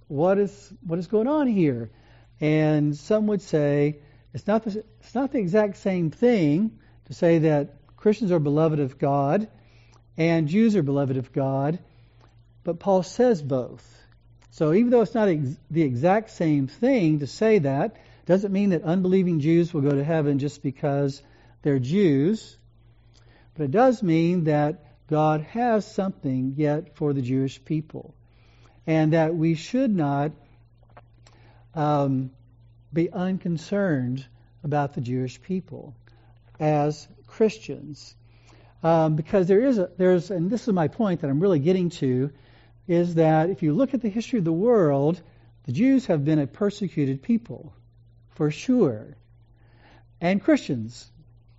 what 0.08 0.38
is 0.38 0.74
what 0.86 1.00
is 1.00 1.08
going 1.08 1.28
on 1.28 1.48
here? 1.48 1.90
And 2.40 2.96
some 2.96 3.28
would 3.28 3.42
say 3.42 4.00
it's 4.34 4.48
not 4.48 4.64
the, 4.64 4.84
it's 5.00 5.16
not 5.16 5.32
the 5.32 5.40
exact 5.40 5.78
same 5.78 6.12
thing 6.12 6.80
to 7.06 7.14
say 7.14 7.40
that 7.40 7.76
Christians 8.02 8.32
are 8.32 8.40
beloved 8.40 8.80
of 8.80 8.98
God 8.98 9.48
and 10.18 10.48
Jews 10.48 10.76
are 10.76 10.82
beloved 10.82 11.18
of 11.18 11.32
God, 11.32 11.78
but 12.64 12.80
Paul 12.80 13.04
says 13.04 13.44
both. 13.44 13.88
So 14.50 14.74
even 14.74 14.90
though 14.90 15.02
it's 15.02 15.14
not 15.14 15.30
ex- 15.30 15.56
the 15.70 15.84
exact 15.84 16.32
same 16.32 16.66
thing 16.66 17.20
to 17.20 17.28
say 17.28 17.60
that, 17.60 17.98
doesn't 18.26 18.52
mean 18.52 18.72
that 18.72 18.82
unbelieving 18.82 19.40
Jews 19.40 19.72
will 19.72 19.82
go 19.82 19.92
to 19.92 20.04
heaven 20.04 20.40
just 20.40 20.64
because 20.64 21.22
they're 21.62 21.78
Jews. 21.78 22.58
But 23.54 23.66
it 23.66 23.72
does 23.72 24.02
mean 24.02 24.46
that 24.46 24.84
God 25.08 25.42
has 25.42 25.86
something 25.86 26.56
yet 26.58 26.96
for 26.96 27.14
the 27.14 27.22
Jewish 27.22 27.64
people. 27.64 28.16
And 28.88 29.14
that 29.14 29.36
we 29.36 29.54
should 29.54 29.96
not 29.96 30.32
um, 31.76 32.32
be 32.92 33.12
unconcerned 33.12 34.26
about 34.64 34.96
the 34.96 35.02
Jewish 35.02 35.40
people 35.40 35.94
as 36.60 37.08
Christians. 37.32 38.16
Um, 38.84 39.16
because 39.16 39.48
there 39.48 39.62
is 39.62 39.78
a, 39.78 39.90
there's, 39.98 40.32
and 40.32 40.50
this 40.50 40.68
is 40.68 40.74
my 40.74 40.88
point 40.88 41.22
that 41.22 41.30
I'm 41.30 41.40
really 41.40 41.60
getting 41.60 41.90
to, 42.02 42.32
is 42.88 43.16
that 43.16 43.50
if 43.50 43.64
you 43.64 43.74
look 43.74 43.94
at 43.94 44.02
the 44.02 44.10
history 44.10 44.40
of 44.40 44.46
the 44.46 44.52
world, 44.52 45.22
the 45.66 45.72
Jews 45.72 46.08
have 46.08 46.26
been 46.26 46.40
a 46.40 46.48
persecuted 46.48 47.22
people, 47.22 47.74
for 48.32 48.52
sure. 48.52 49.16
And 50.20 50.44
Christians 50.44 51.10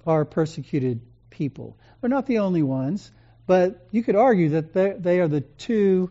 are 0.07 0.25
persecuted 0.25 1.01
people. 1.31 1.79
They're 2.01 2.11
not 2.11 2.27
the 2.27 2.41
only 2.41 2.63
ones, 2.63 3.11
but 3.47 3.87
you 3.93 4.03
could 4.03 4.17
argue 4.17 4.51
that 4.51 4.73
they 5.03 5.21
are 5.21 5.29
the 5.29 5.41
two 5.41 6.11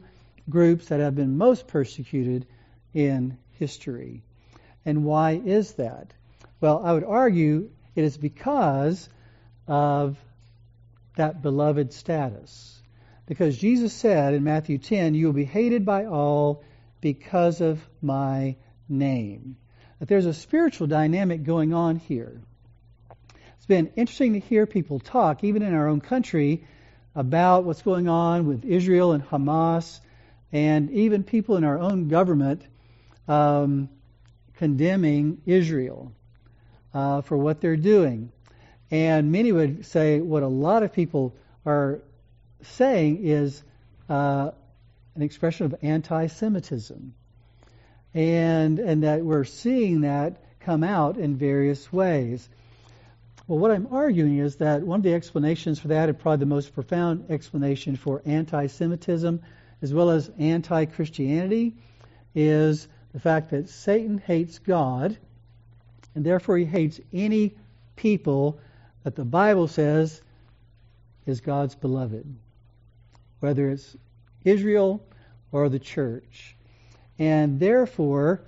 groups 0.49 0.87
that 0.87 0.99
have 0.99 1.15
been 1.15 1.37
most 1.37 1.67
persecuted 1.67 2.47
in 2.93 3.37
history. 3.59 4.23
And 4.85 5.03
why 5.03 5.41
is 5.45 5.73
that? 5.73 6.13
Well, 6.61 6.81
I 6.83 6.93
would 6.93 7.03
argue 7.03 7.69
it 7.95 8.03
is 8.03 8.17
because 8.17 9.09
of 9.71 10.17
that 11.15 11.41
beloved 11.41 11.93
status. 11.93 12.81
Because 13.25 13.57
Jesus 13.57 13.93
said 13.93 14.33
in 14.33 14.43
Matthew 14.43 14.77
10, 14.77 15.13
You 15.13 15.27
will 15.27 15.33
be 15.33 15.45
hated 15.45 15.85
by 15.85 16.07
all 16.07 16.65
because 16.99 17.61
of 17.61 17.81
my 18.01 18.57
name. 18.89 19.55
That 19.99 20.09
there's 20.09 20.25
a 20.25 20.33
spiritual 20.33 20.87
dynamic 20.87 21.43
going 21.43 21.73
on 21.73 21.95
here. 21.95 22.41
It's 23.55 23.65
been 23.65 23.93
interesting 23.95 24.33
to 24.33 24.39
hear 24.39 24.65
people 24.65 24.99
talk, 24.99 25.45
even 25.45 25.61
in 25.61 25.73
our 25.73 25.87
own 25.87 26.01
country, 26.01 26.65
about 27.15 27.63
what's 27.63 27.81
going 27.81 28.09
on 28.09 28.47
with 28.47 28.65
Israel 28.65 29.13
and 29.13 29.23
Hamas, 29.23 30.01
and 30.51 30.91
even 30.91 31.23
people 31.23 31.55
in 31.55 31.63
our 31.63 31.79
own 31.79 32.09
government 32.09 32.61
um, 33.29 33.87
condemning 34.55 35.41
Israel 35.45 36.11
uh, 36.93 37.21
for 37.21 37.37
what 37.37 37.61
they're 37.61 37.77
doing. 37.77 38.33
And 38.91 39.31
many 39.31 39.53
would 39.53 39.85
say 39.85 40.19
what 40.19 40.43
a 40.43 40.47
lot 40.47 40.83
of 40.83 40.91
people 40.91 41.33
are 41.65 42.01
saying 42.61 43.23
is 43.23 43.63
uh, 44.09 44.51
an 45.15 45.21
expression 45.21 45.65
of 45.65 45.75
anti-Semitism, 45.81 47.13
and 48.13 48.79
and 48.79 49.03
that 49.03 49.23
we're 49.23 49.45
seeing 49.45 50.01
that 50.01 50.43
come 50.59 50.83
out 50.83 51.17
in 51.17 51.37
various 51.37 51.91
ways. 51.91 52.47
Well, 53.47 53.59
what 53.59 53.71
I'm 53.71 53.87
arguing 53.91 54.37
is 54.37 54.57
that 54.57 54.83
one 54.83 54.99
of 54.99 55.03
the 55.03 55.13
explanations 55.13 55.79
for 55.79 55.87
that, 55.89 56.09
and 56.09 56.19
probably 56.19 56.39
the 56.39 56.45
most 56.45 56.73
profound 56.73 57.31
explanation 57.31 57.95
for 57.95 58.21
anti 58.25 58.67
Semitism 58.67 59.41
as 59.81 59.93
well 59.93 60.09
as 60.09 60.29
anti 60.37 60.85
Christianity, 60.85 61.75
is 62.35 62.87
the 63.13 63.19
fact 63.19 63.51
that 63.51 63.69
Satan 63.69 64.17
hates 64.17 64.59
God, 64.59 65.17
and 66.13 66.25
therefore 66.25 66.57
he 66.57 66.65
hates 66.65 66.99
any 67.13 67.55
people 67.95 68.59
that 69.03 69.15
the 69.15 69.25
Bible 69.25 69.67
says 69.67 70.21
is 71.25 71.41
God's 71.41 71.75
beloved, 71.75 72.25
whether 73.39 73.69
it's 73.69 73.95
Israel 74.43 75.03
or 75.51 75.69
the 75.69 75.79
church. 75.79 76.55
And 77.19 77.59
therefore, 77.59 78.41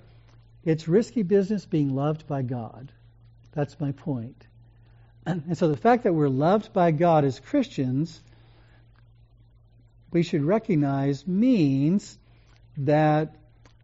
it's 0.64 0.88
risky 0.88 1.24
business 1.24 1.66
being 1.66 1.94
loved 1.96 2.28
by 2.28 2.42
God. 2.42 2.92
That's 3.52 3.80
my 3.80 3.92
point. 3.92 4.42
And 5.26 5.58
so 5.58 5.70
the 5.70 5.78
fact 5.78 6.04
that 6.04 6.14
we're 6.14 6.28
loved 6.28 6.74
by 6.74 6.92
God 6.92 7.24
as 7.24 7.40
Christians, 7.40 8.22
we 10.12 10.22
should 10.22 10.44
recognize 10.44 11.26
means 11.26 12.18
that 12.78 13.36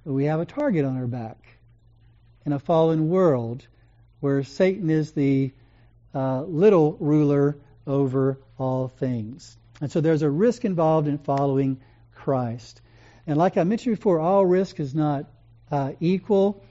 we 0.04 0.26
have 0.26 0.42
a 0.42 0.46
target 0.46 0.84
on 0.84 0.98
our 0.98 1.08
back 1.08 1.38
in 2.46 2.52
a 2.52 2.60
fallen 2.60 3.10
world 3.10 3.66
where 4.20 4.44
Satan 4.44 4.90
is 4.90 5.12
the 5.12 5.52
uh, 6.14 6.44
little 6.44 6.98
ruler 7.00 7.58
over 7.86 8.40
all 8.58 8.88
things. 8.88 9.58
And 9.82 9.92
so 9.92 10.02
there's 10.02 10.22
a 10.22 10.30
risk 10.30 10.66
involved 10.66 11.08
in 11.08 11.18
following 11.18 11.80
Christ. 12.14 12.82
And 13.26 13.38
like 13.38 13.58
I 13.58 13.64
mentioned 13.64 13.96
before, 13.96 14.20
all 14.20 14.46
risk 14.46 14.80
is 14.80 14.94
not 14.94 15.26
uh, 15.72 15.94
equal. 16.00 16.64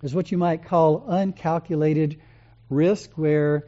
There's 0.00 0.14
what 0.14 0.30
you 0.30 0.38
might 0.38 0.64
call 0.64 1.04
uncalculated 1.08 2.20
risk, 2.68 3.10
where 3.14 3.66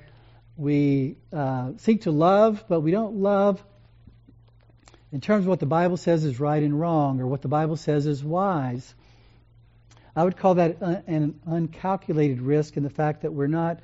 we 0.56 1.16
uh, 1.32 1.72
seek 1.78 2.02
to 2.02 2.10
love, 2.10 2.64
but 2.68 2.80
we 2.80 2.90
don't 2.90 3.16
love 3.16 3.62
in 5.12 5.20
terms 5.20 5.44
of 5.44 5.48
what 5.48 5.60
the 5.60 5.66
Bible 5.66 5.96
says 5.96 6.24
is 6.24 6.38
right 6.38 6.62
and 6.62 6.78
wrong, 6.78 7.20
or 7.20 7.26
what 7.26 7.40
the 7.40 7.48
Bible 7.48 7.76
says 7.76 8.06
is 8.06 8.22
wise. 8.22 8.94
I 10.14 10.24
would 10.24 10.36
call 10.36 10.56
that 10.56 10.82
an 11.06 11.40
uncalculated 11.46 12.40
risk 12.40 12.76
in 12.76 12.82
the 12.82 12.90
fact 12.90 13.22
that 13.22 13.32
we're 13.32 13.46
not 13.46 13.80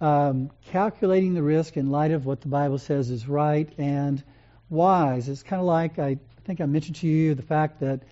um, 0.00 0.50
calculating 0.70 1.34
the 1.34 1.42
risk 1.42 1.76
in 1.76 1.90
light 1.90 2.12
of 2.12 2.24
what 2.26 2.40
the 2.40 2.48
Bible 2.48 2.78
says 2.78 3.10
is 3.10 3.28
right 3.28 3.68
and 3.78 4.22
wise. 4.70 5.28
It's 5.28 5.42
kind 5.42 5.60
of 5.60 5.66
like 5.66 5.98
I 5.98 6.18
think 6.44 6.60
I 6.60 6.66
mentioned 6.66 6.96
to 6.96 7.06
you 7.06 7.34
the 7.34 7.42
fact 7.42 7.80
that 7.80 8.02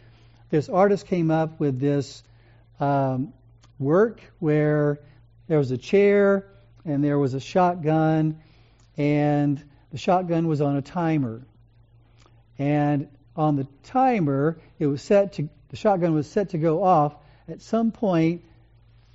this 0.51 0.69
artist 0.69 1.07
came 1.07 1.31
up 1.31 1.59
with 1.59 1.81
this 1.81 2.23
um, 2.81 3.33
work 3.79 4.21
where 4.39 5.01
there 5.49 5.59
was 5.59 5.71
a 5.71 5.79
chair 5.79 6.47
and 6.85 7.03
there 7.03 7.19
was 7.19 7.35
a 7.35 7.41
shotgun, 7.41 8.41
and 8.97 9.63
the 9.91 9.99
shotgun 9.99 10.47
was 10.47 10.61
on 10.61 10.77
a 10.77 10.83
timer. 10.83 11.43
And 12.59 13.09
on 13.35 13.57
the 13.57 13.67
timer, 13.83 14.59
it 14.79 14.87
was 14.87 15.03
set 15.03 15.35
to 15.35 15.49
the 15.69 15.77
shotgun 15.77 16.15
was 16.15 16.31
set 16.31 16.51
to 16.51 16.59
go 16.59 16.85
off 16.85 17.17
at 17.49 17.61
some 17.61 17.91
point 17.91 18.43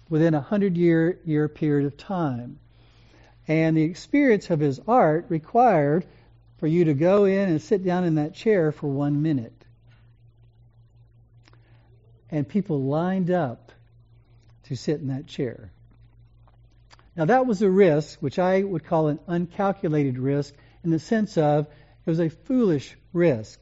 within 0.09 0.33
a 0.33 0.41
hundred 0.41 0.77
year 0.77 1.19
year 1.25 1.47
period 1.47 1.85
of 1.87 1.97
time. 1.97 2.59
And 3.47 3.75
the 3.75 3.83
experience 3.83 4.49
of 4.49 4.59
his 4.59 4.79
art 4.87 5.25
required 5.29 6.05
for 6.57 6.67
you 6.67 6.85
to 6.85 6.93
go 6.93 7.25
in 7.25 7.49
and 7.49 7.61
sit 7.61 7.83
down 7.83 8.03
in 8.03 8.15
that 8.15 8.35
chair 8.35 8.71
for 8.71 8.87
one 8.87 9.21
minute. 9.21 9.61
and 12.31 12.47
people 12.47 12.81
lined 12.81 13.29
up 13.29 13.71
to 14.63 14.75
sit 14.75 15.01
in 15.01 15.09
that 15.09 15.27
chair. 15.27 15.71
Now, 17.15 17.25
that 17.25 17.45
was 17.45 17.61
a 17.61 17.69
risk, 17.69 18.19
which 18.21 18.39
I 18.39 18.63
would 18.63 18.85
call 18.85 19.09
an 19.09 19.19
uncalculated 19.27 20.17
risk, 20.17 20.55
in 20.83 20.91
the 20.91 20.99
sense 20.99 21.37
of 21.37 21.67
it 21.67 22.09
was 22.09 22.21
a 22.21 22.29
foolish 22.29 22.95
risk. 23.11 23.59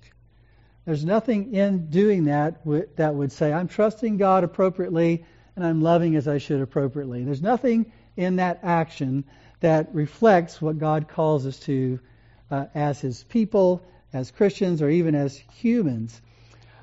There's 0.86 1.04
nothing 1.04 1.54
in 1.54 1.90
doing 1.90 2.26
that 2.26 2.62
that 2.96 3.16
would 3.16 3.32
say, 3.32 3.52
I'm 3.52 3.68
trusting 3.68 4.18
God 4.18 4.44
appropriately 4.44 5.26
and 5.56 5.66
I'm 5.66 5.82
loving 5.82 6.16
as 6.16 6.28
I 6.28 6.38
should 6.38 6.62
appropriately. 6.62 7.24
There's 7.24 7.42
nothing 7.42 7.92
in 8.16 8.38
that 8.38 8.60
action 8.64 9.26
that 9.60 9.94
reflects 9.94 10.62
what 10.62 10.78
God 10.78 11.08
calls 11.08 11.46
us 11.46 11.60
to 11.62 12.00
uh, 12.52 12.66
as 12.74 13.00
His 13.00 13.24
people, 13.24 13.84
as 14.14 14.32
Christians, 14.32 14.82
or 14.82 14.90
even 14.90 15.16
as 15.16 15.38
humans. 15.38 16.22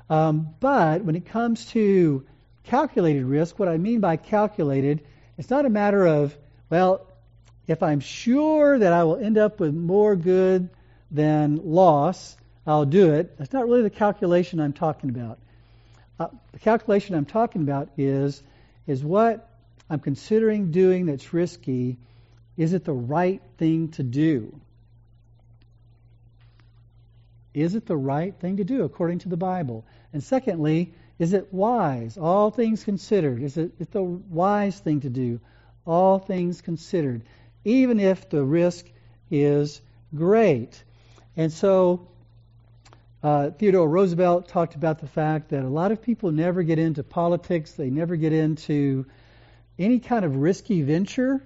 Um, 0.09 0.49
but 0.59 1.03
when 1.03 1.15
it 1.15 1.25
comes 1.25 1.65
to 1.67 2.25
calculated 2.63 3.25
risk, 3.25 3.59
what 3.59 3.67
I 3.67 3.77
mean 3.77 3.99
by 3.99 4.17
calculated, 4.17 5.03
it's 5.37 5.49
not 5.49 5.65
a 5.65 5.69
matter 5.69 6.05
of, 6.05 6.35
well, 6.69 7.05
if 7.67 7.83
I'm 7.83 7.99
sure 7.99 8.79
that 8.79 8.93
I 8.93 9.03
will 9.03 9.17
end 9.17 9.37
up 9.37 9.59
with 9.59 9.73
more 9.73 10.15
good 10.15 10.69
than 11.11 11.59
loss, 11.63 12.37
I'll 12.65 12.85
do 12.85 13.13
it. 13.13 13.37
That's 13.37 13.53
not 13.53 13.67
really 13.67 13.83
the 13.83 13.89
calculation 13.89 14.59
I'm 14.59 14.73
talking 14.73 15.09
about. 15.09 15.39
Uh, 16.19 16.27
the 16.51 16.59
calculation 16.59 17.15
I'm 17.15 17.25
talking 17.25 17.61
about 17.61 17.89
is 17.97 18.41
is 18.87 19.03
what 19.03 19.49
I'm 19.89 19.99
considering 19.99 20.71
doing 20.71 21.05
that's 21.05 21.33
risky. 21.33 21.97
Is 22.57 22.73
it 22.73 22.83
the 22.83 22.93
right 22.93 23.41
thing 23.57 23.89
to 23.89 24.03
do? 24.03 24.59
Is 27.53 27.75
it 27.75 27.85
the 27.85 27.97
right 27.97 28.35
thing 28.39 28.57
to 28.57 28.63
do 28.63 28.83
according 28.83 29.19
to 29.19 29.29
the 29.29 29.37
Bible? 29.37 29.85
And 30.11 30.23
secondly, 30.23 30.93
is 31.19 31.33
it 31.33 31.53
wise? 31.53 32.17
All 32.17 32.51
things 32.51 32.83
considered. 32.83 33.41
Is 33.41 33.57
it, 33.57 33.71
it 33.79 33.91
the 33.91 34.03
wise 34.03 34.79
thing 34.79 35.01
to 35.01 35.09
do? 35.09 35.39
All 35.85 36.19
things 36.19 36.61
considered. 36.61 37.23
Even 37.63 37.99
if 37.99 38.29
the 38.29 38.43
risk 38.43 38.85
is 39.31 39.81
great. 40.13 40.83
And 41.35 41.51
so 41.51 42.07
uh, 43.23 43.51
Theodore 43.51 43.89
Roosevelt 43.89 44.47
talked 44.47 44.75
about 44.75 44.99
the 44.99 45.07
fact 45.07 45.49
that 45.49 45.63
a 45.63 45.69
lot 45.69 45.91
of 45.91 46.01
people 46.01 46.31
never 46.31 46.63
get 46.63 46.79
into 46.79 47.03
politics, 47.03 47.71
they 47.73 47.89
never 47.89 48.15
get 48.15 48.33
into 48.33 49.05
any 49.79 49.99
kind 49.99 50.25
of 50.25 50.35
risky 50.35 50.81
venture 50.81 51.41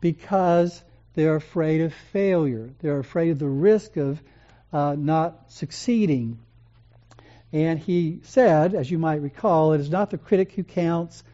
because 0.00 0.82
they're 1.14 1.36
afraid 1.36 1.80
of 1.80 1.94
failure. 2.12 2.70
They're 2.80 2.98
afraid 2.98 3.30
of 3.30 3.38
the 3.38 3.48
risk 3.48 3.96
of 3.96 4.20
uh, 4.72 4.96
not 4.98 5.50
succeeding. 5.52 6.38
And 7.52 7.78
he 7.78 8.20
said, 8.22 8.74
as 8.74 8.90
you 8.90 8.98
might 8.98 9.22
recall, 9.22 9.72
it 9.72 9.80
is 9.80 9.90
not 9.90 10.10
the 10.10 10.18
critic 10.18 10.52
who 10.52 10.62
counts, 10.62 11.24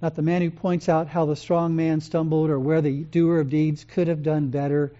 not 0.00 0.14
the 0.14 0.22
man 0.22 0.42
who 0.42 0.50
points 0.50 0.88
out 0.88 1.08
how 1.08 1.26
the 1.26 1.36
strong 1.36 1.76
man 1.76 2.00
stumbled 2.00 2.50
or 2.50 2.58
where 2.58 2.80
the 2.80 3.04
doer 3.04 3.40
of 3.40 3.50
deeds 3.50 3.84
could 3.84 4.08
have 4.08 4.22
done 4.22 4.48
better. 4.48 4.92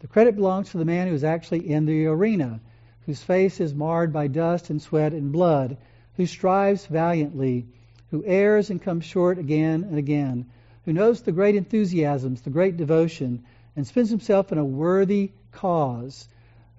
The 0.00 0.06
credit 0.06 0.36
belongs 0.36 0.70
to 0.70 0.78
the 0.78 0.84
man 0.84 1.08
who 1.08 1.14
is 1.14 1.24
actually 1.24 1.68
in 1.68 1.86
the 1.86 2.06
arena 2.06 2.60
whose 3.06 3.22
face 3.22 3.60
is 3.60 3.74
marred 3.74 4.12
by 4.12 4.28
dust 4.28 4.70
and 4.70 4.80
sweat 4.80 5.12
and 5.12 5.32
blood, 5.32 5.76
who 6.16 6.26
strives 6.26 6.86
valiantly, 6.86 7.66
who 8.10 8.24
errs 8.24 8.70
and 8.70 8.80
comes 8.80 9.04
short 9.04 9.38
again 9.38 9.84
and 9.84 9.98
again, 9.98 10.46
who 10.84 10.92
knows 10.92 11.22
the 11.22 11.32
great 11.32 11.54
enthusiasms, 11.54 12.40
the 12.42 12.50
great 12.50 12.76
devotion, 12.76 13.42
and 13.76 13.86
spends 13.86 14.10
himself 14.10 14.52
in 14.52 14.58
a 14.58 14.64
worthy 14.64 15.30
cause, 15.52 16.28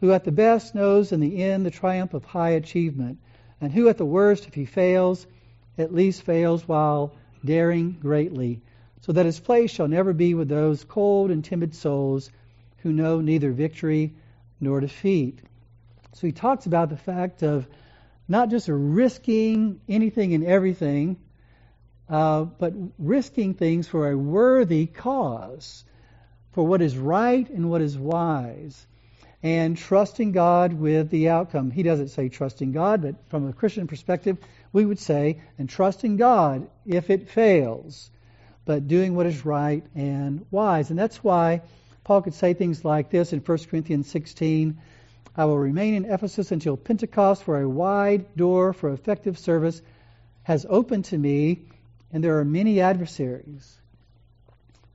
who 0.02 0.12
at 0.12 0.24
the 0.24 0.32
best 0.32 0.76
knows 0.76 1.12
in 1.12 1.20
the 1.20 1.42
end 1.42 1.66
the 1.66 1.72
triumph 1.72 2.14
of 2.14 2.26
high 2.26 2.52
achievement, 2.52 3.18
and 3.62 3.72
who 3.72 3.88
at 3.88 3.98
the 3.98 4.06
worst, 4.06 4.48
if 4.48 4.54
he 4.54 4.66
fails, 4.66 5.26
at 5.78 5.94
least 5.94 6.24
fails 6.24 6.68
while 6.68 7.14
daring 7.46 7.98
greatly, 8.02 8.62
so 9.02 9.12
that 9.12 9.26
his 9.26 9.40
place 9.40 9.72
shall 9.72 9.88
never 9.88 10.14
be 10.14 10.34
with 10.34 10.50
those 10.50 10.84
cold 10.84 11.32
and 11.32 11.44
timid 11.44 11.74
souls 11.74 12.30
who 12.80 12.92
know 12.92 13.22
neither 13.22 13.52
victory 13.52 14.14
nor 14.60 14.80
defeat. 14.80 15.40
So 16.14 16.28
he 16.28 16.34
talks 16.34 16.66
about 16.66 16.90
the 16.90 16.98
fact 16.98 17.42
of 17.42 17.68
not 18.28 18.50
just 18.50 18.68
risking 18.70 19.80
anything 19.90 20.34
and 20.34 20.44
everything, 20.44 21.18
uh, 22.10 22.44
but 22.44 22.74
risking 22.98 23.54
things 23.54 23.88
for 23.88 24.10
a 24.10 24.18
worthy 24.18 24.86
cause, 24.86 25.84
for 26.52 26.66
what 26.66 26.82
is 26.82 26.98
right 26.98 27.50
and 27.50 27.70
what 27.70 27.82
is 27.82 27.98
wise, 27.98 28.86
and 29.42 29.78
trusting 29.78 30.32
God 30.32 30.74
with 30.74 31.10
the 31.10 31.30
outcome. 31.30 31.72
He 31.72 31.84
doesn't 31.84 32.10
say 32.10 32.30
trusting 32.30 32.72
God, 32.72 33.02
but 33.02 33.16
from 33.30 33.48
a 33.48 33.54
Christian 33.54 33.88
perspective, 33.88 34.38
we 34.72 34.86
would 34.86 35.00
say, 35.00 35.42
and 35.58 35.70
trusting 35.70 36.18
God 36.18 36.68
if 36.86 37.10
it 37.10 37.30
fails, 37.30 38.10
but 38.66 38.88
doing 38.88 39.16
what 39.16 39.26
is 39.26 39.46
right 39.46 39.84
and 39.96 40.46
wise. 40.52 40.90
And 40.90 40.98
that's 40.98 41.24
why 41.24 41.62
Paul 42.04 42.22
could 42.22 42.34
say 42.34 42.54
things 42.54 42.86
like 42.86 43.10
this 43.10 43.34
in 43.34 43.40
1 43.40 43.58
Corinthians 43.70 44.10
16 44.10 44.78
I 45.36 45.46
will 45.46 45.58
remain 45.58 45.96
in 45.96 46.06
Ephesus 46.06 46.52
until 46.52 46.78
Pentecost, 46.78 47.48
where 47.48 47.62
a 47.62 47.70
wide 47.70 48.36
door 48.36 48.72
for 48.72 48.92
effective 48.92 49.40
service 49.40 49.82
has 50.44 50.66
opened 50.70 51.06
to 51.06 51.18
me, 51.18 51.64
and 52.14 52.24
there 52.24 52.38
are 52.40 52.46
many 52.46 52.80
adversaries. 52.80 53.78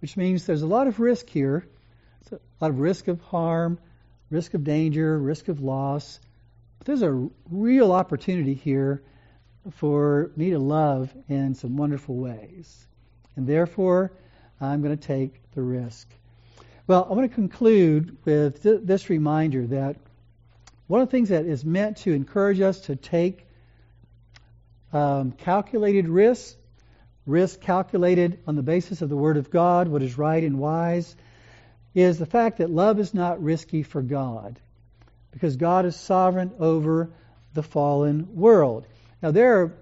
Which 0.00 0.16
means 0.16 0.46
there's 0.46 0.62
a 0.62 0.66
lot 0.66 0.86
of 0.86 1.00
risk 1.00 1.28
here, 1.28 1.66
a 2.30 2.38
lot 2.60 2.70
of 2.70 2.78
risk 2.78 3.08
of 3.08 3.20
harm, 3.20 3.80
risk 4.30 4.54
of 4.54 4.62
danger, 4.62 5.18
risk 5.18 5.48
of 5.48 5.60
loss. 5.60 6.20
But 6.78 6.86
there's 6.86 7.02
a 7.02 7.28
real 7.50 7.90
opportunity 7.90 8.54
here 8.54 9.02
for 9.72 10.30
me 10.36 10.50
to 10.50 10.60
love 10.60 11.12
in 11.28 11.56
some 11.56 11.76
wonderful 11.76 12.14
ways. 12.14 12.86
And 13.34 13.46
therefore, 13.46 14.12
I'm 14.60 14.82
going 14.82 14.96
to 14.96 15.06
take 15.06 15.42
the 15.52 15.62
risk. 15.62 16.08
Well, 16.86 17.06
I 17.10 17.14
want 17.14 17.28
to 17.28 17.34
conclude 17.34 18.16
with 18.24 18.62
th- 18.62 18.80
this 18.84 19.10
reminder 19.10 19.66
that 19.66 19.96
one 20.86 21.00
of 21.00 21.08
the 21.08 21.10
things 21.10 21.30
that 21.30 21.44
is 21.44 21.64
meant 21.64 21.98
to 21.98 22.12
encourage 22.12 22.60
us 22.60 22.80
to 22.82 22.96
take 22.96 23.46
um, 24.92 25.32
calculated 25.32 26.08
risks, 26.08 26.56
risk 27.28 27.60
calculated 27.60 28.40
on 28.46 28.56
the 28.56 28.62
basis 28.62 29.02
of 29.02 29.08
the 29.08 29.16
Word 29.16 29.36
of 29.36 29.50
God, 29.50 29.86
what 29.86 30.02
is 30.02 30.16
right 30.16 30.42
and 30.42 30.58
wise, 30.58 31.14
is 31.94 32.18
the 32.18 32.26
fact 32.26 32.58
that 32.58 32.70
love 32.70 32.98
is 32.98 33.12
not 33.12 33.42
risky 33.42 33.82
for 33.82 34.02
God, 34.02 34.58
because 35.30 35.56
God 35.56 35.84
is 35.84 35.94
sovereign 35.94 36.52
over 36.58 37.10
the 37.54 37.62
fallen 37.62 38.34
world. 38.34 38.86
Now, 39.22 39.30
there 39.30 39.60
are, 39.62 39.74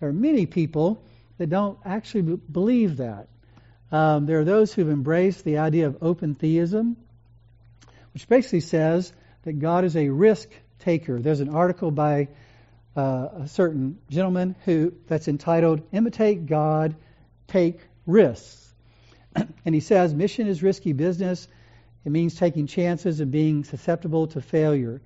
there 0.00 0.08
are 0.08 0.12
many 0.12 0.46
people 0.46 1.02
that 1.38 1.48
don't 1.48 1.78
actually 1.84 2.36
believe 2.36 2.96
that. 2.96 3.28
Um, 3.92 4.26
there 4.26 4.40
are 4.40 4.44
those 4.44 4.72
who've 4.72 4.90
embraced 4.90 5.44
the 5.44 5.58
idea 5.58 5.86
of 5.86 5.98
open 6.02 6.34
theism, 6.34 6.96
which 8.12 8.28
basically 8.28 8.60
says 8.60 9.12
that 9.44 9.60
God 9.60 9.84
is 9.84 9.96
a 9.96 10.08
risk 10.08 10.48
taker. 10.80 11.18
There's 11.20 11.40
an 11.40 11.54
article 11.54 11.90
by 11.90 12.28
uh, 12.98 13.42
a 13.42 13.48
certain 13.48 13.96
gentleman 14.10 14.56
who 14.64 14.92
that's 15.06 15.28
entitled 15.28 15.82
"Imitate 15.92 16.46
God, 16.46 16.96
Take 17.46 17.78
Risks," 18.06 18.74
and 19.64 19.72
he 19.72 19.80
says 19.80 20.12
mission 20.12 20.48
is 20.48 20.64
risky 20.64 20.92
business. 20.92 21.46
It 22.04 22.10
means 22.10 22.34
taking 22.34 22.66
chances 22.66 23.20
and 23.20 23.30
being 23.30 23.62
susceptible 23.62 24.26
to 24.28 24.40
failure. 24.40 25.00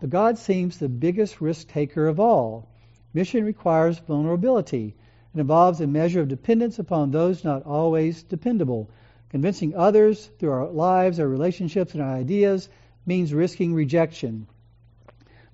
But 0.00 0.10
God 0.10 0.38
seems 0.38 0.78
the 0.78 0.88
biggest 0.88 1.40
risk 1.40 1.68
taker 1.68 2.08
of 2.08 2.18
all. 2.18 2.68
Mission 3.14 3.44
requires 3.44 4.00
vulnerability. 4.00 4.96
It 5.32 5.38
involves 5.38 5.80
a 5.80 5.86
measure 5.86 6.22
of 6.22 6.28
dependence 6.28 6.80
upon 6.80 7.12
those 7.12 7.44
not 7.44 7.62
always 7.64 8.24
dependable. 8.24 8.90
Convincing 9.28 9.76
others 9.76 10.30
through 10.40 10.50
our 10.50 10.68
lives, 10.68 11.20
our 11.20 11.28
relationships, 11.28 11.94
and 11.94 12.02
our 12.02 12.12
ideas 12.12 12.68
means 13.06 13.32
risking 13.32 13.72
rejection. 13.72 14.48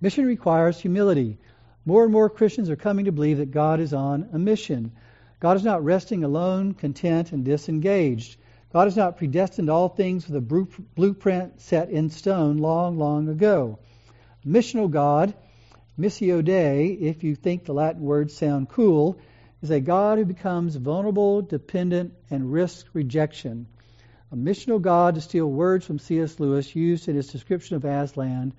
Mission 0.01 0.24
requires 0.24 0.80
humility. 0.80 1.36
More 1.84 2.04
and 2.04 2.12
more 2.12 2.30
Christians 2.30 2.70
are 2.70 2.76
coming 2.76 3.06
to 3.06 3.12
believe 3.12 3.38
that 3.38 3.50
God 3.50 3.80
is 3.80 3.92
on 3.92 4.28
a 4.32 4.38
mission. 4.38 4.92
God 5.40 5.56
is 5.56 5.64
not 5.64 5.84
resting 5.84 6.22
alone, 6.22 6.74
content, 6.74 7.32
and 7.32 7.44
disengaged. 7.44 8.36
God 8.72 8.84
has 8.84 8.96
not 8.96 9.18
predestined 9.18 9.68
all 9.68 9.88
things 9.88 10.26
with 10.26 10.36
a 10.36 10.76
blueprint 10.94 11.60
set 11.60 11.90
in 11.90 12.10
stone 12.10 12.58
long, 12.58 12.98
long 12.98 13.28
ago. 13.28 13.80
Missional 14.46 14.90
God, 14.90 15.34
missio 15.98 16.44
Dei, 16.44 16.86
if 16.86 17.24
you 17.24 17.34
think 17.34 17.64
the 17.64 17.74
Latin 17.74 18.02
words 18.02 18.34
sound 18.34 18.68
cool, 18.68 19.18
is 19.60 19.70
a 19.70 19.80
God 19.80 20.18
who 20.18 20.24
becomes 20.24 20.76
vulnerable, 20.76 21.42
dependent, 21.42 22.14
and 22.30 22.52
risks 22.52 22.88
rejection. 22.92 23.66
A 24.30 24.36
missional 24.36 24.80
God, 24.80 25.16
to 25.16 25.20
steal 25.20 25.46
words 25.46 25.84
from 25.84 25.98
C.S. 25.98 26.40
Lewis, 26.40 26.74
used 26.74 27.08
in 27.08 27.16
his 27.16 27.26
description 27.26 27.76
of 27.76 27.84
Aslan, 27.84 28.52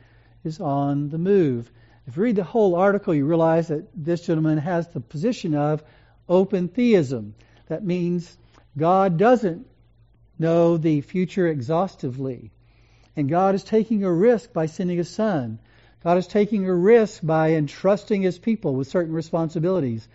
is 0.44 0.60
on 0.60 1.10
the 1.10 1.18
move. 1.18 1.72
If 2.06 2.18
you 2.18 2.24
read 2.24 2.36
the 2.36 2.44
whole 2.44 2.76
article, 2.76 3.16
you 3.16 3.26
realize 3.26 3.70
that 3.70 3.88
this 3.96 4.26
gentleman 4.26 4.58
has 4.58 4.88
the 4.90 5.00
position 5.00 5.56
of 5.56 5.84
open 6.28 6.68
theism. 6.68 7.34
That 7.68 7.84
means 7.86 8.38
God 8.78 9.18
doesn't 9.18 9.66
know 10.38 10.78
the 10.78 11.02
future 11.02 11.48
exhaustively. 11.48 12.52
And 13.16 13.30
God 13.30 13.56
is 13.56 13.64
taking 13.64 14.04
a 14.04 14.12
risk 14.12 14.52
by 14.52 14.66
sending 14.66 14.98
His 14.98 15.10
Son. 15.10 15.60
God 16.04 16.18
is 16.18 16.28
taking 16.28 16.68
a 16.68 16.74
risk 16.74 17.22
by 17.24 17.54
entrusting 17.54 18.22
His 18.22 18.38
people 18.38 18.76
with 18.76 18.90
certain 18.90 19.14
responsibilities. 19.14 20.06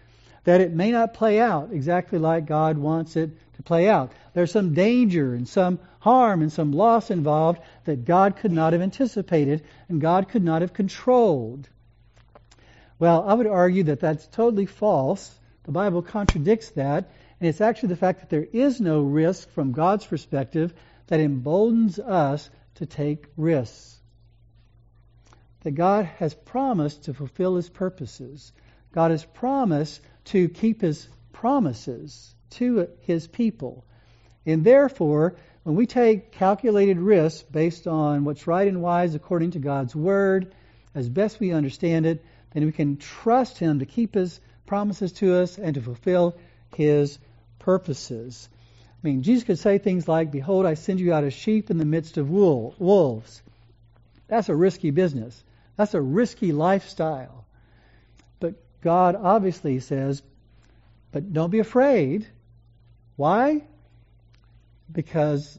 that 0.48 0.62
it 0.62 0.72
may 0.72 0.90
not 0.90 1.12
play 1.12 1.38
out 1.38 1.72
exactly 1.72 2.18
like 2.18 2.46
God 2.46 2.78
wants 2.78 3.16
it 3.16 3.30
to 3.56 3.62
play 3.62 3.86
out. 3.86 4.12
There's 4.32 4.50
some 4.50 4.72
danger 4.72 5.34
and 5.34 5.46
some 5.46 5.78
harm 6.00 6.40
and 6.40 6.50
some 6.50 6.72
loss 6.72 7.10
involved 7.10 7.60
that 7.84 8.06
God 8.06 8.36
could 8.36 8.52
not 8.52 8.72
have 8.72 8.80
anticipated 8.80 9.62
and 9.90 10.00
God 10.00 10.30
could 10.30 10.42
not 10.42 10.62
have 10.62 10.72
controlled. 10.72 11.68
Well, 12.98 13.24
I 13.26 13.34
would 13.34 13.46
argue 13.46 13.84
that 13.84 14.00
that's 14.00 14.26
totally 14.26 14.66
false. 14.66 15.38
The 15.64 15.72
Bible 15.72 16.02
contradicts 16.02 16.70
that, 16.70 17.10
and 17.40 17.48
it's 17.48 17.60
actually 17.60 17.90
the 17.90 17.96
fact 17.96 18.20
that 18.20 18.30
there 18.30 18.46
is 18.52 18.80
no 18.80 19.02
risk 19.02 19.50
from 19.50 19.72
God's 19.72 20.06
perspective 20.06 20.74
that 21.06 21.20
emboldens 21.20 21.98
us 21.98 22.50
to 22.76 22.86
take 22.86 23.26
risks. 23.36 24.00
That 25.60 25.72
God 25.72 26.06
has 26.06 26.34
promised 26.34 27.04
to 27.04 27.14
fulfill 27.14 27.56
His 27.56 27.68
purposes. 27.68 28.52
God 28.92 29.10
has 29.10 29.24
promised 29.24 30.00
to 30.26 30.48
keep 30.48 30.80
His 30.80 31.08
promises 31.32 32.34
to 32.50 32.88
His 33.00 33.28
people. 33.28 33.84
And 34.46 34.64
therefore, 34.64 35.36
when 35.62 35.76
we 35.76 35.86
take 35.86 36.32
calculated 36.32 36.98
risks 36.98 37.42
based 37.42 37.86
on 37.86 38.24
what's 38.24 38.46
right 38.46 38.66
and 38.66 38.82
wise 38.82 39.14
according 39.14 39.52
to 39.52 39.58
God's 39.58 39.94
Word, 39.94 40.54
as 40.94 41.08
best 41.08 41.38
we 41.38 41.52
understand 41.52 42.06
it, 42.06 42.24
then 42.58 42.66
we 42.66 42.72
can 42.72 42.96
trust 42.96 43.58
Him 43.58 43.78
to 43.78 43.86
keep 43.86 44.14
His 44.14 44.40
promises 44.66 45.12
to 45.12 45.36
us 45.36 45.58
and 45.58 45.74
to 45.74 45.80
fulfill 45.80 46.36
His 46.74 47.18
purposes. 47.58 48.48
I 48.52 49.06
mean, 49.06 49.22
Jesus 49.22 49.44
could 49.44 49.58
say 49.58 49.78
things 49.78 50.08
like, 50.08 50.32
Behold, 50.32 50.66
I 50.66 50.74
send 50.74 50.98
you 50.98 51.12
out 51.12 51.24
as 51.24 51.32
sheep 51.32 51.70
in 51.70 51.78
the 51.78 51.84
midst 51.84 52.16
of 52.16 52.30
wolves. 52.30 53.42
That's 54.26 54.48
a 54.48 54.56
risky 54.56 54.90
business. 54.90 55.42
That's 55.76 55.94
a 55.94 56.00
risky 56.00 56.50
lifestyle. 56.52 57.44
But 58.40 58.54
God 58.80 59.14
obviously 59.14 59.78
says, 59.78 60.22
But 61.12 61.32
don't 61.32 61.50
be 61.50 61.60
afraid. 61.60 62.26
Why? 63.14 63.62
Because 64.90 65.58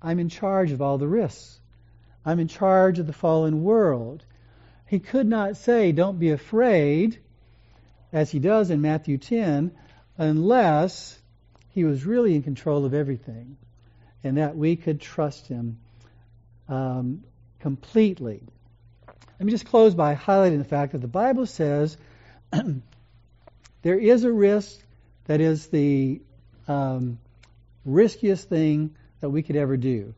I'm 0.00 0.18
in 0.18 0.30
charge 0.30 0.72
of 0.72 0.80
all 0.80 0.96
the 0.96 1.08
risks. 1.08 1.60
I'm 2.24 2.40
in 2.40 2.48
charge 2.48 2.98
of 2.98 3.06
the 3.06 3.12
fallen 3.12 3.62
world. 3.62 4.24
He 4.88 4.98
could 4.98 5.26
not 5.26 5.56
say, 5.56 5.92
Don't 5.92 6.18
be 6.18 6.30
afraid, 6.30 7.18
as 8.12 8.30
he 8.30 8.38
does 8.38 8.70
in 8.70 8.80
Matthew 8.80 9.18
10, 9.18 9.70
unless 10.16 11.18
he 11.70 11.84
was 11.84 12.04
really 12.04 12.34
in 12.34 12.42
control 12.42 12.84
of 12.84 12.94
everything 12.94 13.56
and 14.24 14.38
that 14.38 14.56
we 14.56 14.76
could 14.76 15.00
trust 15.00 15.46
him 15.46 15.78
um, 16.68 17.22
completely. 17.60 18.42
Let 19.38 19.46
me 19.46 19.52
just 19.52 19.66
close 19.66 19.94
by 19.94 20.14
highlighting 20.14 20.58
the 20.58 20.64
fact 20.64 20.92
that 20.92 21.00
the 21.00 21.06
Bible 21.06 21.46
says 21.46 21.96
there 23.82 23.98
is 23.98 24.24
a 24.24 24.32
risk 24.32 24.80
that 25.26 25.40
is 25.40 25.68
the 25.68 26.20
um, 26.66 27.18
riskiest 27.84 28.48
thing 28.48 28.96
that 29.20 29.30
we 29.30 29.42
could 29.42 29.56
ever 29.56 29.76
do. 29.76 30.14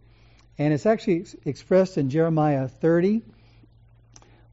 And 0.59 0.73
it's 0.73 0.87
actually 0.87 1.21
ex- 1.21 1.37
expressed 1.45 1.99
in 1.99 2.09
Jeremiah 2.09 2.69
30, 2.69 3.23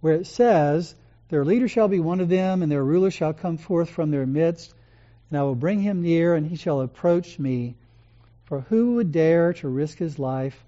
where 0.07 0.15
it 0.15 0.27
says, 0.27 0.95
Their 1.29 1.45
leader 1.45 1.67
shall 1.67 1.89
be 1.89 1.99
one 1.99 2.21
of 2.21 2.29
them, 2.29 2.63
and 2.63 2.71
their 2.71 2.83
ruler 2.83 3.11
shall 3.11 3.33
come 3.33 3.57
forth 3.57 3.89
from 3.89 4.09
their 4.09 4.25
midst 4.25 4.73
and 5.29 5.37
I 5.37 5.43
will 5.43 5.55
bring 5.55 5.81
him 5.81 6.01
near, 6.01 6.35
and 6.35 6.47
he 6.47 6.55
shall 6.55 6.81
approach 6.81 7.37
me. 7.37 7.75
For 8.45 8.61
who 8.61 8.95
would 8.95 9.11
dare 9.11 9.53
to 9.53 9.67
risk 9.67 9.97
his 9.97 10.17
life 10.17 10.63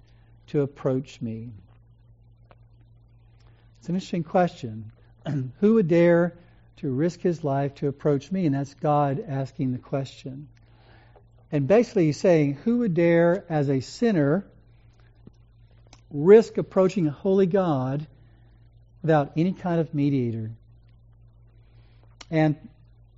to 0.48 0.60
approach 0.60 1.20
me? 1.22 1.50
It's 3.78 3.88
an 3.88 3.94
interesting 3.94 4.24
question. 4.24 4.92
who 5.60 5.74
would 5.74 5.88
dare 5.88 6.34
to 6.78 6.90
risk 6.90 7.20
his 7.20 7.42
life 7.42 7.76
to 7.76 7.88
approach 7.88 8.30
me? 8.30 8.44
And 8.44 8.54
that's 8.54 8.74
God 8.74 9.24
asking 9.26 9.72
the 9.72 9.78
question. 9.78 10.48
And 11.50 11.66
basically, 11.66 12.06
he's 12.06 12.20
saying, 12.20 12.58
Who 12.64 12.78
would 12.78 12.92
dare, 12.92 13.46
as 13.48 13.70
a 13.70 13.80
sinner, 13.80 14.44
risk 16.10 16.58
approaching 16.58 17.06
a 17.06 17.12
holy 17.12 17.46
God 17.46 18.06
without 19.02 19.32
any 19.36 19.52
kind 19.52 19.80
of 19.80 19.94
mediator? 19.94 20.50
And 22.30 22.56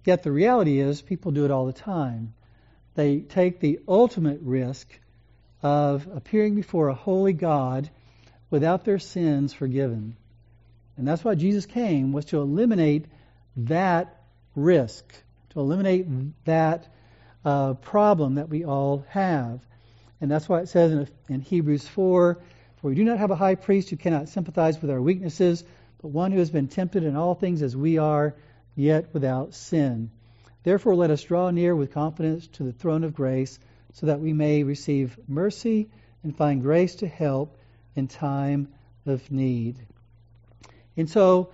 Yet 0.05 0.23
the 0.23 0.33
reality 0.33 0.81
is, 0.81 1.01
people 1.01 1.33
do 1.33 1.45
it 1.45 1.51
all 1.51 1.67
the 1.67 1.73
time. 1.73 2.35
They 2.95 3.21
take 3.21 3.61
the 3.61 3.81
ultimate 3.87 4.41
risk 4.43 4.89
of 5.63 6.09
appearing 6.13 6.57
before 6.57 6.89
a 6.89 6.95
holy 6.95 7.33
God 7.33 7.89
without 8.51 8.85
their 8.85 8.99
sins 8.99 9.53
forgiven. 9.53 10.17
And 10.97 11.07
that's 11.07 11.25
why 11.25 11.37
Jesus 11.37 11.67
came, 11.67 12.13
was 12.13 12.27
to 12.27 12.41
eliminate 12.41 13.07
that 13.57 14.21
risk, 14.57 15.05
to 15.51 15.61
eliminate 15.61 16.07
that 16.45 16.93
uh, 17.45 17.75
problem 17.75 18.35
that 18.35 18.49
we 18.49 18.65
all 18.65 19.07
have. 19.09 19.61
And 20.21 20.31
that's 20.31 20.49
why 20.49 20.61
it 20.61 20.69
says 20.69 20.93
in, 20.93 21.09
in 21.29 21.41
Hebrews 21.41 21.87
4 21.87 22.39
For 22.83 22.89
we 22.89 22.97
do 22.97 23.05
not 23.05 23.19
have 23.19 23.31
a 23.31 23.37
high 23.37 23.55
priest 23.55 23.91
who 23.91 23.97
cannot 23.97 24.29
sympathize 24.29 24.83
with 24.83 24.91
our 24.91 25.01
weaknesses, 25.01 25.63
but 26.01 26.09
one 26.09 26.33
who 26.33 26.41
has 26.41 26.51
been 26.51 26.67
tempted 26.67 27.05
in 27.05 27.15
all 27.15 27.37
things 27.37 27.63
as 27.63 27.77
we 27.77 27.99
are 27.99 28.35
yet 28.75 29.15
without 29.15 29.55
sin. 29.55 30.11
Therefore, 30.65 30.97
let 30.97 31.13
us 31.13 31.23
draw 31.23 31.51
near 31.51 31.77
with 31.77 31.93
confidence 31.93 32.49
to 32.49 32.65
the 32.65 32.73
throne 32.73 33.05
of 33.05 33.15
grace, 33.15 33.61
so 33.93 34.07
that 34.07 34.19
we 34.19 34.33
may 34.33 34.65
receive 34.65 35.17
mercy 35.29 35.91
and 36.25 36.37
find 36.37 36.61
grace 36.61 36.97
to 36.97 37.07
help 37.07 37.57
in 37.95 38.09
time 38.09 38.67
of 39.07 39.31
need. 39.31 39.79
And 40.97 41.09
so, 41.09 41.51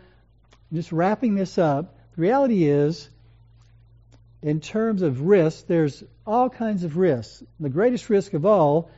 just 0.72 0.92
wrapping 0.92 1.34
this 1.34 1.58
up, 1.58 1.98
the 2.16 2.22
reality 2.22 2.64
is, 2.64 3.06
in 4.40 4.60
terms 4.60 5.02
of 5.02 5.20
risk, 5.20 5.66
there's 5.66 6.02
all 6.26 6.48
kinds 6.48 6.84
of 6.84 6.96
risks. 6.96 7.42
The 7.60 7.68
greatest 7.68 8.08
risk 8.08 8.32
of 8.32 8.46
all 8.46 8.90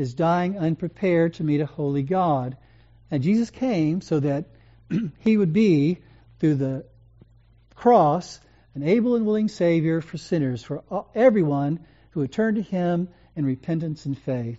is 0.00 0.14
dying 0.14 0.58
unprepared 0.58 1.34
to 1.34 1.44
meet 1.44 1.60
a 1.60 1.66
holy 1.66 2.02
God. 2.02 2.56
And 3.10 3.22
Jesus 3.22 3.50
came 3.50 4.00
so 4.00 4.20
that 4.20 4.46
he 5.20 5.36
would 5.36 5.52
be, 5.52 5.98
through 6.38 6.54
the 6.54 6.84
cross, 7.74 8.40
an 8.74 8.82
able 8.82 9.14
and 9.14 9.26
willing 9.26 9.48
Savior 9.48 10.00
for 10.00 10.16
sinners, 10.16 10.62
for 10.62 10.82
everyone 11.14 11.80
who 12.10 12.20
would 12.20 12.32
turn 12.32 12.54
to 12.54 12.62
Him 12.62 13.08
in 13.36 13.44
repentance 13.44 14.06
and 14.06 14.16
faith. 14.16 14.58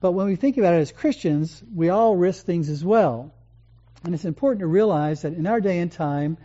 But 0.00 0.12
when 0.12 0.26
we 0.26 0.36
think 0.36 0.58
about 0.58 0.74
it 0.74 0.80
as 0.80 0.92
Christians, 0.92 1.62
we 1.74 1.88
all 1.88 2.16
risk 2.16 2.44
things 2.44 2.68
as 2.68 2.84
well. 2.84 3.32
And 4.04 4.14
it's 4.14 4.26
important 4.26 4.60
to 4.60 4.66
realize 4.66 5.22
that 5.22 5.32
in 5.32 5.46
our 5.46 5.60
day 5.60 5.78
and 5.78 5.90
time, 5.90 6.36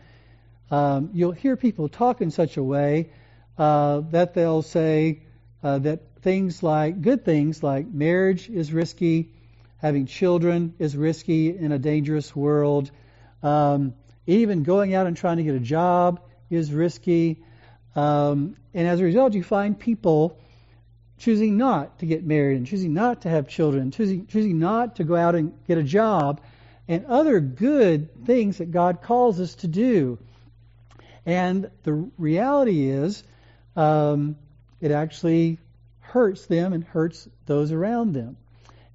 um, 0.71 1.09
you'll 1.13 1.33
hear 1.33 1.57
people 1.57 1.89
talk 1.89 2.21
in 2.21 2.31
such 2.31 2.55
a 2.55 2.63
way 2.63 3.11
uh, 3.57 4.01
that 4.11 4.33
they'll 4.33 4.61
say 4.61 5.23
uh, 5.61 5.79
that 5.79 6.01
things 6.21 6.61
like, 6.61 7.01
good 7.01 7.25
things 7.25 7.63
like 7.63 7.87
marriage 7.87 8.49
is 8.49 8.71
risky, 8.71 9.31
having 9.77 10.05
children 10.05 10.73
is 10.79 10.95
risky 10.95 11.55
in 11.55 11.71
a 11.71 11.79
dangerous 11.79 12.35
world, 12.35 12.91
um, 13.41 13.93
even 14.27 14.63
going 14.63 14.93
out 14.93 15.07
and 15.07 15.17
trying 15.17 15.37
to 15.37 15.43
get 15.43 15.55
a 15.55 15.59
job 15.59 16.21
is 16.49 16.71
risky. 16.71 17.43
Um, 17.95 18.55
and 18.73 18.87
as 18.87 18.99
a 18.99 19.03
result, 19.03 19.33
you 19.33 19.43
find 19.43 19.77
people 19.77 20.37
choosing 21.17 21.57
not 21.57 21.99
to 21.99 22.05
get 22.05 22.23
married 22.23 22.57
and 22.57 22.67
choosing 22.67 22.93
not 22.93 23.21
to 23.23 23.29
have 23.29 23.47
children, 23.47 23.91
choosing, 23.91 24.27
choosing 24.27 24.59
not 24.59 24.95
to 24.97 25.03
go 25.03 25.15
out 25.15 25.35
and 25.35 25.53
get 25.67 25.77
a 25.77 25.83
job, 25.83 26.41
and 26.87 27.05
other 27.05 27.39
good 27.39 28.25
things 28.25 28.57
that 28.57 28.71
God 28.71 29.01
calls 29.01 29.39
us 29.39 29.55
to 29.55 29.67
do. 29.67 30.19
And 31.25 31.69
the 31.83 31.93
reality 32.17 32.89
is, 32.89 33.23
um, 33.75 34.35
it 34.79 34.91
actually 34.91 35.59
hurts 36.11 36.45
them 36.45 36.73
and 36.73 36.83
hurts 36.83 37.27
those 37.45 37.71
around 37.71 38.13
them. 38.13 38.37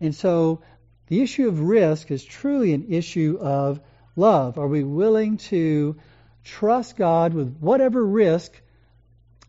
And 0.01 0.15
so 0.15 0.61
the 1.07 1.23
issue 1.23 1.49
of 1.49 1.61
risk 1.61 2.11
is 2.11 2.25
truly 2.25 2.73
an 2.75 2.87
issue 2.89 3.39
of 3.41 3.81
love? 4.17 4.59
Are 4.59 4.67
we 4.67 4.83
willing 4.83 5.37
to 5.37 5.97
trust 6.45 6.97
God 6.97 7.35
with 7.35 7.57
whatever 7.59 8.05
risk 8.05 8.53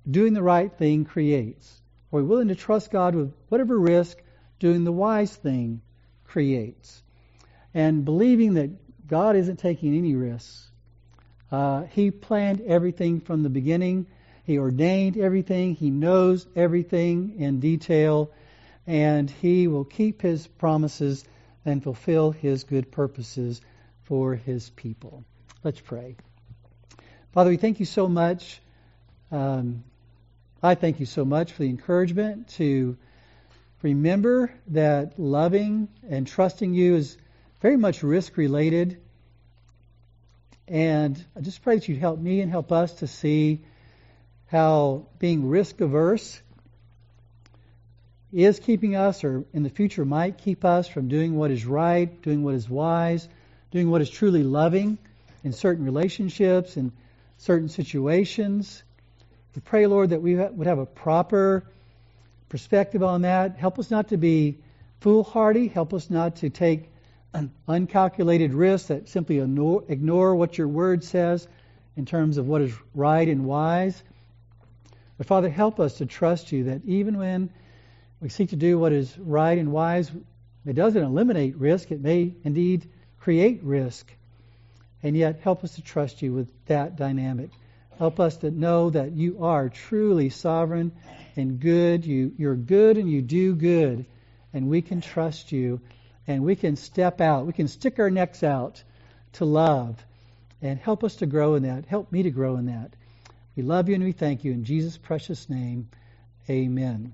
doing 0.10 0.34
the 0.34 0.44
right 0.44 0.72
thing 0.72 1.06
creates? 1.06 1.82
Are 2.12 2.22
we 2.22 2.24
willing 2.24 2.50
to 2.50 2.56
trust 2.56 2.92
God 2.92 3.16
with 3.16 3.34
whatever 3.50 3.78
risk 3.78 4.18
doing 4.60 4.84
the 4.84 4.92
wise 4.92 5.36
thing 5.36 5.82
creates? 6.26 7.02
And 7.74 8.06
believing 8.06 8.56
that 8.56 8.70
God 9.08 9.36
isn't 9.36 9.58
taking 9.58 9.98
any 9.98 10.16
risks. 10.16 10.70
Uh, 11.52 11.84
he 11.84 12.12
planned 12.12 12.62
everything 12.62 13.22
from 13.22 13.44
the 13.44 13.50
beginning. 13.50 14.08
He 14.48 14.58
ordained 14.58 15.18
everything. 15.18 15.76
He 15.76 15.92
knows 15.92 16.48
everything 16.56 17.40
in 17.40 17.60
detail. 17.60 18.32
And 18.88 19.30
He 19.30 19.68
will 19.68 19.86
keep 19.86 20.24
His 20.24 20.48
promises 20.48 21.24
and 21.66 21.84
fulfill 21.84 22.32
His 22.32 22.64
good 22.64 22.92
purposes 22.92 23.62
for 24.08 24.36
his 24.36 24.70
people. 24.70 25.26
Let's 25.64 25.82
pray. 25.82 26.16
Father, 27.34 27.50
we 27.50 27.58
thank 27.58 27.82
you 27.82 27.86
so 27.86 28.08
much. 28.08 28.62
Um, 29.32 29.84
I 30.64 30.76
thank 30.76 31.02
you 31.02 31.06
so 31.06 31.26
much 31.26 31.52
for 31.52 31.64
the 31.64 31.70
encouragement 31.70 32.48
to 32.56 32.98
remember 33.82 34.50
that 34.68 35.20
loving 35.20 35.90
and 36.10 36.26
trusting 36.26 36.74
you 36.74 36.96
is 36.96 37.18
very 37.62 37.76
much 37.76 38.02
risk 38.02 38.38
related. 38.38 38.98
And 40.70 41.22
I 41.36 41.42
just 41.42 41.62
pray 41.62 41.76
that 41.76 41.88
you'd 41.90 42.00
help 42.00 42.20
me 42.20 42.40
and 42.40 42.50
help 42.50 42.72
us 42.72 42.94
to 43.00 43.08
see 43.08 43.62
how 44.48 45.06
being 45.20 45.48
risk 45.48 45.82
averse 45.82 46.42
is 48.32 48.60
keeping 48.60 48.96
us, 48.96 49.24
or 49.24 49.46
in 49.54 49.64
the 49.64 49.70
future 49.70 50.06
might 50.06 50.38
keep 50.38 50.66
us 50.66 50.88
from 50.88 51.08
doing 51.08 51.36
what 51.36 51.52
is 51.52 51.66
right, 51.66 52.22
doing 52.22 52.44
what 52.44 52.56
is 52.56 52.70
wise, 52.70 53.28
doing 53.72 53.90
what 53.90 54.02
is 54.02 54.10
truly 54.10 54.44
loving 54.44 54.98
in 55.44 55.54
certain 55.54 55.86
relationships 55.86 56.78
and 56.78 56.92
certain 57.38 57.70
situations. 57.70 58.84
We 59.56 59.62
pray, 59.62 59.88
Lord, 59.88 60.10
that 60.12 60.22
we 60.22 60.36
would 60.36 60.68
have 60.68 60.80
a 60.80 60.86
proper 60.86 61.64
perspective 62.50 63.02
on 63.02 63.24
that. 63.24 63.58
Help 63.58 63.80
us 63.80 63.90
not 63.90 64.10
to 64.10 64.18
be 64.18 64.60
foolhardy. 65.02 65.68
Help 65.68 65.94
us 65.94 66.10
not 66.10 66.38
to 66.38 66.50
take 66.50 66.90
an 67.34 67.52
uncalculated 67.68 68.54
risks 68.54 68.90
that 68.90 69.10
simply 69.10 69.40
ignore 69.40 70.36
what 70.36 70.58
your 70.58 70.68
word 70.68 71.04
says 71.04 71.48
in 71.96 72.06
terms 72.06 72.38
of 72.38 72.48
what 72.48 72.62
is 72.62 72.74
right 72.94 73.28
and 73.28 73.46
wise. 73.46 74.02
But 75.18 75.28
Father, 75.28 75.50
help 75.50 75.80
us 75.80 75.98
to 75.98 76.06
trust 76.06 76.52
you 76.52 76.66
that 76.66 76.86
even 76.86 77.18
when 77.18 77.50
we 78.22 78.30
seek 78.30 78.50
to 78.50 78.56
do 78.56 78.78
what 78.78 78.94
is 78.94 79.18
right 79.18 79.58
and 79.58 79.72
wise, 79.72 80.12
it 80.66 80.74
doesn't 80.74 81.02
eliminate 81.02 81.58
risk. 81.58 81.92
It 81.92 82.02
may 82.02 82.34
indeed 82.44 82.90
create 83.20 83.64
risk. 83.64 84.12
And 85.04 85.16
yet, 85.16 85.40
help 85.42 85.64
us 85.64 85.76
to 85.76 85.82
trust 85.82 86.22
you 86.22 86.34
with 86.34 86.50
that 86.66 86.98
dynamic. 86.98 87.52
Help 87.98 88.20
us 88.20 88.38
to 88.38 88.52
know 88.52 88.90
that 88.90 89.14
you 89.14 89.44
are 89.44 89.70
truly 89.70 90.30
sovereign 90.30 90.92
and 91.36 91.60
good. 91.60 92.06
You, 92.06 92.34
you're 92.38 92.56
good 92.56 92.98
and 92.98 93.10
you 93.10 93.22
do 93.22 93.56
good. 93.56 94.06
And 94.54 94.70
we 94.70 94.82
can 94.82 95.02
trust 95.02 95.52
you 95.52 95.82
and 96.28 96.44
we 96.44 96.56
can 96.56 96.76
step 96.76 97.22
out. 97.22 97.46
We 97.46 97.54
can 97.54 97.68
stick 97.68 98.00
our 98.00 98.10
necks 98.10 98.44
out 98.44 98.84
to 99.34 99.46
love 99.46 100.04
and 100.62 100.80
help 100.80 101.04
us 101.04 101.18
to 101.18 101.26
grow 101.26 101.56
in 101.56 101.64
that. 101.64 101.86
Help 101.86 102.12
me 102.12 102.24
to 102.24 102.32
grow 102.32 102.58
in 102.58 102.68
that. 102.68 102.92
We 103.58 103.64
love 103.64 103.90
you 103.90 103.96
and 103.96 104.04
we 104.04 104.12
thank 104.12 104.44
you. 104.44 104.52
In 104.52 104.64
Jesus' 104.64 105.00
precious 105.00 105.50
name, 105.50 105.90
amen. 106.48 107.14